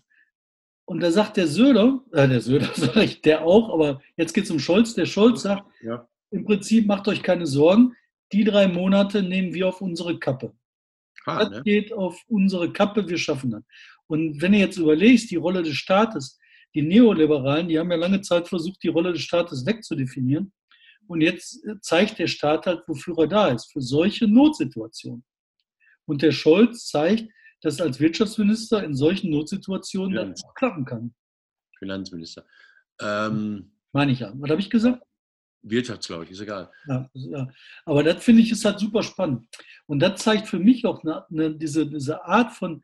Und 0.86 1.02
da 1.02 1.12
sagt 1.12 1.38
der 1.38 1.48
Söder, 1.48 2.04
äh, 2.12 2.28
der 2.28 2.42
Söder 2.42 2.70
sag 2.76 2.98
ich, 2.98 3.22
der 3.22 3.44
auch, 3.44 3.74
aber 3.74 4.02
jetzt 4.18 4.34
geht 4.34 4.46
es 4.46 4.52
um 4.52 4.60
Scholz. 4.60 4.94
Der 4.94 5.06
Scholz 5.06 5.42
sagt, 5.42 5.66
ja. 5.82 6.08
im 6.32 6.46
Prinzip 6.46 6.86
macht 6.86 7.08
euch 7.08 7.24
keine 7.24 7.48
Sorgen, 7.48 7.94
die 8.32 8.44
drei 8.44 8.68
Monate 8.68 9.24
nehmen 9.24 9.54
wir 9.54 9.68
auf 9.68 9.82
unsere 9.82 10.20
Kappe. 10.20 10.54
Ah, 11.26 11.40
das 11.40 11.50
ne? 11.50 11.64
geht 11.64 11.94
auf 11.94 12.22
unsere 12.28 12.72
Kappe, 12.72 13.08
wir 13.08 13.18
schaffen 13.18 13.52
das. 13.52 13.64
Und 14.08 14.42
wenn 14.42 14.52
du 14.52 14.60
jetzt 14.60 14.78
überlegst, 14.78 15.32
die 15.32 15.36
Rolle 15.36 15.64
des 15.64 15.76
Staates, 15.76 16.40
die 16.74 16.82
Neoliberalen, 16.82 17.68
die 17.68 17.80
haben 17.80 17.90
ja 17.90 17.98
lange 17.98 18.22
Zeit 18.22 18.48
versucht, 18.48 18.84
die 18.84 18.90
Rolle 18.90 19.14
des 19.14 19.22
Staates 19.22 19.66
wegzudefinieren. 19.66 20.54
Und 21.08 21.22
jetzt 21.22 21.64
zeigt 21.82 22.20
der 22.20 22.28
Staat 22.28 22.66
halt, 22.66 22.82
wofür 22.88 23.18
er 23.20 23.28
da 23.28 23.48
ist, 23.50 23.72
für 23.72 23.82
solche 23.82 24.28
Notsituationen. 24.28 25.24
Und 26.06 26.22
der 26.22 26.32
Scholz 26.32 26.88
zeigt, 26.88 27.30
dass 27.62 27.80
als 27.82 28.00
Wirtschaftsminister 28.00 28.84
in 28.84 28.96
solchen 28.96 29.32
Notsituationen 29.32 30.12
Finanz. 30.12 30.42
das 30.42 30.54
klappen 30.56 30.86
kann. 30.86 31.16
Finanzminister. 31.80 32.46
Ähm, 33.02 33.72
Meine 33.92 34.12
ich 34.12 34.20
ja. 34.20 34.34
Was 34.36 34.50
habe 34.52 34.62
ich 34.62 34.70
gesagt? 34.70 35.02
Wirtschafts, 35.66 36.08
glaube 36.08 36.26
ich, 36.26 36.32
ist 36.32 36.42
egal. 36.42 36.72
Ja, 36.88 37.10
ja. 37.14 37.48
Aber 37.86 38.04
das 38.04 38.24
finde 38.24 38.42
ich 38.42 38.52
ist 38.52 38.66
halt 38.66 38.80
super 38.80 39.04
spannend. 39.04 39.48
Und 39.88 40.00
das 40.00 40.22
zeigt 40.22 40.48
für 40.48 40.60
mich 40.60 40.86
auch 40.86 41.04
eine, 41.04 41.26
eine, 41.30 41.56
diese, 41.56 41.88
diese 41.88 42.24
Art 42.24 42.54
von 42.54 42.84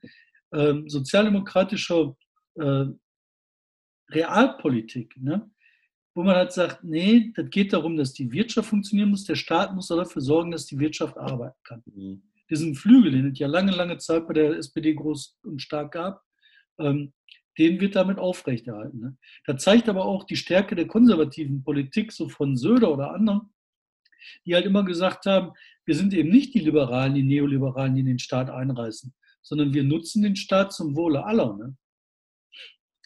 ähm, 0.54 0.89
sozialdemokratischer 0.89 2.15
äh, 2.56 2.86
Realpolitik, 4.10 5.15
ne? 5.17 5.50
wo 6.13 6.24
man 6.24 6.36
halt 6.36 6.52
sagt, 6.52 6.84
nee, 6.84 7.32
das 7.36 7.50
geht 7.50 7.72
darum, 7.72 7.96
dass 7.96 8.13
die 8.13 8.32
Wirtschaft 8.32 8.70
funktionieren 8.70 9.10
muss, 9.10 9.24
der 9.24 9.36
Staat 9.36 9.74
muss 9.74 9.88
dafür 9.88 10.22
sorgen, 10.22 10.52
dass 10.52 10.65
die 10.65 10.80
Wirtschaft 10.80 11.17
arbeiten 11.17 11.58
kann. 11.63 11.84
Mhm. 11.86 12.24
Diesen 12.50 12.76
Flügel, 12.76 13.12
den 13.12 13.32
es 13.32 13.39
ja 13.39 13.48
lange, 13.48 13.72
lange 13.72 13.98
Zeit 13.98 14.28
bei 14.28 14.34
der 14.34 14.58
SPD 14.58 14.94
groß 14.94 15.38
und 15.44 15.62
stark 15.62 15.94
gab, 15.94 16.22
ähm, 16.80 17.13
den 17.58 17.80
wird 17.80 17.96
damit 17.96 18.18
aufrechterhalten. 18.18 19.00
Ne? 19.00 19.18
Das 19.46 19.64
zeigt 19.64 19.90
aber 19.90 20.06
auch 20.06 20.24
die 20.24 20.36
Stärke 20.36 20.76
der 20.76 20.88
konservativen 20.88 21.64
Politik, 21.64 22.12
so 22.12 22.30
von 22.30 22.56
Söder 22.56 22.92
oder 22.92 23.12
anderen, 23.12 23.54
die 24.46 24.56
halt 24.56 24.66
immer 24.66 24.86
gesagt 24.86 25.26
haben, 25.26 25.52
wir 25.86 25.96
sind 25.96 26.14
eben 26.14 26.30
nicht 26.30 26.54
die 26.54 26.60
Liberalen, 26.60 27.16
die 27.16 27.24
Neoliberalen, 27.24 27.96
die 27.96 28.04
den 28.04 28.20
Staat 28.20 28.50
einreißen, 28.50 29.14
sondern 29.42 29.74
wir 29.74 29.84
nutzen 29.84 30.22
den 30.22 30.36
Staat 30.36 30.74
zum 30.74 30.96
Wohle 30.96 31.26
aller. 31.26 31.58
Ne? 31.58 31.76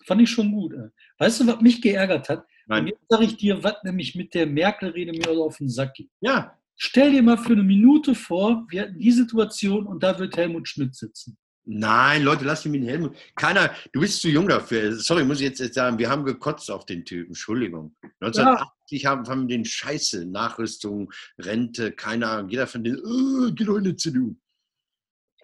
Fand 0.05 0.21
ich 0.21 0.29
schon 0.29 0.51
gut. 0.51 0.73
Ey. 0.73 0.89
Weißt 1.17 1.39
du, 1.39 1.47
was 1.47 1.61
mich 1.61 1.81
geärgert 1.81 2.29
hat? 2.29 2.45
Nein. 2.67 2.87
jetzt 2.87 3.05
sage 3.09 3.25
ich 3.25 3.37
dir, 3.37 3.63
was 3.63 3.75
nämlich 3.83 4.15
mit 4.15 4.33
der 4.33 4.47
Merkel-Rede 4.47 5.11
mir 5.11 5.29
auf 5.29 5.57
den 5.57 5.69
Sack 5.69 5.93
geht. 5.93 6.09
Ja. 6.21 6.57
Stell 6.77 7.11
dir 7.11 7.23
mal 7.23 7.37
für 7.37 7.53
eine 7.53 7.63
Minute 7.63 8.15
vor, 8.15 8.65
wir 8.69 8.81
hatten 8.81 8.99
die 8.99 9.11
Situation 9.11 9.87
und 9.87 10.03
da 10.03 10.19
wird 10.19 10.35
Helmut 10.35 10.67
Schmidt 10.67 10.93
sitzen. 10.93 11.37
Nein, 11.67 12.21
Leute, 12.23 12.45
lass 12.45 12.63
mich 12.65 12.79
mit 12.79 12.89
Helmut. 12.89 13.15
Keiner, 13.35 13.73
du 13.91 13.99
bist 13.99 14.21
zu 14.21 14.29
jung 14.29 14.47
dafür. 14.47 14.95
Sorry, 14.95 15.23
muss 15.23 15.41
ich 15.41 15.57
jetzt 15.57 15.73
sagen, 15.73 15.97
wir 15.97 16.09
haben 16.09 16.23
gekotzt 16.23 16.69
auf 16.69 16.85
den 16.85 17.03
Typen. 17.03 17.29
Entschuldigung. 17.29 17.95
1980 18.19 19.01
ja. 19.01 19.09
haben, 19.09 19.47
wir 19.47 19.57
den 19.57 19.65
Scheiße, 19.65 20.25
Nachrüstung, 20.25 21.11
Rente, 21.39 21.91
keine 21.91 22.27
Ahnung. 22.27 22.49
Jeder 22.49 22.67
von 22.67 22.83
denen, 22.83 22.99
oh, 23.03 23.51
geh 23.51 23.63
doch 23.63 23.77
in 23.77 23.85
die 23.85 23.95
CDU. 23.95 24.35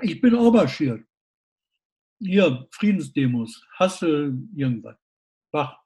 Ich 0.01 0.21
bin 0.21 0.35
Oberschiert. 0.35 1.03
Hier, 2.19 2.67
Friedensdemos. 2.69 3.65
Hasse 3.79 4.31
irgendwas. 4.55 4.97
Bach. 5.51 5.79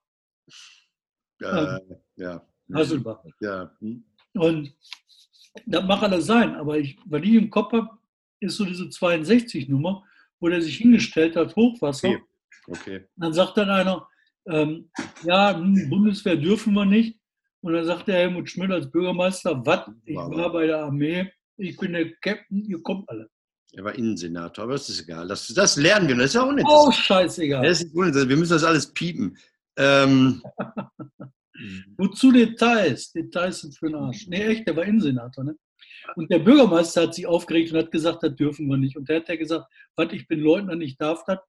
Äh, 1.41 1.79
ja. 2.17 2.45
Hasselbach. 2.73 3.23
Ja. 3.39 3.73
Hm. 3.79 4.03
Und 4.33 4.75
das 5.65 5.85
mag 5.85 6.03
alles 6.03 6.25
sein, 6.25 6.55
aber 6.55 6.77
ich, 6.77 6.97
weil 7.05 7.23
ich 7.23 7.35
im 7.35 7.49
Kopf 7.49 7.71
habe, 7.71 7.89
ist 8.41 8.57
so 8.57 8.65
diese 8.65 8.83
62-Nummer, 8.83 10.03
wo 10.45 10.49
der 10.49 10.61
sich 10.61 10.77
hingestellt 10.77 11.35
hat, 11.35 11.55
Hochwasser. 11.55 12.07
Okay. 12.07 12.21
okay. 12.67 13.05
Dann 13.15 13.33
sagt 13.33 13.57
dann 13.57 13.71
einer, 13.71 14.07
ähm, 14.47 14.91
ja, 15.23 15.57
hm, 15.57 15.89
Bundeswehr 15.89 16.35
dürfen 16.35 16.73
wir 16.73 16.85
nicht. 16.85 17.19
Und 17.61 17.73
dann 17.73 17.83
sagt 17.83 18.07
der 18.07 18.17
Helmut 18.17 18.47
Schmidt 18.47 18.69
als 18.69 18.91
Bürgermeister, 18.91 19.65
was? 19.65 19.89
Ich 20.03 20.15
war 20.15 20.51
bei 20.51 20.67
der 20.67 20.83
Armee, 20.83 21.31
ich 21.57 21.75
bin 21.77 21.93
der 21.93 22.13
Captain, 22.17 22.63
ihr 22.63 22.79
kommt 22.83 23.09
alle. 23.09 23.27
Er 23.73 23.85
war 23.85 23.95
Innensenator, 23.95 24.65
aber 24.65 24.73
das 24.73 24.87
ist 24.87 25.01
egal. 25.01 25.27
Das, 25.27 25.47
das 25.47 25.77
lernen 25.77 26.07
wir, 26.07 26.15
das 26.15 26.25
ist 26.25 26.35
ja 26.35 26.43
auch 26.43 26.51
nicht. 26.51 26.67
Oh, 26.69 26.91
scheißegal. 26.91 27.65
Das 27.65 27.81
ist 27.81 27.95
wir 27.95 28.37
müssen 28.37 28.53
das 28.53 28.63
alles 28.63 28.93
piepen. 28.93 29.35
Ähm, 29.77 30.43
Wozu 31.97 32.31
Details? 32.31 33.11
Details 33.13 33.61
sind 33.61 33.75
für 33.75 33.87
den 33.87 33.95
Arsch. 33.95 34.27
Nee, 34.27 34.43
echt, 34.43 34.67
der 34.67 34.75
war 34.75 34.83
Innensenator, 34.83 35.43
ne? 35.43 35.55
Und 36.15 36.31
der 36.31 36.39
Bürgermeister 36.39 37.03
hat 37.03 37.15
sich 37.15 37.25
aufgeregt 37.25 37.71
und 37.71 37.79
hat 37.79 37.91
gesagt, 37.91 38.23
das 38.23 38.35
dürfen 38.35 38.67
wir 38.67 38.77
nicht. 38.77 38.97
Und 38.97 39.09
der 39.09 39.17
hat 39.17 39.29
ja 39.29 39.35
gesagt, 39.35 39.65
was, 39.95 40.11
ich 40.13 40.27
bin 40.27 40.39
Leutnant, 40.39 40.83
ich 40.83 40.97
darf 40.97 41.23
das. 41.25 41.39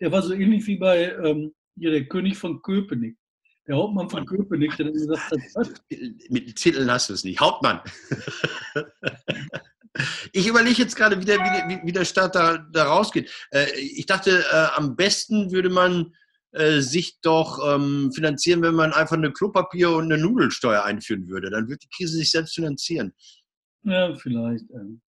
Der 0.00 0.12
war 0.12 0.22
so 0.22 0.34
ähnlich 0.34 0.66
wie 0.66 0.76
bei 0.76 1.12
ähm, 1.24 1.52
hier, 1.76 1.90
der 1.90 2.06
König 2.06 2.36
von 2.36 2.60
Köpenick. 2.62 3.16
Der 3.66 3.76
Hauptmann 3.76 4.10
von 4.10 4.26
Köpenick, 4.26 4.76
der 4.76 4.90
gesagt 4.90 5.30
hat, 5.30 5.38
was? 5.54 5.72
Mit 6.28 6.56
Titeln 6.56 6.90
hast 6.90 7.08
du 7.08 7.14
es 7.14 7.24
nicht. 7.24 7.40
Hauptmann. 7.40 7.80
Ich 10.32 10.46
überlege 10.46 10.82
jetzt 10.82 10.96
gerade, 10.96 11.20
wie 11.20 11.24
der, 11.26 11.38
wie 11.84 11.92
der 11.92 12.06
Staat 12.06 12.34
da, 12.34 12.56
da 12.56 12.84
rausgeht. 12.84 13.30
Äh, 13.50 13.70
ich 13.78 14.06
dachte, 14.06 14.42
äh, 14.50 14.66
am 14.74 14.96
besten 14.96 15.52
würde 15.52 15.68
man 15.68 16.14
äh, 16.52 16.80
sich 16.80 17.20
doch 17.20 17.58
ähm, 17.74 18.10
finanzieren, 18.14 18.62
wenn 18.62 18.74
man 18.74 18.92
einfach 18.92 19.16
eine 19.16 19.32
Klopapier- 19.32 19.94
und 19.94 20.10
eine 20.10 20.18
Nudelsteuer 20.18 20.82
einführen 20.84 21.28
würde. 21.28 21.50
Dann 21.50 21.68
würde 21.68 21.80
die 21.82 21.90
Krise 21.94 22.16
sich 22.16 22.30
selbst 22.30 22.54
finanzieren. 22.54 23.12
Ja, 23.84 24.14
vielleicht. 24.14 24.70
Ähm. 24.70 25.00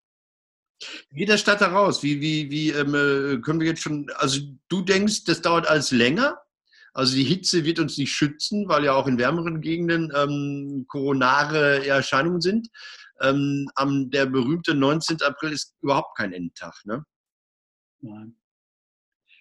Wie 1.10 1.20
geht 1.20 1.30
der 1.30 1.38
Stadt 1.38 1.62
da 1.62 1.68
raus? 1.68 2.04
Wie, 2.04 2.20
wie, 2.22 2.50
wie 2.50 2.70
ähm, 2.72 2.96
äh, 2.96 3.42
können 3.42 3.60
wir 3.60 3.68
jetzt 3.68 3.82
schon, 3.82 4.10
also 4.16 4.42
du 4.68 4.82
denkst, 4.82 5.24
das 5.26 5.42
dauert 5.42 5.68
alles 5.68 5.92
länger? 5.92 6.40
Also 6.94 7.16
die 7.16 7.24
Hitze 7.24 7.66
wird 7.66 7.80
uns 7.80 7.98
nicht 7.98 8.12
schützen, 8.12 8.68
weil 8.68 8.86
ja 8.86 8.94
auch 8.94 9.08
in 9.08 9.18
wärmeren 9.18 9.62
Gegenden 9.62 10.12
ähm, 10.16 10.86
koronare 10.88 11.86
Erscheinungen 11.88 12.42
sind. 12.42 12.70
Ähm, 13.22 13.70
am, 13.76 14.12
der 14.12 14.26
berühmte 14.26 14.76
19. 14.76 15.22
April 15.22 15.54
ist 15.54 15.76
überhaupt 15.82 16.18
kein 16.18 16.34
Endtag, 16.34 16.74
ne? 16.86 17.04
Nein. 18.02 18.36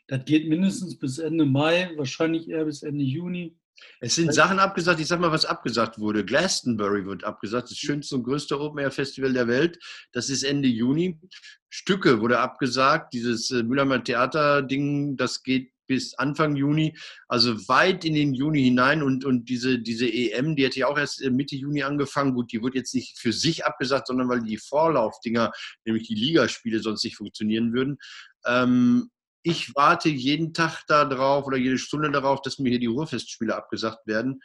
Das 0.06 0.24
geht 0.24 0.48
mindestens 0.48 0.98
bis 0.98 1.18
Ende 1.18 1.44
Mai, 1.44 1.90
wahrscheinlich 1.96 2.48
eher 2.48 2.64
bis 2.64 2.82
Ende 2.82 3.04
Juni. 3.04 3.56
Es 4.00 4.14
sind 4.14 4.34
Sachen 4.34 4.58
abgesagt, 4.58 5.00
ich 5.00 5.06
sag 5.06 5.20
mal, 5.20 5.32
was 5.32 5.44
abgesagt 5.44 5.98
wurde. 5.98 6.24
Glastonbury 6.24 7.06
wird 7.06 7.24
abgesagt, 7.24 7.70
das 7.70 7.78
schönste 7.78 8.16
und 8.16 8.24
größte 8.24 8.58
Open-Air-Festival 8.58 9.32
der 9.32 9.48
Welt. 9.48 9.78
Das 10.12 10.28
ist 10.28 10.42
Ende 10.42 10.68
Juni. 10.68 11.20
Stücke 11.68 12.20
wurde 12.20 12.38
abgesagt, 12.38 13.14
dieses 13.14 13.50
äh, 13.50 13.62
Müllermann 13.62 14.04
Theater-Ding, 14.04 15.16
das 15.16 15.42
geht 15.42 15.72
bis 15.86 16.14
Anfang 16.14 16.56
Juni, 16.56 16.96
also 17.28 17.68
weit 17.68 18.04
in 18.04 18.14
den 18.14 18.34
Juni 18.34 18.62
hinein 18.62 19.02
und, 19.02 19.24
und 19.24 19.48
diese, 19.48 19.78
diese 19.78 20.06
EM, 20.06 20.56
die 20.56 20.64
hätte 20.64 20.80
ja 20.80 20.86
auch 20.86 20.98
erst 20.98 21.22
äh, 21.22 21.30
Mitte 21.30 21.56
Juni 21.56 21.82
angefangen. 21.82 22.34
Gut, 22.34 22.52
die 22.52 22.62
wird 22.62 22.74
jetzt 22.74 22.94
nicht 22.94 23.18
für 23.18 23.32
sich 23.32 23.66
abgesagt, 23.66 24.06
sondern 24.06 24.28
weil 24.28 24.42
die 24.42 24.56
Vorlaufdinger, 24.56 25.52
nämlich 25.84 26.06
die 26.06 26.14
Ligaspiele, 26.14 26.80
sonst 26.80 27.04
nicht 27.04 27.16
funktionieren 27.16 27.72
würden. 27.72 27.98
Ähm, 28.46 29.10
ich 29.42 29.74
warte 29.74 30.08
jeden 30.08 30.54
Tag 30.54 30.84
darauf 30.86 31.46
oder 31.46 31.56
jede 31.56 31.78
Stunde 31.78 32.10
darauf, 32.10 32.42
dass 32.42 32.58
mir 32.58 32.70
hier 32.70 32.78
die 32.78 32.86
Ruhrfestspiele 32.86 33.54
abgesagt 33.54 34.06
werden, 34.06 34.42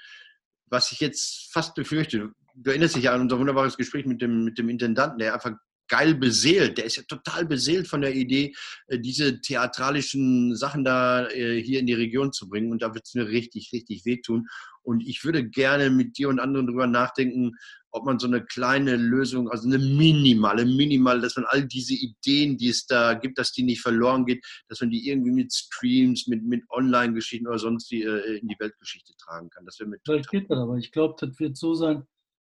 was 0.66 0.92
ich 0.92 1.00
jetzt 1.00 1.52
fast 1.52 1.76
befürchte. 1.76 2.32
Du 2.56 2.72
erinnerst 2.72 2.96
dich 2.96 3.04
ja 3.04 3.14
an 3.14 3.22
unser 3.22 3.40
wunderbares 3.40 3.78
Gespräch 3.78 4.06
mit 4.06 4.22
dem, 4.22 4.44
mit 4.44 4.58
dem 4.58 4.70
Intendanten, 4.70 5.20
der 5.20 5.34
einfach 5.34 5.52
geil 5.88 6.16
beseelt. 6.16 6.78
Der 6.78 6.86
ist 6.86 6.98
ja 6.98 7.04
total 7.04 7.46
beseelt 7.46 7.88
von 7.88 8.02
der 8.02 8.16
Idee, 8.16 8.54
äh, 8.88 9.00
diese 9.00 9.42
theatralischen 9.42 10.56
Sachen 10.56 10.84
da 10.84 11.28
äh, 11.30 11.62
hier 11.62 11.80
in 11.80 11.88
die 11.88 11.94
Region 11.94 12.32
zu 12.34 12.50
bringen. 12.50 12.72
Und 12.72 12.82
da 12.82 12.94
wird 12.94 13.06
es 13.06 13.14
mir 13.14 13.28
richtig, 13.28 13.72
richtig 13.74 14.06
wehtun. 14.06 14.48
Und 14.84 15.06
ich 15.06 15.26
würde 15.26 15.48
gerne 15.48 15.90
mit 15.90 16.18
dir 16.18 16.30
und 16.30 16.40
anderen 16.40 16.68
darüber 16.68 16.88
nachdenken, 16.88 17.58
ob 17.92 18.06
man 18.06 18.20
so 18.20 18.28
eine 18.28 18.44
kleine 18.44 18.96
Lösung, 18.96 19.50
also 19.50 19.68
eine 19.68 19.80
minimale, 19.80 20.66
minimale, 20.66 21.22
dass 21.22 21.36
man 21.36 21.46
all 21.50 21.66
diese 21.66 21.94
Ideen, 21.94 22.58
die 22.58 22.70
es 22.70 22.86
da 22.86 23.14
gibt, 23.14 23.38
dass 23.38 23.52
die 23.52 23.64
nicht 23.64 23.82
verloren 23.82 24.26
geht, 24.26 24.46
dass 24.70 24.82
man 24.82 24.90
die 24.90 25.10
irgendwie 25.10 25.32
mit 25.32 25.54
Streams, 25.54 26.28
mit, 26.28 26.44
mit 26.44 26.64
Online-Geschichten 26.70 27.48
oder 27.48 27.60
sonst 27.60 27.92
wie 27.92 28.04
äh, 28.04 28.38
in 28.38 28.48
die 28.48 28.56
Weltgeschichte 28.60 29.14
tragen 29.18 29.50
kann. 29.50 29.66
Das 29.66 29.80
wäre 29.80 29.90
mit 29.90 30.02
Vielleicht 30.06 30.30
geht 30.30 30.50
das, 30.50 30.60
aber 30.60 30.78
ich 30.78 30.92
glaube, 30.92 31.16
das 31.20 31.40
wird 31.40 31.58
so 31.58 31.74
sein, 31.74 32.04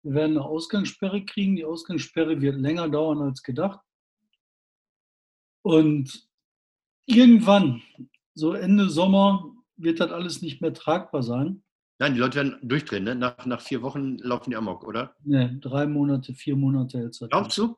wir 0.06 0.14
werden 0.14 0.36
eine 0.36 0.44
Ausgangssperre 0.44 1.24
kriegen. 1.24 1.56
Die 1.56 1.64
Ausgangssperre 1.64 2.40
wird 2.40 2.60
länger 2.60 2.88
dauern 2.88 3.22
als 3.22 3.42
gedacht. 3.42 3.80
Und 5.62 6.28
irgendwann, 7.06 7.82
so 8.34 8.52
Ende 8.52 8.88
Sommer, 8.88 9.52
wird 9.76 9.98
das 9.98 10.12
alles 10.12 10.42
nicht 10.42 10.62
mehr 10.62 10.72
tragbar 10.72 11.24
sein. 11.24 11.64
Nein, 11.98 12.14
die 12.14 12.20
Leute 12.20 12.36
werden 12.36 12.58
durchdrehen. 12.62 13.02
Ne? 13.02 13.16
Nach, 13.16 13.44
nach 13.46 13.60
vier 13.60 13.82
Wochen 13.82 14.18
laufen 14.18 14.50
die 14.50 14.56
amok, 14.56 14.84
oder? 14.84 15.16
Ne, 15.24 15.58
drei 15.60 15.86
Monate, 15.86 16.34
vier 16.34 16.54
Monate 16.54 17.00
es. 17.00 17.18
Glaubst 17.18 17.58
du? 17.58 17.76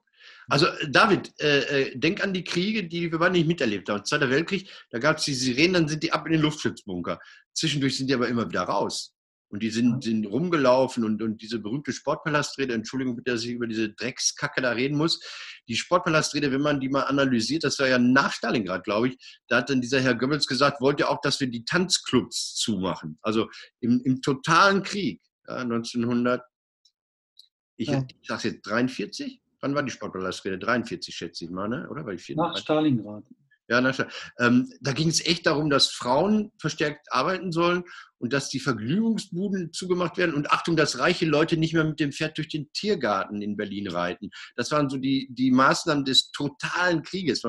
Also 0.48 0.66
David, 0.90 1.32
äh, 1.40 1.60
äh, 1.60 1.98
denk 1.98 2.22
an 2.22 2.34
die 2.34 2.44
Kriege, 2.44 2.84
die 2.86 3.10
wir 3.10 3.18
beide 3.18 3.34
nicht 3.34 3.46
miterlebt 3.46 3.88
haben. 3.88 4.04
Zweiter 4.04 4.28
Weltkrieg, 4.28 4.68
da 4.90 4.98
gab 4.98 5.16
es 5.16 5.24
die 5.24 5.34
Sirenen, 5.34 5.74
dann 5.74 5.88
sind 5.88 6.02
die 6.02 6.12
ab 6.12 6.26
in 6.26 6.32
den 6.32 6.42
Luftschutzbunker. 6.42 7.18
Zwischendurch 7.54 7.96
sind 7.96 8.10
die 8.10 8.14
aber 8.14 8.28
immer 8.28 8.46
wieder 8.48 8.62
raus. 8.62 9.14
Und 9.50 9.62
die 9.62 9.70
sind, 9.70 10.04
sind 10.04 10.26
rumgelaufen 10.26 11.04
und, 11.04 11.22
und 11.22 11.40
diese 11.40 11.58
berühmte 11.58 11.92
Sportpalastrede, 11.92 12.74
Entschuldigung, 12.74 13.16
mit 13.16 13.26
der 13.26 13.36
ich 13.36 13.46
über 13.46 13.66
diese 13.66 13.90
Dreckskacke 13.90 14.60
da 14.60 14.72
reden 14.72 14.98
muss. 14.98 15.20
Die 15.68 15.76
Sportpalastrede, 15.76 16.52
wenn 16.52 16.60
man 16.60 16.80
die 16.80 16.90
mal 16.90 17.04
analysiert, 17.04 17.64
das 17.64 17.78
war 17.78 17.88
ja 17.88 17.98
nach 17.98 18.32
Stalingrad, 18.32 18.84
glaube 18.84 19.08
ich, 19.08 19.40
da 19.48 19.58
hat 19.58 19.70
dann 19.70 19.80
dieser 19.80 20.00
Herr 20.00 20.14
Goebbels 20.14 20.46
gesagt, 20.46 20.82
wollte 20.82 21.04
ja 21.04 21.08
auch, 21.08 21.20
dass 21.22 21.40
wir 21.40 21.46
die 21.46 21.64
Tanzclubs 21.64 22.56
zumachen. 22.56 23.18
Also 23.22 23.48
im, 23.80 24.02
im 24.04 24.20
totalen 24.20 24.82
Krieg, 24.82 25.22
ja, 25.46 25.56
1900, 25.56 26.42
ich, 27.78 27.88
ja. 27.88 28.04
ich 28.20 28.28
sage 28.28 28.48
jetzt 28.48 28.66
43? 28.66 29.40
Wann 29.60 29.74
war 29.74 29.82
die 29.82 29.90
Sportpalastrede? 29.90 30.58
43 30.58 31.14
schätze 31.14 31.44
ich 31.44 31.50
mal, 31.50 31.68
ne? 31.68 31.88
oder? 31.88 32.04
War 32.04 32.12
ich 32.12 32.28
Nach 32.36 32.56
Stalingrad. 32.56 33.24
Ja, 33.68 33.82
na, 33.82 33.92
ähm, 34.38 34.72
da 34.80 34.92
ging 34.92 35.08
es 35.08 35.24
echt 35.24 35.46
darum, 35.46 35.68
dass 35.68 35.90
Frauen 35.90 36.52
verstärkt 36.58 37.12
arbeiten 37.12 37.52
sollen 37.52 37.84
und 38.16 38.32
dass 38.32 38.48
die 38.48 38.60
Vergnügungsbuden 38.60 39.74
zugemacht 39.74 40.16
werden 40.16 40.34
und 40.34 40.50
Achtung, 40.50 40.74
dass 40.74 40.98
reiche 40.98 41.26
Leute 41.26 41.58
nicht 41.58 41.74
mehr 41.74 41.84
mit 41.84 42.00
dem 42.00 42.12
Pferd 42.12 42.38
durch 42.38 42.48
den 42.48 42.72
Tiergarten 42.72 43.42
in 43.42 43.58
Berlin 43.58 43.88
reiten. 43.88 44.30
Das 44.56 44.70
waren 44.70 44.88
so 44.88 44.96
die, 44.96 45.28
die 45.30 45.50
Maßnahmen 45.50 46.06
des 46.06 46.30
totalen 46.30 47.02
Krieges. 47.02 47.42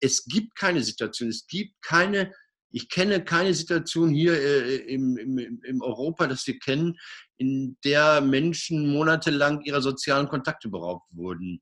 Es 0.00 0.24
gibt 0.26 0.54
keine 0.54 0.84
Situation, 0.84 1.28
es 1.28 1.48
gibt 1.48 1.82
keine, 1.82 2.32
ich 2.70 2.88
kenne 2.88 3.24
keine 3.24 3.52
Situation 3.52 4.10
hier 4.10 4.34
äh, 4.34 4.76
im, 4.76 5.16
im, 5.16 5.60
im 5.64 5.82
Europa, 5.82 6.28
das 6.28 6.46
wir 6.46 6.60
kennen, 6.60 6.96
in 7.36 7.76
der 7.84 8.20
Menschen 8.20 8.92
monatelang 8.92 9.62
ihrer 9.62 9.82
sozialen 9.82 10.28
Kontakte 10.28 10.68
beraubt 10.68 11.08
wurden. 11.10 11.60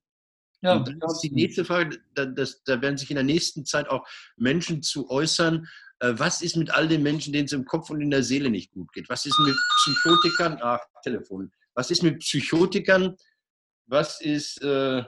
Ja, 0.62 0.76
und 0.76 0.88
dann 0.88 1.11
ist 1.11 1.20
die 1.20 1.30
nächste 1.30 1.64
Frage, 1.64 1.98
da, 2.14 2.24
das, 2.24 2.62
da 2.64 2.80
werden 2.80 2.96
sich 2.96 3.11
in 3.11 3.16
der 3.16 3.24
nächsten 3.24 3.64
Zeit 3.64 3.88
auch 3.88 4.07
Menschen 4.36 4.82
zu 4.82 5.11
äußern, 5.11 5.68
äh, 6.00 6.12
was 6.16 6.42
ist 6.42 6.57
mit 6.57 6.70
all 6.70 6.88
den 6.88 7.02
Menschen, 7.02 7.32
denen 7.32 7.46
es 7.46 7.52
im 7.52 7.64
Kopf 7.64 7.90
und 7.90 8.00
in 8.00 8.11
der 8.11 8.22
Seele 8.22 8.50
nicht 8.50 8.72
gut 8.72 8.92
geht? 8.92 9.09
Was 9.09 9.26
ist 9.26 9.38
mit 9.38 9.57
Psychotikern? 9.78 10.59
Ach, 10.61 10.80
Telefon. 11.02 11.52
Was 11.74 11.90
ist 11.90 12.02
mit 12.02 12.20
Psychotikern? 12.20 13.16
Was 13.86 14.20
ist, 14.20 14.62
äh, 14.62 15.04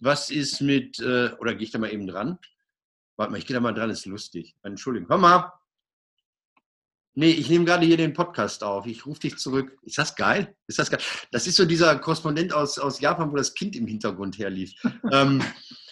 was 0.00 0.30
ist 0.30 0.60
mit, 0.60 0.98
äh, 1.00 1.30
oder 1.38 1.54
gehe 1.54 1.64
ich 1.64 1.70
da 1.70 1.78
mal 1.78 1.92
eben 1.92 2.06
dran? 2.06 2.38
Warte 3.16 3.32
mal, 3.32 3.38
ich 3.38 3.46
gehe 3.46 3.54
da 3.54 3.60
mal 3.60 3.74
dran, 3.74 3.90
ist 3.90 4.06
lustig. 4.06 4.56
Entschuldigung. 4.62 5.08
Hör 5.08 5.18
mal. 5.18 5.52
Nee, 7.16 7.30
ich 7.30 7.48
nehme 7.48 7.64
gerade 7.64 7.86
hier 7.86 7.96
den 7.96 8.12
Podcast 8.12 8.64
auf. 8.64 8.86
Ich 8.86 9.06
rufe 9.06 9.20
dich 9.20 9.36
zurück. 9.36 9.78
Ist 9.82 9.98
das 9.98 10.16
geil? 10.16 10.56
Ist 10.66 10.80
das 10.80 10.90
geil? 10.90 11.00
Das 11.30 11.46
ist 11.46 11.56
so 11.56 11.64
dieser 11.64 11.96
Korrespondent 11.98 12.52
aus, 12.52 12.76
aus 12.78 13.00
Japan, 13.00 13.30
wo 13.30 13.36
das 13.36 13.54
Kind 13.54 13.76
im 13.76 13.86
Hintergrund 13.86 14.36
herlief. 14.38 14.72
ähm, 15.12 15.40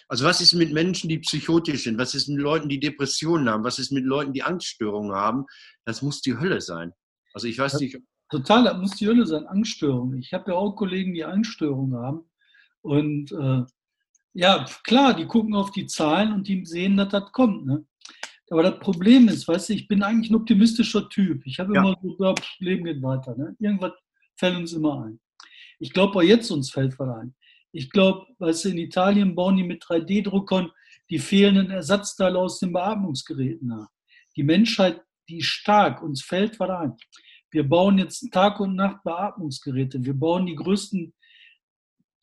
also 0.09 0.25
was 0.25 0.41
ist 0.41 0.53
mit 0.53 0.73
Menschen, 0.73 1.07
die 1.09 1.19
psychotisch 1.19 1.85
sind? 1.85 1.97
Was 1.97 2.13
ist 2.13 2.27
mit 2.27 2.39
Leuten, 2.39 2.67
die 2.67 2.79
Depressionen 2.79 3.49
haben? 3.49 3.63
Was 3.63 3.79
ist 3.79 3.91
mit 3.91 4.03
Leuten, 4.03 4.33
die 4.33 4.43
Angststörungen 4.43 5.15
haben? 5.15 5.45
Das 5.85 6.01
muss 6.01 6.21
die 6.21 6.37
Hölle 6.37 6.59
sein. 6.59 6.91
Also 7.33 7.47
ich 7.47 7.57
weiß 7.57 7.79
nicht. 7.79 7.97
Total, 8.29 8.65
das 8.65 8.77
muss 8.77 8.95
die 8.95 9.07
Hölle 9.07 9.25
sein, 9.25 9.47
Angststörungen. 9.47 10.19
Ich 10.19 10.33
habe 10.33 10.51
ja 10.51 10.57
auch 10.57 10.75
Kollegen, 10.75 11.13
die 11.13 11.23
Angststörungen 11.23 11.95
haben. 11.97 12.29
Und 12.81 13.31
äh, 13.31 13.63
ja, 14.33 14.65
klar, 14.83 15.13
die 15.13 15.25
gucken 15.25 15.55
auf 15.55 15.71
die 15.71 15.85
Zahlen 15.85 16.33
und 16.33 16.47
die 16.47 16.65
sehen, 16.65 16.97
dass 16.97 17.09
das 17.09 17.31
kommt. 17.31 17.65
Ne? 17.65 17.85
Aber 18.53 18.61
das 18.61 18.77
Problem 18.77 19.29
ist, 19.29 19.47
weißt 19.47 19.69
du, 19.69 19.73
ich 19.73 19.87
bin 19.87 20.03
eigentlich 20.03 20.29
ein 20.29 20.35
optimistischer 20.35 21.09
Typ. 21.09 21.43
Ich 21.47 21.59
habe 21.59 21.73
ja. 21.73 21.81
immer 21.81 21.97
so 21.99 22.15
gesagt, 22.15 22.55
Leben 22.59 22.83
geht 22.83 23.01
weiter. 23.01 23.35
Ne? 23.35 23.55
Irgendwas 23.57 23.93
fällt 24.35 24.57
uns 24.57 24.73
immer 24.73 25.05
ein. 25.05 25.19
Ich 25.79 25.91
glaube 25.91 26.19
auch 26.19 26.21
jetzt 26.21 26.51
uns 26.51 26.69
fällt 26.69 26.99
was 26.99 27.09
ein. 27.17 27.33
Ich 27.71 27.89
glaube, 27.89 28.27
weißt 28.37 28.65
du, 28.65 28.69
in 28.69 28.77
Italien 28.77 29.33
bauen 29.33 29.57
die 29.57 29.63
mit 29.63 29.81
3D-Druckern 29.81 30.69
die 31.09 31.17
fehlenden 31.17 31.71
Ersatzteile 31.71 32.37
aus 32.37 32.59
den 32.59 32.73
Beatmungsgeräten 32.73 33.69
nach. 33.69 33.89
Die 34.35 34.43
Menschheit, 34.43 35.01
die 35.27 35.41
stark, 35.41 36.03
uns 36.03 36.21
fällt 36.21 36.59
was 36.59 36.69
ein. 36.69 36.93
Wir 37.49 37.67
bauen 37.67 37.97
jetzt 37.97 38.31
Tag 38.31 38.59
und 38.59 38.75
Nacht 38.75 39.03
Beatmungsgeräte. 39.03 40.05
Wir 40.05 40.13
bauen 40.13 40.45
die 40.45 40.53
größten, 40.53 41.11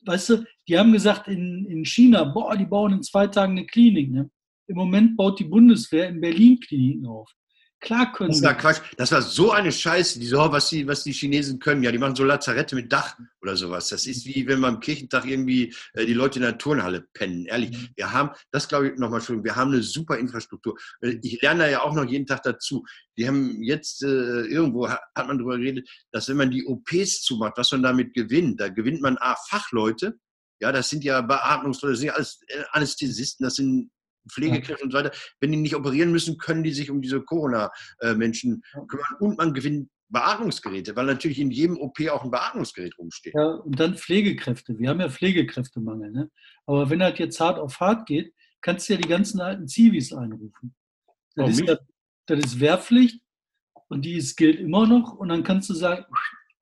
weißt 0.05 0.29
du, 0.29 0.45
die 0.69 0.79
haben 0.79 0.93
gesagt 0.93 1.27
in, 1.27 1.65
in 1.65 1.83
China, 1.83 2.23
boah, 2.23 2.55
die 2.55 2.65
bauen 2.65 2.93
in 2.93 3.03
zwei 3.03 3.27
Tagen 3.27 3.57
eine 3.57 3.65
Klinik. 3.65 4.11
Ne? 4.11 4.31
Im 4.71 4.77
Moment 4.77 5.17
baut 5.17 5.37
die 5.37 5.43
Bundeswehr 5.43 6.07
in 6.07 6.21
Berlin 6.21 6.57
Kliniken 6.61 7.05
auf. 7.05 7.29
Klar 7.81 8.13
können 8.13 8.29
das 8.29 8.41
war 8.41 8.53
Quatsch. 8.53 8.79
Das 8.95 9.11
war 9.11 9.21
so 9.21 9.51
eine 9.51 9.71
Scheiße, 9.71 10.19
die, 10.19 10.31
was, 10.31 10.69
die, 10.69 10.87
was 10.87 11.03
die 11.03 11.11
Chinesen 11.11 11.59
können. 11.59 11.83
Ja, 11.83 11.91
die 11.91 11.97
machen 11.97 12.15
so 12.15 12.23
Lazarette 12.23 12.73
mit 12.75 12.93
Dach 12.93 13.17
oder 13.41 13.57
sowas. 13.57 13.89
Das 13.89 14.05
ist 14.05 14.25
wie 14.25 14.47
wenn 14.47 14.61
man 14.61 14.75
am 14.75 14.79
Kirchentag 14.79 15.25
irgendwie 15.25 15.73
äh, 15.93 16.05
die 16.05 16.13
Leute 16.13 16.39
in 16.39 16.43
der 16.43 16.57
Turnhalle 16.57 17.07
pennen. 17.13 17.47
Ehrlich, 17.47 17.71
mhm. 17.71 17.89
wir 17.97 18.13
haben, 18.13 18.29
das 18.51 18.69
glaube 18.69 18.89
ich 18.89 18.97
nochmal 18.97 19.19
schon, 19.19 19.43
wir 19.43 19.57
haben 19.57 19.73
eine 19.73 19.83
super 19.83 20.17
Infrastruktur. 20.17 20.77
Äh, 21.01 21.17
ich 21.21 21.41
lerne 21.41 21.63
da 21.63 21.69
ja 21.69 21.81
auch 21.81 21.93
noch 21.93 22.05
jeden 22.05 22.25
Tag 22.25 22.43
dazu. 22.43 22.85
Die 23.17 23.27
haben 23.27 23.61
jetzt, 23.61 24.03
äh, 24.03 24.07
irgendwo 24.07 24.87
hat 24.87 25.01
man 25.27 25.37
darüber 25.37 25.57
geredet, 25.57 25.89
dass 26.11 26.29
wenn 26.29 26.37
man 26.37 26.51
die 26.51 26.65
OPs 26.65 27.23
zumacht, 27.23 27.57
was 27.57 27.73
man 27.73 27.83
damit 27.83 28.13
gewinnt, 28.13 28.61
da 28.61 28.69
gewinnt 28.69 29.01
man 29.01 29.17
A, 29.17 29.35
Fachleute, 29.49 30.17
ja, 30.61 30.71
das 30.71 30.89
sind 30.89 31.03
ja 31.03 31.19
Beatmungsleute, 31.21 31.93
das 31.93 31.99
sind 31.99 32.07
ja 32.07 32.13
alles 32.13 32.39
äh, 32.47 32.63
Anästhesisten, 32.71 33.43
das 33.43 33.55
sind 33.55 33.89
Pflegekräfte 34.29 34.83
und 34.83 34.91
so 34.91 34.97
weiter, 34.97 35.11
wenn 35.39 35.51
die 35.51 35.57
nicht 35.57 35.75
operieren 35.75 36.11
müssen, 36.11 36.37
können 36.37 36.63
die 36.63 36.73
sich 36.73 36.89
um 36.89 37.01
diese 37.01 37.21
Corona-Menschen 37.21 38.63
kümmern 38.87 39.15
und 39.19 39.37
man 39.37 39.53
gewinnt 39.53 39.89
Beatmungsgeräte, 40.11 40.95
weil 40.95 41.05
natürlich 41.05 41.39
in 41.39 41.51
jedem 41.51 41.77
OP 41.77 41.97
auch 42.09 42.23
ein 42.23 42.31
Beatmungsgerät 42.31 42.97
rumsteht. 42.97 43.33
Ja, 43.33 43.47
und 43.47 43.79
dann 43.79 43.95
Pflegekräfte. 43.95 44.77
Wir 44.77 44.89
haben 44.89 44.99
ja 44.99 45.09
Pflegekräftemangel. 45.09 46.11
Ne? 46.11 46.29
Aber 46.65 46.89
wenn 46.89 46.99
das 46.99 47.17
jetzt 47.17 47.39
hart 47.39 47.57
auf 47.57 47.79
hart 47.79 48.05
geht, 48.05 48.33
kannst 48.59 48.89
du 48.89 48.93
ja 48.93 48.99
die 48.99 49.07
ganzen 49.07 49.39
alten 49.39 49.67
Zivis 49.67 50.13
einrufen. 50.13 50.75
Das, 51.35 51.47
oh, 51.47 51.49
ist, 51.49 51.67
ja, 51.67 51.77
das 52.27 52.39
ist 52.39 52.59
Wehrpflicht 52.59 53.21
und 53.87 54.03
die 54.03 54.15
ist, 54.15 54.35
gilt 54.35 54.59
immer 54.59 54.85
noch. 54.85 55.13
Und 55.13 55.29
dann 55.29 55.43
kannst 55.43 55.69
du 55.69 55.73
sagen, 55.73 56.05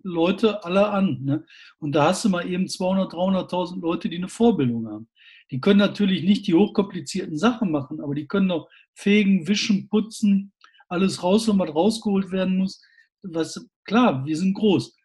Leute 0.03 0.63
alle 0.63 0.89
an. 0.89 1.19
Ne? 1.23 1.45
Und 1.79 1.93
da 1.93 2.05
hast 2.05 2.23
du 2.23 2.29
mal 2.29 2.47
eben 2.47 2.67
200, 2.67 3.11
300.000 3.13 3.81
Leute, 3.81 4.09
die 4.09 4.17
eine 4.17 4.29
Vorbildung 4.29 4.87
haben. 4.87 5.09
Die 5.51 5.59
können 5.59 5.79
natürlich 5.79 6.23
nicht 6.23 6.47
die 6.47 6.53
hochkomplizierten 6.53 7.37
Sachen 7.37 7.71
machen, 7.71 8.01
aber 8.01 8.13
die 8.13 8.27
können 8.27 8.47
noch 8.47 8.69
fegen, 8.93 9.47
wischen, 9.47 9.89
putzen, 9.89 10.53
alles 10.87 11.23
raus, 11.23 11.47
was 11.47 11.75
rausgeholt 11.75 12.31
werden 12.31 12.57
muss. 12.57 12.81
Was, 13.21 13.67
klar, 13.83 14.25
wir 14.25 14.37
sind 14.37 14.53
groß. 14.53 14.95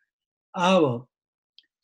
Aber 0.53 1.09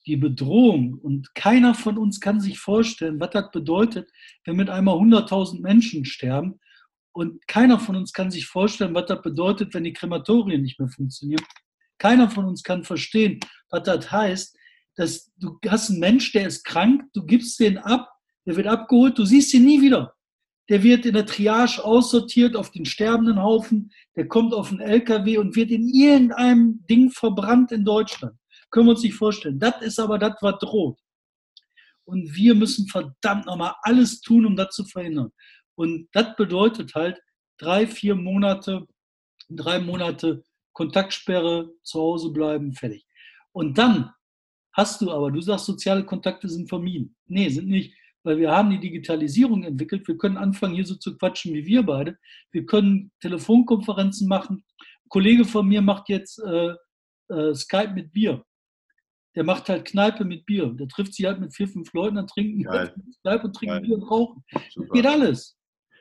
die 0.07 0.17
Bedrohung 0.17 0.95
und 0.95 1.35
keiner 1.35 1.75
von 1.75 1.99
uns 1.99 2.21
kann 2.21 2.41
sich 2.41 2.59
vorstellen, 2.59 3.21
was 3.21 3.31
das 3.31 3.51
bedeutet, 3.51 4.11
wenn 4.45 4.57
mit 4.57 4.71
einmal 4.71 4.97
100.000 4.97 5.61
Menschen 5.61 6.05
sterben 6.05 6.59
und 7.13 7.47
keiner 7.47 7.79
von 7.79 7.97
uns 7.97 8.13
kann 8.13 8.31
sich 8.31 8.47
vorstellen, 8.47 8.95
was 8.95 9.07
das 9.07 9.21
bedeutet, 9.21 9.75
wenn 9.75 9.85
die 9.85 9.93
Krematorien 9.93 10.63
nicht 10.63 10.79
mehr 10.79 10.89
funktionieren. 10.89 11.45
Keiner 11.99 12.31
von 12.31 12.47
uns 12.47 12.63
kann 12.63 12.85
verstehen, 12.85 13.41
was 13.69 13.83
das 13.83 14.11
heißt, 14.11 14.57
dass 14.97 15.31
du 15.37 15.59
hast 15.69 15.91
einen 15.91 16.01
Mensch, 16.01 16.33
der 16.33 16.47
ist 16.47 16.65
krank, 16.65 17.05
du 17.13 17.25
gibst 17.25 17.61
den 17.61 17.79
ab 17.79 18.09
der 18.47 18.57
wird 18.57 18.67
abgeholt, 18.67 19.19
du 19.19 19.25
siehst 19.25 19.53
ihn 19.55 19.65
nie 19.65 19.81
wieder. 19.81 20.15
Der 20.69 20.83
wird 20.83 21.05
in 21.05 21.15
der 21.15 21.27
Triage 21.27 21.85
aussortiert 21.85 22.55
auf 22.55 22.71
den 22.71 22.85
sterbenden 22.85 23.43
Haufen, 23.43 23.93
der 24.17 24.29
kommt 24.29 24.55
auf 24.55 24.71
einen 24.71 24.81
LKW 24.81 25.39
und 25.39 25.57
wird 25.57 25.71
in 25.71 25.89
irgendeinem 25.89 26.85
Ding 26.89 27.11
verbrannt 27.11 27.73
in 27.73 27.85
Deutschland. 27.85 28.37
Können 28.71 28.87
wir 28.87 28.93
uns 28.93 29.03
nicht 29.03 29.15
vorstellen. 29.15 29.59
Das 29.59 29.83
ist 29.83 29.99
aber 29.99 30.19
das, 30.19 30.35
was 30.41 30.59
droht. 30.61 30.99
Und 32.05 32.35
wir 32.35 32.55
müssen 32.55 32.87
verdammt 32.87 33.47
nochmal 33.47 33.75
alles 33.83 34.21
tun, 34.21 34.47
um 34.47 34.57
das 34.57 34.75
zu 34.75 34.85
verhindern. 34.85 35.33
Und 35.75 36.09
das 36.13 36.37
bedeutet 36.37 36.95
halt 36.95 37.21
drei, 37.59 37.87
vier 37.87 38.15
Monate, 38.15 38.87
drei 39.49 39.81
Monate 39.81 40.45
Kontaktsperre, 40.73 41.71
zu 41.83 42.01
Hause 42.01 42.31
bleiben, 42.31 42.73
fertig. 42.73 43.05
Und 43.53 43.77
dann 43.77 44.13
hast 44.73 45.01
du 45.01 45.11
aber, 45.11 45.31
du 45.31 45.41
sagst, 45.41 45.67
soziale 45.67 46.05
Kontakte 46.05 46.49
sind 46.49 46.69
vermieden. 46.69 47.17
Nee, 47.27 47.49
sind 47.49 47.69
nicht 47.69 47.95
weil 48.23 48.39
wir 48.39 48.51
haben 48.51 48.71
die 48.71 48.81
Digitalisierung 48.81 49.63
entwickelt. 49.65 50.07
Wir 50.07 50.17
können 50.17 50.37
anfangen, 50.37 50.75
hier 50.75 50.87
so 50.87 50.95
zu 50.95 51.17
quatschen 51.17 51.55
wie 51.55 51.67
wir 51.67 51.83
beide. 51.83 52.19
Wir 52.53 52.67
können 52.67 53.11
Telefonkonferenzen 53.21 54.29
machen. 54.29 54.65
Ein 54.81 55.09
Kollege 55.09 55.45
von 55.45 55.67
mir 55.67 55.83
macht 55.83 56.09
jetzt 56.09 56.39
äh, 56.39 56.75
äh, 57.29 57.55
Skype 57.55 57.93
mit 57.95 58.13
Bier. 58.13 58.45
Der 59.37 59.45
macht 59.45 59.69
halt 59.69 59.85
Kneipe 59.85 60.25
mit 60.25 60.45
Bier. 60.45 60.67
Der 60.79 60.89
trifft 60.89 61.15
sich 61.15 61.25
halt 61.25 61.41
mit 61.41 61.55
vier, 61.55 61.69
fünf 61.69 61.93
Leuten, 61.93 62.17
dann 62.17 62.27
trinken 62.27 62.63
Geil. 62.65 62.95
Skype 63.21 63.43
und 63.45 63.55
trinken 63.55 63.75
Geil. 63.77 63.83
Bier 63.83 63.95
und 63.97 64.03
rauchen. 64.03 64.45
Das 64.53 64.63
Super. 64.75 64.93
geht 64.93 65.07
alles. 65.07 65.57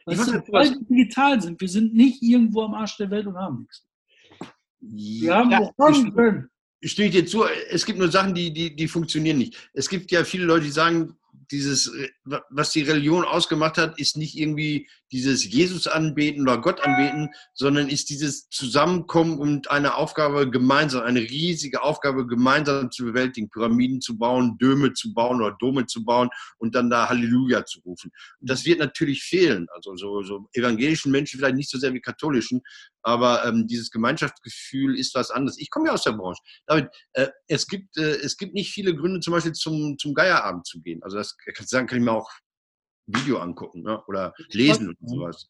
Ich 0.07 0.17
Weißt 0.17 0.27
du, 0.29 0.33
weil 0.51 0.71
wir 0.71 0.79
digital 0.89 1.41
sind. 1.41 1.61
Wir 1.61 1.67
sind 1.69 1.93
nicht 1.93 2.23
irgendwo 2.23 2.63
am 2.63 2.73
Arsch 2.73 2.97
der 2.97 3.11
Welt 3.11 3.27
und 3.27 3.37
haben 3.37 3.59
nichts. 3.59 3.85
Wir 4.81 5.35
haben 5.35 5.51
Ja, 5.51 5.71
können. 5.77 6.49
ich 6.79 6.91
stimme 6.91 7.09
dir 7.09 7.25
zu, 7.25 7.43
es 7.69 7.85
gibt 7.85 7.99
nur 7.99 8.09
Sachen, 8.09 8.33
die, 8.33 8.51
die, 8.51 8.75
die 8.75 8.87
funktionieren 8.87 9.37
nicht. 9.37 9.69
Es 9.73 9.89
gibt 9.89 10.09
ja 10.11 10.23
viele 10.23 10.45
Leute, 10.45 10.65
die 10.65 10.71
sagen, 10.71 11.18
dieses, 11.51 11.87
äh, 11.87 12.09
was 12.49 12.71
die 12.71 12.81
Religion 12.81 13.23
ausgemacht 13.23 13.77
hat, 13.77 13.99
ist 13.99 14.17
nicht 14.17 14.37
irgendwie 14.37 14.87
dieses 15.11 15.43
Jesus 15.43 15.87
anbeten 15.87 16.43
oder 16.43 16.59
Gott 16.61 16.81
anbeten, 16.81 17.29
sondern 17.53 17.89
ist 17.89 18.09
dieses 18.09 18.47
Zusammenkommen 18.49 19.39
und 19.39 19.71
eine 19.71 19.95
Aufgabe 19.95 20.49
gemeinsam, 20.49 21.03
eine 21.03 21.21
riesige 21.21 21.81
Aufgabe 21.81 22.27
gemeinsam 22.27 22.91
zu 22.91 23.05
bewältigen, 23.05 23.49
Pyramiden 23.49 24.01
zu 24.01 24.17
bauen, 24.17 24.57
Döme 24.57 24.93
zu 24.93 25.13
bauen 25.13 25.41
oder 25.41 25.55
Dome 25.59 25.85
zu 25.87 26.05
bauen 26.05 26.29
und 26.57 26.75
dann 26.75 26.89
da 26.89 27.09
Halleluja 27.09 27.65
zu 27.65 27.79
rufen. 27.81 28.11
Und 28.39 28.49
das 28.49 28.65
wird 28.65 28.79
natürlich 28.79 29.23
fehlen. 29.23 29.67
Also 29.73 29.95
so, 29.95 30.21
so 30.23 30.47
evangelischen 30.53 31.11
Menschen 31.11 31.39
vielleicht 31.39 31.55
nicht 31.55 31.69
so 31.69 31.79
sehr 31.79 31.93
wie 31.93 32.01
katholischen, 32.01 32.61
aber 33.01 33.45
ähm, 33.45 33.67
dieses 33.67 33.91
Gemeinschaftsgefühl 33.91 34.97
ist 34.97 35.15
was 35.15 35.31
anderes. 35.31 35.57
Ich 35.57 35.69
komme 35.69 35.87
ja 35.87 35.93
aus 35.93 36.03
der 36.03 36.13
Branche. 36.13 36.41
David, 36.65 36.89
äh, 37.13 37.27
es, 37.47 37.67
gibt, 37.67 37.97
äh, 37.97 38.17
es 38.17 38.37
gibt 38.37 38.53
nicht 38.53 38.71
viele 38.71 38.95
Gründe, 38.95 39.19
zum 39.19 39.33
Beispiel 39.33 39.53
zum, 39.53 39.97
zum 39.97 40.13
Geierabend 40.13 40.65
zu 40.65 40.81
gehen. 40.81 41.01
Also 41.03 41.17
das 41.17 41.37
kann 41.37 41.53
ich 41.59 41.67
sagen, 41.67 41.87
kann 41.87 41.99
ich 41.99 42.03
mir 42.03 42.13
auch 42.13 42.29
Video 43.07 43.39
angucken 43.39 43.81
ne? 43.81 44.03
oder 44.07 44.33
lesen 44.49 44.89
und 44.89 45.09
sowas. 45.09 45.49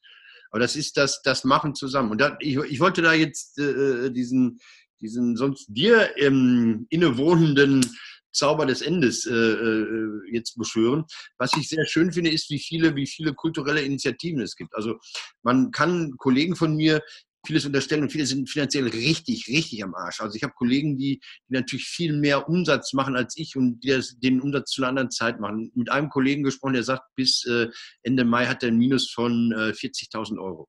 Aber 0.52 0.60
das 0.60 0.76
ist 0.76 0.97
das, 0.97 1.22
das 1.22 1.43
Machen 1.43 1.76
zusammen. 1.76 2.12
Und 2.12 2.22
da, 2.22 2.38
ich, 2.39 2.58
ich 2.58 2.80
wollte 2.80 3.02
da 3.02 3.14
jetzt 3.14 3.60
äh, 3.60 4.12
diesen, 4.12 4.60
diesen 5.02 5.36
sonst 5.36 5.68
dir 5.70 6.18
ähm, 6.18 6.88
innewohnenden 6.89 7.86
Zauber 8.32 8.66
des 8.66 8.82
Endes 8.82 9.26
äh, 9.26 9.34
äh, 9.34 10.22
jetzt 10.32 10.58
beschwören. 10.58 11.06
Was 11.38 11.56
ich 11.58 11.68
sehr 11.68 11.86
schön 11.86 12.12
finde, 12.12 12.32
ist, 12.32 12.50
wie 12.50 12.60
viele, 12.60 12.95
wie 12.95 13.08
viele 13.08 13.34
kulturelle 13.34 13.82
Initiativen 13.82 14.41
es 14.41 14.56
gibt. 14.56 14.76
Also 14.76 15.00
man 15.43 15.72
kann 15.72 16.16
Kollegen 16.18 16.56
von 16.56 16.76
mir 16.76 17.02
vieles 17.46 17.66
unterstellen 17.66 18.04
und 18.04 18.12
viele 18.12 18.26
sind 18.26 18.50
finanziell 18.50 18.88
richtig, 18.88 19.48
richtig 19.48 19.84
am 19.84 19.96
Arsch. 19.96 20.22
Also 20.22 20.36
ich 20.36 20.44
habe 20.44 20.54
Kollegen, 20.54 20.98
die, 20.98 21.20
die 21.48 21.54
natürlich 21.54 21.86
viel 21.86 22.14
mehr 22.18 22.50
Umsatz 22.50 22.94
machen 22.94 23.16
als 23.16 23.38
ich 23.38 23.56
und 23.56 23.80
die 23.82 23.90
das, 23.90 24.20
den 24.20 24.42
Umsatz 24.42 24.72
zu 24.72 24.82
einer 24.82 24.90
anderen 24.90 25.12
Zeit 25.12 25.40
machen. 25.40 25.72
Mit 25.76 25.90
einem 25.90 26.10
Kollegen 26.10 26.44
gesprochen, 26.44 26.74
der 26.74 26.84
sagt, 26.84 27.04
bis 27.16 27.46
äh, 27.46 27.70
Ende 28.04 28.26
Mai 28.26 28.46
hat 28.46 28.64
er 28.64 28.70
ein 28.70 28.78
Minus 28.78 29.10
von 29.12 29.52
äh, 29.54 29.72
40.000 29.72 30.40
Euro. 30.40 30.68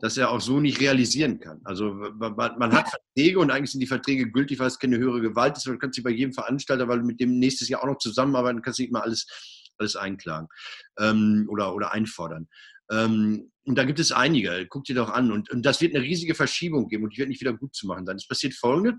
Dass 0.00 0.18
er 0.18 0.30
auch 0.30 0.42
so 0.42 0.60
nicht 0.60 0.80
realisieren 0.80 1.40
kann. 1.40 1.60
Also 1.64 1.94
man 1.94 2.36
man 2.36 2.72
hat 2.72 2.90
Verträge 2.90 3.38
und 3.38 3.50
eigentlich 3.50 3.70
sind 3.70 3.80
die 3.80 3.86
Verträge 3.86 4.30
gültig, 4.30 4.58
weil 4.58 4.66
es 4.66 4.78
keine 4.78 4.98
höhere 4.98 5.22
Gewalt 5.22 5.56
ist. 5.56 5.66
Du 5.66 5.78
kannst 5.78 5.96
dich 5.96 6.04
bei 6.04 6.10
jedem 6.10 6.34
Veranstalter, 6.34 6.86
weil 6.86 6.98
du 6.98 7.06
mit 7.06 7.18
dem 7.18 7.38
nächstes 7.38 7.70
Jahr 7.70 7.82
auch 7.82 7.86
noch 7.86 7.98
zusammenarbeiten 7.98 8.60
kannst, 8.60 8.78
nicht 8.78 8.92
mal 8.92 9.00
alles, 9.00 9.26
alles 9.78 9.96
einklagen 9.96 10.48
ähm, 10.98 11.46
oder, 11.48 11.74
oder 11.74 11.92
einfordern. 11.92 12.46
Ähm, 12.90 13.50
und 13.66 13.76
da 13.76 13.84
gibt 13.84 13.98
es 13.98 14.12
einige, 14.12 14.66
guck 14.68 14.84
dir 14.84 14.94
doch 14.94 15.10
an. 15.10 15.32
Und, 15.32 15.50
und 15.50 15.66
das 15.66 15.80
wird 15.80 15.94
eine 15.94 16.04
riesige 16.04 16.34
Verschiebung 16.34 16.88
geben 16.88 17.04
und 17.04 17.12
die 17.12 17.18
wird 17.18 17.28
nicht 17.28 17.40
wieder 17.40 17.52
gut 17.52 17.74
zu 17.74 17.86
machen 17.86 18.06
sein. 18.06 18.16
Es 18.16 18.28
passiert 18.28 18.54
folgendes. 18.54 18.94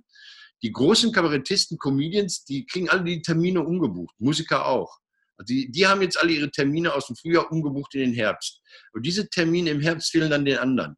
Die 0.62 0.72
großen 0.72 1.12
Kabarettisten, 1.12 1.78
Comedians, 1.78 2.44
die 2.44 2.66
kriegen 2.66 2.90
alle 2.90 3.04
die 3.04 3.22
Termine 3.22 3.62
umgebucht, 3.62 4.16
Musiker 4.20 4.66
auch. 4.66 4.98
Also 5.38 5.54
die, 5.54 5.72
die 5.72 5.88
haben 5.88 6.02
jetzt 6.02 6.20
alle 6.20 6.34
ihre 6.34 6.52
Termine 6.52 6.94
aus 6.94 7.08
dem 7.08 7.16
Frühjahr 7.16 7.50
umgebucht 7.52 7.94
in 7.96 8.02
den 8.02 8.14
Herbst. 8.14 8.62
Und 8.92 9.06
diese 9.06 9.30
Termine 9.30 9.70
im 9.70 9.80
Herbst 9.80 10.12
fehlen 10.12 10.32
dann 10.32 10.44
den 10.44 10.58
anderen. 10.58 10.98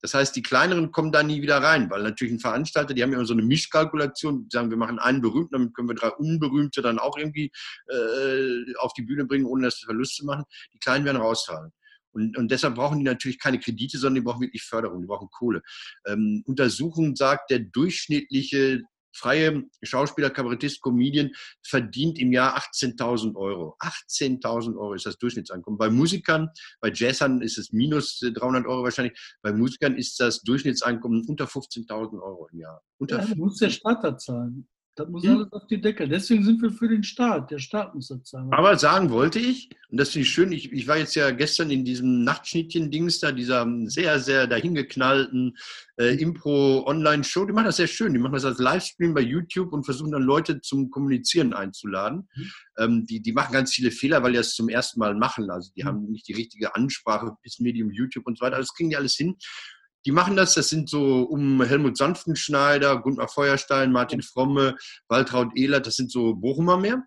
Das 0.00 0.14
heißt, 0.14 0.36
die 0.36 0.42
kleineren 0.42 0.92
kommen 0.92 1.12
da 1.12 1.22
nie 1.22 1.42
wieder 1.42 1.58
rein, 1.58 1.90
weil 1.90 2.02
natürlich 2.02 2.34
ein 2.34 2.40
Veranstalter, 2.40 2.94
die 2.94 3.02
haben 3.02 3.10
ja 3.10 3.16
immer 3.16 3.26
so 3.26 3.32
eine 3.32 3.42
Mischkalkulation, 3.42 4.44
die 4.44 4.48
sagen, 4.50 4.70
wir 4.70 4.76
machen 4.76 4.98
einen 4.98 5.20
berühmten, 5.20 5.52
damit 5.52 5.74
können 5.74 5.88
wir 5.88 5.94
drei 5.94 6.10
unberühmte 6.10 6.82
dann 6.82 6.98
auch 6.98 7.16
irgendwie 7.16 7.50
äh, 7.88 8.74
auf 8.78 8.92
die 8.92 9.02
Bühne 9.02 9.24
bringen, 9.24 9.46
ohne 9.46 9.64
dass 9.64 9.80
wir 9.82 9.86
Verluste 9.86 10.24
machen. 10.24 10.44
Die 10.72 10.78
kleinen 10.78 11.04
werden 11.04 11.20
rausfallen. 11.20 11.72
Und, 12.14 12.36
und 12.36 12.50
deshalb 12.50 12.76
brauchen 12.76 12.98
die 12.98 13.04
natürlich 13.04 13.38
keine 13.38 13.60
Kredite, 13.60 13.98
sondern 13.98 14.22
die 14.22 14.26
brauchen 14.26 14.42
wirklich 14.42 14.62
Förderung, 14.62 15.00
die 15.00 15.06
brauchen 15.06 15.28
Kohle. 15.30 15.62
Ähm, 16.06 16.42
Untersuchung 16.46 17.16
sagt, 17.16 17.50
der 17.50 17.60
durchschnittliche 17.60 18.82
freie 19.14 19.62
Schauspieler, 19.82 20.30
Kabarettist, 20.30 20.82
Comedian 20.82 21.30
verdient 21.62 22.18
im 22.18 22.32
Jahr 22.32 22.56
18.000 22.58 23.36
Euro. 23.36 23.76
18.000 23.80 24.76
Euro 24.76 24.94
ist 24.94 25.06
das 25.06 25.18
Durchschnittseinkommen. 25.18 25.78
Bei 25.78 25.88
Musikern, 25.88 26.50
bei 26.80 26.90
Jazzern 26.92 27.40
ist 27.40 27.58
es 27.58 27.72
minus 27.72 28.18
300 28.18 28.66
Euro 28.66 28.82
wahrscheinlich. 28.82 29.18
Bei 29.42 29.52
Musikern 29.52 29.96
ist 29.96 30.18
das 30.20 30.42
Durchschnittseinkommen 30.42 31.24
unter 31.26 31.44
15.000 31.44 32.20
Euro 32.20 32.48
im 32.52 32.60
Jahr. 32.60 32.82
Unter 32.98 33.20
Ja, 33.20 33.34
muss 33.36 33.58
der 33.58 33.70
Staat 33.70 34.02
das 34.02 34.24
zahlen. 34.24 34.68
Das 34.96 35.08
muss 35.08 35.24
Hm. 35.24 35.36
alles 35.38 35.52
auf 35.52 35.66
die 35.66 35.80
Decke. 35.80 36.06
Deswegen 36.08 36.44
sind 36.44 36.62
wir 36.62 36.70
für 36.70 36.88
den 36.88 37.02
Staat. 37.02 37.50
Der 37.50 37.58
Staat 37.58 37.96
muss 37.96 38.08
das 38.08 38.22
zahlen. 38.22 38.52
Aber 38.52 38.78
sagen 38.78 39.10
wollte 39.10 39.40
ich, 39.40 39.68
und 39.90 39.98
das 39.98 40.10
finde 40.10 40.22
ich 40.26 40.32
schön, 40.32 40.52
ich, 40.52 40.70
ich 40.72 40.86
war 40.86 40.96
jetzt 40.98 41.16
ja 41.16 41.32
gestern 41.32 41.70
in 41.72 41.84
diesem 41.84 42.22
Nachtschnittchen-Dings 42.22 43.18
da, 43.18 43.32
dieser 43.32 43.66
sehr, 43.86 44.20
sehr 44.20 44.46
dahingeknallten 44.46 45.56
äh, 45.96 46.14
Impro-Online-Show. 46.20 47.44
Die 47.44 47.52
machen 47.52 47.64
das 47.66 47.76
sehr 47.78 47.88
schön. 47.88 48.12
Die 48.12 48.20
machen 48.20 48.34
das 48.34 48.44
als 48.44 48.58
Livestream 48.58 49.14
bei 49.14 49.20
YouTube 49.22 49.72
und 49.72 49.84
versuchen 49.84 50.12
dann 50.12 50.22
Leute 50.22 50.60
zum 50.60 50.90
Kommunizieren 50.90 51.54
einzuladen. 51.54 52.28
Mhm. 52.36 52.52
Ähm, 52.78 53.06
die, 53.06 53.20
die 53.20 53.32
machen 53.32 53.52
ganz 53.52 53.72
viele 53.74 53.90
Fehler, 53.90 54.22
weil 54.22 54.30
die 54.32 54.38
das 54.38 54.54
zum 54.54 54.68
ersten 54.68 55.00
Mal 55.00 55.14
machen. 55.16 55.50
Also 55.50 55.72
die 55.76 55.82
Mhm. 55.82 55.88
haben 55.88 56.10
nicht 56.12 56.28
die 56.28 56.34
richtige 56.34 56.74
Ansprache 56.76 57.32
bis 57.42 57.58
Medium 57.58 57.90
YouTube 57.90 58.26
und 58.26 58.38
so 58.38 58.44
weiter. 58.44 58.58
Das 58.58 58.72
kriegen 58.74 58.90
die 58.90 58.96
alles 58.96 59.14
hin. 59.16 59.34
Die 60.06 60.12
machen 60.12 60.36
das, 60.36 60.54
das 60.54 60.68
sind 60.68 60.88
so 60.88 61.22
um 61.22 61.62
Helmut 61.62 61.96
Sanftenschneider, 61.96 63.00
Gunnar 63.00 63.28
Feuerstein, 63.28 63.92
Martin 63.92 64.22
Fromme, 64.22 64.76
Waltraud 65.08 65.52
Ehlert, 65.56 65.86
das 65.86 65.96
sind 65.96 66.10
so 66.10 66.34
Bochumer 66.34 66.76
mehr, 66.78 67.02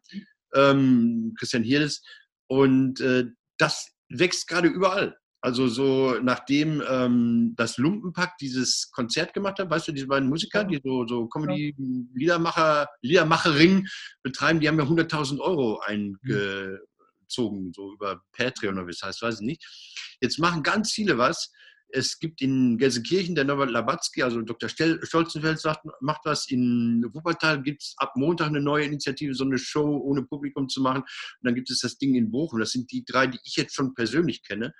ähm, 0.54 1.34
Christian 1.38 1.64
Hirdes. 1.64 2.02
Und 2.48 3.02
äh, 3.02 3.26
das 3.58 3.92
wächst 4.10 4.48
gerade 4.48 4.68
überall. 4.68 5.18
Also 5.42 5.68
so 5.68 6.18
nachdem 6.22 6.82
ähm, 6.90 7.54
das 7.56 7.78
Lumpenpack 7.78 8.38
dieses 8.40 8.90
Konzert 8.92 9.34
gemacht 9.34 9.60
hat, 9.60 9.70
weißt 9.70 9.88
du, 9.88 9.92
diese 9.92 10.08
beiden 10.08 10.30
Musiker, 10.30 10.64
die 10.64 10.82
so, 10.84 11.06
so 11.08 11.28
Comedy-Liedermacher, 11.28 12.90
Liedermachering 13.02 13.88
betreiben, 14.24 14.60
die 14.60 14.68
haben 14.68 14.80
ja 14.80 14.86
100.000 14.86 15.40
Euro 15.40 15.80
eingezogen, 15.86 17.72
so 17.72 17.94
über 17.94 18.24
Patreon 18.36 18.80
oder 18.80 18.88
wie 18.88 18.92
es 18.92 19.04
heißt, 19.04 19.22
weiß 19.22 19.36
ich 19.36 19.46
nicht. 19.46 20.18
Jetzt 20.22 20.40
machen 20.40 20.64
ganz 20.64 20.92
viele 20.92 21.20
was. 21.20 21.52
Es 21.90 22.20
gibt 22.20 22.42
in 22.42 22.78
Gelsenkirchen, 22.78 23.36
der 23.36 23.46
Norbert 23.46 23.72
Labatzky, 23.72 24.22
also 24.22 24.42
Dr. 24.42 24.70
Stolzenfeld 24.70 25.60
sagt, 25.60 25.86
macht 26.02 26.22
was. 26.26 26.50
In 26.50 27.06
Wuppertal 27.14 27.62
gibt 27.62 27.82
es 27.82 27.94
ab 27.98 28.14
Montag 28.16 28.48
eine 28.48 28.62
neue 28.62 28.86
Initiative, 28.86 29.34
so 29.34 29.46
eine 29.46 29.58
Show 29.58 29.98
ohne 29.98 30.24
Publikum 30.24 30.68
zu 30.68 30.82
machen. 30.82 31.02
Und 31.02 31.44
dann 31.44 31.56
gibt 31.56 31.70
es 31.70 31.80
das 31.80 31.98
Ding 31.98 32.16
in 32.16 32.30
Bochum. 32.30 32.60
Das 32.60 32.72
sind 32.72 32.92
die 32.92 33.06
drei, 33.06 33.28
die 33.28 33.40
ich 33.44 33.56
jetzt 33.56 33.74
schon 33.74 33.94
persönlich 33.94 34.44
kenne. 34.44 34.74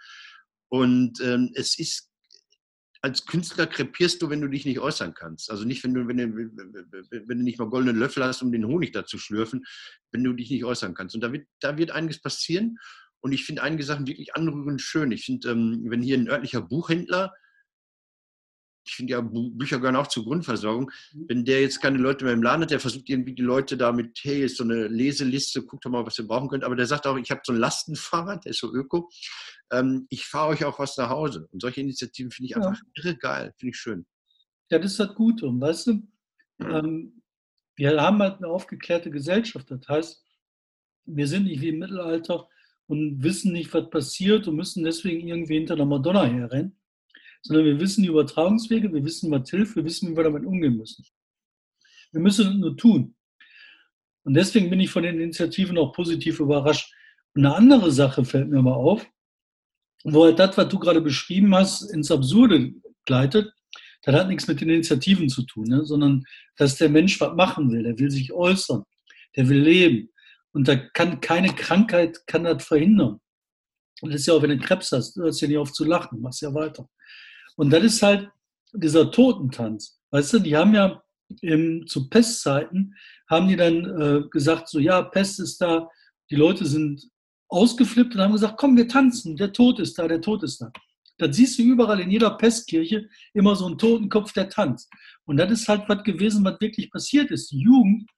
Und 0.70 1.22
ähm, 1.22 1.52
es 1.56 1.80
ist, 1.80 2.10
als 3.02 3.26
Künstler 3.26 3.68
krepierst 3.68 4.22
du, 4.22 4.30
wenn 4.30 4.42
du 4.42 4.50
dich 4.50 4.66
nicht 4.66 4.80
äußern 4.80 5.14
kannst. 5.14 5.50
Also 5.50 5.64
nicht, 5.64 5.84
wenn 5.84 5.94
du, 5.94 6.08
wenn 6.08 6.18
du, 6.18 6.28
wenn 6.28 7.38
du 7.38 7.44
nicht 7.44 7.60
mal 7.60 7.70
goldene 7.70 7.98
Löffel 7.98 8.24
hast, 8.24 8.42
um 8.42 8.52
den 8.52 8.66
Honig 8.66 8.92
da 8.92 9.06
zu 9.06 9.18
schlürfen, 9.18 9.64
wenn 10.12 10.24
du 10.24 10.34
dich 10.34 10.50
nicht 10.50 10.66
äußern 10.66 10.94
kannst. 10.94 11.16
Und 11.16 11.22
da 11.22 11.32
wird, 11.32 11.48
da 11.62 11.78
wird 11.78 11.92
einiges 11.92 12.22
passieren. 12.22 12.78
Und 13.28 13.34
ich 13.34 13.44
finde 13.44 13.62
einige 13.62 13.84
Sachen 13.84 14.08
wirklich 14.08 14.36
anrührend 14.36 14.82
schön. 14.82 15.12
Ich 15.12 15.26
finde, 15.26 15.52
ähm, 15.52 15.82
wenn 15.90 16.02
hier 16.02 16.18
ein 16.18 16.30
örtlicher 16.30 16.62
Buchhändler, 16.62 17.34
ich 18.88 18.96
finde 18.96 19.12
ja, 19.12 19.20
Bücher 19.22 19.80
gehören 19.80 19.98
auch 19.98 20.08
zur 20.08 20.24
Grundversorgung, 20.24 20.90
wenn 21.28 21.44
der 21.44 21.60
jetzt 21.60 21.82
keine 21.82 21.98
Leute 21.98 22.24
mehr 22.24 22.34
im 22.34 22.42
Laden 22.42 22.62
hat, 22.62 22.72
der 22.72 22.80
versucht 22.80 23.10
irgendwie 23.10 23.36
die 23.36 23.42
Leute 23.42 23.76
damit, 23.76 24.18
hey, 24.22 24.46
ist 24.46 24.56
so 24.56 24.64
eine 24.64 24.88
Leseliste, 24.88 25.62
guckt 25.62 25.84
doch 25.84 25.90
mal, 25.90 26.06
was 26.06 26.18
ihr 26.18 26.26
brauchen 26.26 26.48
könnt. 26.48 26.64
Aber 26.64 26.78
der 26.78 26.86
sagt 26.86 27.06
auch, 27.06 27.18
ich 27.18 27.30
habe 27.30 27.42
so 27.44 27.52
ein 27.52 27.60
Lastenfahrrad, 27.60 28.46
der 28.46 28.52
ist 28.52 28.60
so 28.60 28.74
öko. 28.74 29.10
Ähm, 29.74 30.08
ich 30.10 30.26
fahre 30.26 30.52
euch 30.52 30.64
auch 30.64 30.80
was 30.80 30.96
nach 30.96 31.10
Hause. 31.10 31.50
Und 31.52 31.62
solche 31.62 31.82
Initiativen 31.82 32.32
finde 32.32 32.46
ich 32.46 32.56
Ja. 32.56 32.62
einfach 32.66 32.82
irre 32.96 33.18
geil, 33.18 33.54
finde 33.58 33.72
ich 33.72 33.78
schön. 33.78 34.06
Ja, 34.72 34.80
das 34.80 34.92
ist 34.92 35.02
das 35.02 35.14
Gute. 35.16 35.48
Und 35.48 35.60
weißt 35.60 35.88
du, 35.88 35.94
Mhm. 36.60 36.70
ähm, 36.72 37.22
wir 37.76 38.02
haben 38.02 38.20
halt 38.20 38.38
eine 38.38 38.48
aufgeklärte 38.48 39.12
Gesellschaft. 39.12 39.70
Das 39.70 39.86
heißt, 39.86 40.24
wir 41.08 41.28
sind 41.28 41.44
nicht 41.44 41.60
wie 41.60 41.70
im 41.70 41.80
Mittelalter 41.80 42.48
und 42.88 43.22
wissen 43.22 43.54
nicht, 43.54 43.74
was 43.74 43.90
passiert 43.90 44.48
und 44.48 44.56
müssen 44.56 44.84
deswegen 44.84 45.28
irgendwie 45.28 45.56
hinter 45.56 45.76
der 45.76 45.86
Madonna 45.86 46.26
herrennen, 46.26 46.78
sondern 47.42 47.66
wir 47.66 47.80
wissen 47.80 48.04
die 48.04 48.10
Übertragungswege, 48.10 48.92
wir 48.92 49.04
wissen, 49.04 49.32
was 49.32 49.50
hilft, 49.50 49.76
wir 49.76 49.86
wissen, 49.86 50.12
wie 50.12 50.18
wir 50.18 50.24
damit 50.24 50.46
umgehen 50.46 50.78
müssen. 50.78 51.06
Wir 52.12 52.22
müssen 52.22 52.48
es 52.48 52.56
nur 52.56 52.76
tun. 52.76 53.16
Und 54.24 54.34
deswegen 54.34 54.70
bin 54.70 54.80
ich 54.80 54.90
von 54.90 55.04
den 55.04 55.20
Initiativen 55.20 55.78
auch 55.78 55.94
positiv 55.94 56.40
überrascht. 56.40 56.94
Und 57.34 57.46
eine 57.46 57.56
andere 57.56 57.92
Sache 57.92 58.26
fällt 58.26 58.50
mir 58.50 58.60
aber 58.60 58.76
auf, 58.76 59.06
wo 60.04 60.26
halt 60.26 60.40
das, 60.40 60.58
was 60.58 60.70
du 60.70 60.80
gerade 60.80 61.02
beschrieben 61.02 61.54
hast, 61.56 61.84
ins 61.92 62.12
Absurde 62.12 62.74
gleitet, 63.06 63.52
das 64.04 64.16
hat 64.16 64.28
nichts 64.28 64.48
mit 64.48 64.62
den 64.62 64.70
Initiativen 64.70 65.28
zu 65.28 65.44
tun, 65.44 65.66
ne? 65.66 65.86
sondern 65.86 66.24
dass 66.56 66.78
der 66.78 66.90
Mensch 66.90 67.20
was 67.20 67.36
machen 67.36 67.72
will, 67.72 67.84
der 67.84 68.00
will 68.00 68.10
sich 68.10 68.32
äußern, 68.32 68.84
der 69.36 69.50
will 69.50 69.60
leben. 69.60 70.10
Und 70.58 70.68
da 70.68 70.76
kann 70.76 71.22
keine 71.22 71.54
Krankheit 71.54 72.26
kann 72.26 72.46
das 72.46 72.66
verhindern. 72.66 73.22
Und 74.02 74.12
das 74.12 74.22
ist 74.22 74.26
ja 74.26 74.34
auch, 74.34 74.42
wenn 74.42 74.50
du 74.50 74.58
Krebs 74.58 74.92
hast, 74.92 75.16
du 75.16 75.22
hörst 75.22 75.40
ja 75.40 75.48
nicht 75.48 75.60
auf 75.60 75.72
zu 75.72 75.86
lachen, 75.86 76.20
machst 76.20 76.42
ja 76.42 76.52
weiter. 76.52 76.90
Und 77.58 77.70
das 77.70 77.84
ist 77.84 78.02
halt 78.02 78.28
dieser 78.74 79.12
Totentanz. 79.12 80.02
Weißt 80.10 80.34
du, 80.34 80.40
die 80.40 80.58
haben 80.58 80.74
ja 80.74 81.04
im, 81.42 81.86
zu 81.86 82.10
Pestzeiten, 82.10 82.96
haben 83.30 83.48
die 83.48 83.56
dann 83.56 83.86
äh, 84.02 84.28
gesagt, 84.32 84.68
so 84.68 84.80
ja, 84.80 85.04
Pest 85.04 85.40
ist 85.40 85.62
da, 85.62 85.92
die 86.32 86.36
Leute 86.36 86.66
sind 86.66 87.08
ausgeflippt 87.50 88.16
und 88.16 88.22
haben 88.22 88.32
gesagt, 88.32 88.58
komm, 88.58 88.76
wir 88.78 88.88
tanzen, 88.88 89.36
der 89.36 89.54
Tod 89.54 89.80
ist 89.80 90.00
da, 90.00 90.08
der 90.08 90.22
Tod 90.22 90.42
ist 90.42 90.60
da. 90.60 90.72
Das 91.20 91.36
siehst 91.36 91.60
du 91.60 91.62
überall 91.62 92.00
in 92.00 92.10
jeder 92.10 92.32
Pestkirche 92.32 93.08
immer 93.36 93.56
so 93.56 93.68
einen 93.68 93.78
Totenkopf, 93.78 94.34
der 94.34 94.50
tanzt. 94.50 94.90
Und 95.26 95.38
das 95.38 95.52
ist 95.52 95.68
halt 95.68 95.84
was 95.88 96.02
gewesen, 96.02 96.44
was 96.44 96.60
wirklich 96.60 96.90
passiert 96.90 97.30
ist. 97.30 97.52
Die 97.52 97.60
Jugend 97.60 98.10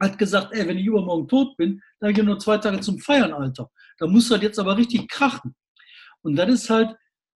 hat 0.00 0.18
gesagt, 0.18 0.52
ey, 0.52 0.66
wenn 0.66 0.78
ich 0.78 0.86
übermorgen 0.86 1.28
tot 1.28 1.56
bin, 1.56 1.80
dann 2.00 2.12
gehe 2.12 2.22
ich 2.22 2.26
nur 2.26 2.38
zwei 2.38 2.58
Tage 2.58 2.80
zum 2.80 2.98
Feiern, 2.98 3.32
Alter. 3.32 3.70
Da 3.98 4.06
muss 4.06 4.28
das 4.28 4.42
jetzt 4.42 4.58
aber 4.58 4.76
richtig 4.76 5.08
krachen. 5.08 5.54
Und 6.22 6.36
das 6.36 6.48
ist 6.50 6.70
halt, 6.70 6.94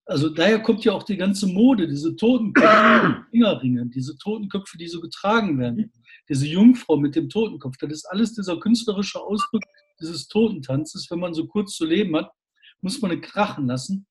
also 0.05 0.29
daher 0.29 0.59
kommt 0.59 0.83
ja 0.83 0.93
auch 0.93 1.03
die 1.03 1.17
ganze 1.17 1.47
Mode, 1.47 1.87
diese 1.87 2.15
Totenköpfe, 2.15 3.25
Fingerringe, 3.31 3.85
diese 3.87 4.17
Totenköpfe, 4.17 4.77
die 4.77 4.87
so 4.87 4.99
getragen 4.99 5.59
werden. 5.59 5.93
Diese 6.27 6.47
Jungfrau 6.47 6.97
mit 6.97 7.15
dem 7.15 7.29
Totenkopf, 7.29 7.77
das 7.77 7.91
ist 7.91 8.05
alles 8.05 8.33
dieser 8.33 8.59
künstlerische 8.59 9.21
Ausdruck 9.21 9.63
dieses 9.99 10.27
Totentanzes. 10.27 11.09
Wenn 11.09 11.19
man 11.19 11.33
so 11.33 11.45
kurz 11.45 11.75
zu 11.75 11.85
leben 11.85 12.15
hat, 12.15 12.31
muss 12.81 13.01
man 13.01 13.11
eine 13.11 13.21
krachen 13.21 13.67
lassen. 13.67 14.07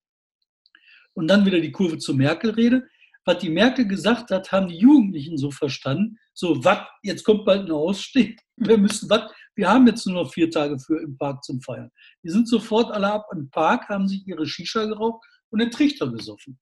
Und 1.14 1.28
dann 1.28 1.46
wieder 1.46 1.60
die 1.60 1.72
Kurve 1.72 1.98
zur 1.98 2.14
Merkel-Rede. 2.14 2.86
Was 3.28 3.40
die 3.40 3.50
Merkel 3.50 3.86
gesagt 3.86 4.30
hat, 4.30 4.50
haben 4.52 4.68
die 4.68 4.78
Jugendlichen 4.78 5.36
so 5.36 5.50
verstanden. 5.50 6.18
So, 6.32 6.64
was, 6.64 6.78
jetzt 7.02 7.24
kommt 7.24 7.44
bald 7.44 7.66
ein 7.66 7.70
Ausstieg. 7.70 8.40
Wir 8.56 8.78
müssen, 8.78 9.10
was, 9.10 9.30
wir 9.54 9.68
haben 9.68 9.86
jetzt 9.86 10.06
nur 10.06 10.22
noch 10.22 10.32
vier 10.32 10.50
Tage 10.50 10.78
für 10.78 10.98
im 11.02 11.18
Park 11.18 11.44
zum 11.44 11.60
Feiern. 11.60 11.90
Die 12.24 12.30
sind 12.30 12.48
sofort 12.48 12.90
alle 12.90 13.12
ab 13.12 13.26
im 13.32 13.50
Park, 13.50 13.88
haben 13.90 14.08
sich 14.08 14.26
ihre 14.26 14.46
Shisha 14.46 14.84
geraucht 14.84 15.22
und 15.50 15.58
den 15.58 15.70
Trichter 15.70 16.10
gesoffen. 16.10 16.58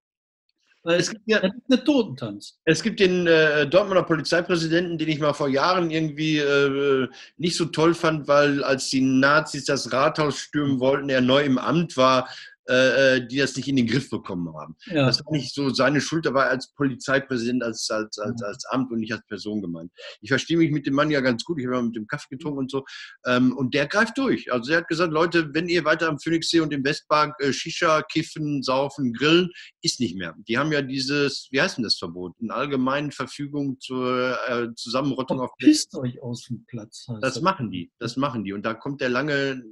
Weil 0.82 0.98
es 0.98 1.10
gibt 1.10 1.22
ja, 1.26 1.40
der 1.40 1.84
Totentanz. 1.84 2.58
Es 2.64 2.82
gibt 2.82 3.00
den 3.00 3.26
äh, 3.26 3.68
Dortmunder 3.68 4.02
Polizeipräsidenten, 4.02 4.98
den 4.98 5.08
ich 5.08 5.20
mal 5.20 5.34
vor 5.34 5.48
Jahren 5.48 5.90
irgendwie 5.90 6.38
äh, 6.38 7.08
nicht 7.36 7.56
so 7.56 7.66
toll 7.66 7.94
fand, 7.94 8.26
weil 8.28 8.64
als 8.64 8.90
die 8.90 9.02
Nazis 9.02 9.66
das 9.66 9.92
Rathaus 9.92 10.38
stürmen 10.38 10.80
wollten, 10.80 11.10
er 11.10 11.20
neu 11.20 11.44
im 11.44 11.58
Amt 11.58 11.96
war, 11.96 12.28
äh, 12.68 13.16
äh, 13.16 13.26
die 13.26 13.36
das 13.36 13.56
nicht 13.56 13.68
in 13.68 13.76
den 13.76 13.86
Griff 13.86 14.10
bekommen 14.10 14.52
haben. 14.54 14.76
Ja. 14.86 15.06
Das 15.06 15.24
war 15.24 15.32
nicht 15.32 15.54
so 15.54 15.70
seine 15.70 16.00
Schuld, 16.00 16.26
aber 16.26 16.48
als 16.48 16.72
Polizeipräsident, 16.74 17.62
als, 17.62 17.88
als, 17.90 18.18
als, 18.18 18.42
als 18.42 18.64
Amt 18.66 18.90
und 18.90 19.00
nicht 19.00 19.12
als 19.12 19.24
Person 19.26 19.62
gemeint. 19.62 19.92
Ich 20.20 20.30
verstehe 20.30 20.56
mich 20.56 20.70
mit 20.70 20.86
dem 20.86 20.94
Mann 20.94 21.10
ja 21.10 21.20
ganz 21.20 21.44
gut, 21.44 21.58
ich 21.58 21.66
habe 21.66 21.76
ja 21.76 21.82
mit 21.82 21.96
dem 21.96 22.06
Kaffee 22.06 22.28
getrunken 22.30 22.58
und 22.58 22.70
so. 22.70 22.84
Ähm, 23.24 23.56
und 23.56 23.74
der 23.74 23.86
greift 23.86 24.18
durch. 24.18 24.52
Also 24.52 24.72
er 24.72 24.78
hat 24.78 24.88
gesagt, 24.88 25.12
Leute, 25.12 25.54
wenn 25.54 25.68
ihr 25.68 25.84
weiter 25.84 26.08
am 26.08 26.18
Phoenixsee 26.18 26.60
und 26.60 26.72
im 26.72 26.84
Westpark 26.84 27.34
äh, 27.40 27.52
Shisha, 27.52 28.02
Kiffen, 28.02 28.62
Saufen, 28.62 29.12
Grillen, 29.12 29.50
ist 29.82 30.00
nicht 30.00 30.16
mehr. 30.16 30.34
Die 30.48 30.58
haben 30.58 30.72
ja 30.72 30.82
dieses, 30.82 31.48
wie 31.50 31.60
heißt 31.60 31.76
denn 31.76 31.84
das 31.84 31.96
Verbot? 31.96 32.34
Eine 32.40 32.54
allgemeine 32.54 33.12
Verfügung 33.12 33.78
zur 33.80 34.38
äh, 34.48 34.74
Zusammenrottung 34.74 35.40
auf 35.40 35.50
Pisst 35.58 35.94
euch 35.94 36.20
aus 36.22 36.44
dem 36.44 36.64
Platz. 36.66 37.06
Das, 37.06 37.34
das 37.34 37.40
machen 37.40 37.70
die, 37.70 37.90
das 37.98 38.16
machen 38.16 38.44
die. 38.44 38.52
Und 38.52 38.64
da 38.64 38.74
kommt 38.74 39.00
der 39.00 39.08
lange 39.08 39.62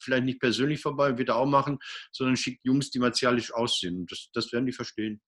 vielleicht 0.00 0.24
nicht 0.24 0.40
persönlich 0.40 0.80
vorbei, 0.80 1.18
wird 1.18 1.28
er 1.28 1.36
auch 1.36 1.46
machen, 1.46 1.78
sondern 2.12 2.29
sondern 2.30 2.36
schickt 2.36 2.64
Jungs, 2.64 2.90
die 2.90 2.98
martialisch 2.98 3.52
aussehen. 3.52 4.06
Das, 4.06 4.30
das 4.32 4.52
werden 4.52 4.66
die 4.66 4.72
verstehen. 4.72 5.20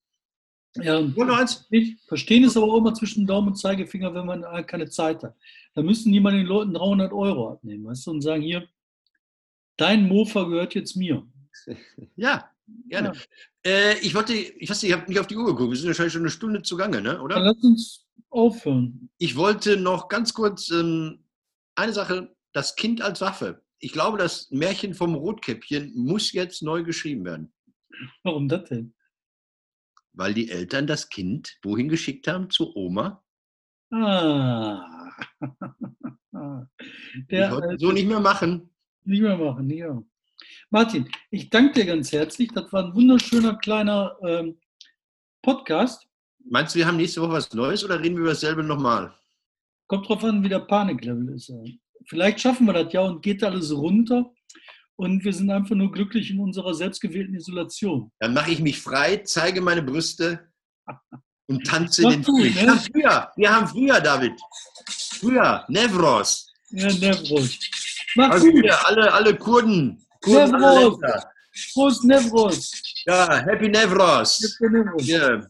Ja, 0.76 0.96
und 0.96 1.18
eins. 1.30 1.68
Verstehen 2.06 2.44
ist 2.44 2.56
aber 2.56 2.66
auch 2.66 2.78
immer 2.78 2.94
zwischen 2.94 3.26
Daumen 3.26 3.48
und 3.48 3.56
Zeigefinger, 3.56 4.14
wenn 4.14 4.24
man 4.24 4.66
keine 4.66 4.88
Zeit 4.88 5.22
hat. 5.22 5.36
Da 5.74 5.82
müssen 5.82 6.12
die 6.12 6.20
mal 6.20 6.32
den 6.32 6.46
Leuten 6.46 6.72
300 6.72 7.12
Euro 7.12 7.52
abnehmen, 7.52 7.84
weißt 7.84 8.06
du, 8.06 8.12
und 8.12 8.22
sagen, 8.22 8.42
hier, 8.42 8.66
dein 9.76 10.08
Mofa 10.08 10.44
gehört 10.44 10.74
jetzt 10.74 10.96
mir. 10.96 11.26
Ja, 12.16 12.50
gerne. 12.88 13.12
Ja. 13.64 13.70
Äh, 13.70 13.98
ich 13.98 14.14
wollte, 14.14 14.32
ich 14.32 14.70
weiß 14.70 14.82
nicht, 14.82 14.90
ich 14.90 14.96
habe 14.96 15.08
nicht 15.08 15.20
auf 15.20 15.26
die 15.26 15.36
Uhr 15.36 15.44
geguckt, 15.44 15.70
wir 15.70 15.76
sind 15.76 15.88
wahrscheinlich 15.88 16.14
schon 16.14 16.22
eine 16.22 16.30
Stunde 16.30 16.62
zugange, 16.62 17.02
ne? 17.02 17.20
oder? 17.20 17.34
Dann 17.36 17.44
lass 17.44 17.62
uns 17.62 18.06
aufhören. 18.30 19.10
Ich 19.18 19.36
wollte 19.36 19.76
noch 19.76 20.08
ganz 20.08 20.32
kurz 20.32 20.70
ähm, 20.70 21.24
eine 21.74 21.92
Sache, 21.92 22.34
das 22.54 22.74
Kind 22.74 23.02
als 23.02 23.20
Waffe 23.20 23.61
ich 23.82 23.92
glaube, 23.92 24.16
das 24.16 24.48
Märchen 24.50 24.94
vom 24.94 25.16
Rotkäppchen 25.16 25.92
muss 25.96 26.32
jetzt 26.32 26.62
neu 26.62 26.84
geschrieben 26.84 27.24
werden. 27.24 27.52
Warum 28.22 28.48
das 28.48 28.68
denn? 28.68 28.94
Weil 30.12 30.34
die 30.34 30.50
Eltern 30.50 30.86
das 30.86 31.08
Kind 31.08 31.58
wohin 31.62 31.88
geschickt 31.88 32.28
haben? 32.28 32.48
Zu 32.48 32.74
Oma. 32.76 33.24
Ah. 33.90 35.10
Der, 37.28 37.58
ich 37.72 37.80
so 37.80 37.90
nicht 37.90 38.06
mehr 38.06 38.20
machen. 38.20 38.70
Nicht 39.04 39.20
mehr 39.20 39.36
machen, 39.36 39.68
ja. 39.68 40.00
Martin, 40.70 41.08
ich 41.30 41.50
danke 41.50 41.80
dir 41.80 41.86
ganz 41.86 42.12
herzlich. 42.12 42.50
Das 42.52 42.72
war 42.72 42.84
ein 42.84 42.94
wunderschöner 42.94 43.56
kleiner 43.56 44.16
ähm, 44.24 44.60
Podcast. 45.42 46.06
Meinst 46.44 46.74
du, 46.74 46.78
wir 46.78 46.86
haben 46.86 46.98
nächste 46.98 47.20
Woche 47.20 47.32
was 47.32 47.52
Neues 47.52 47.84
oder 47.84 48.00
reden 48.00 48.14
wir 48.14 48.22
über 48.22 48.30
dasselbe 48.30 48.62
nochmal? 48.62 49.12
Kommt 49.88 50.08
drauf 50.08 50.22
an, 50.22 50.44
wie 50.44 50.48
der 50.48 50.60
Paniklevel 50.60 51.34
ist 51.34 51.52
vielleicht 52.06 52.40
schaffen 52.40 52.66
wir 52.66 52.72
das 52.72 52.92
ja 52.92 53.02
und 53.02 53.22
geht 53.22 53.42
alles 53.42 53.72
runter. 53.72 54.32
Und 54.96 55.24
wir 55.24 55.32
sind 55.32 55.50
einfach 55.50 55.74
nur 55.74 55.90
glücklich 55.90 56.30
in 56.30 56.38
unserer 56.38 56.74
selbstgewählten 56.74 57.34
Isolation. 57.34 58.12
Dann 58.20 58.34
mache 58.34 58.52
ich 58.52 58.60
mich 58.60 58.80
frei, 58.80 59.16
zeige 59.24 59.60
meine 59.60 59.82
Brüste 59.82 60.48
und 61.48 61.66
tanze 61.66 62.02
den 62.02 62.22
du, 62.22 62.38
ne? 62.38 62.54
wir, 62.54 62.70
haben 62.70 62.78
früher, 62.78 63.32
wir 63.36 63.54
haben 63.54 63.66
früher, 63.66 64.00
David. 64.00 64.40
Früher, 64.88 65.64
Nevros. 65.68 66.52
Ja, 66.70 66.92
Nevros. 66.92 67.58
Mach 68.14 68.30
also 68.30 68.48
hier, 68.48 68.86
alle, 68.86 69.12
alle 69.12 69.36
Kurden. 69.36 70.04
Kurden 70.20 70.52
Nevros. 70.52 71.24
Prost, 71.74 72.04
Nevros. 72.04 72.72
Ja, 73.06 73.44
Happy 73.44 73.68
Nevros. 73.68 74.40
Happy 74.60 74.72
Nevros. 74.72 75.08
Yeah. 75.08 75.46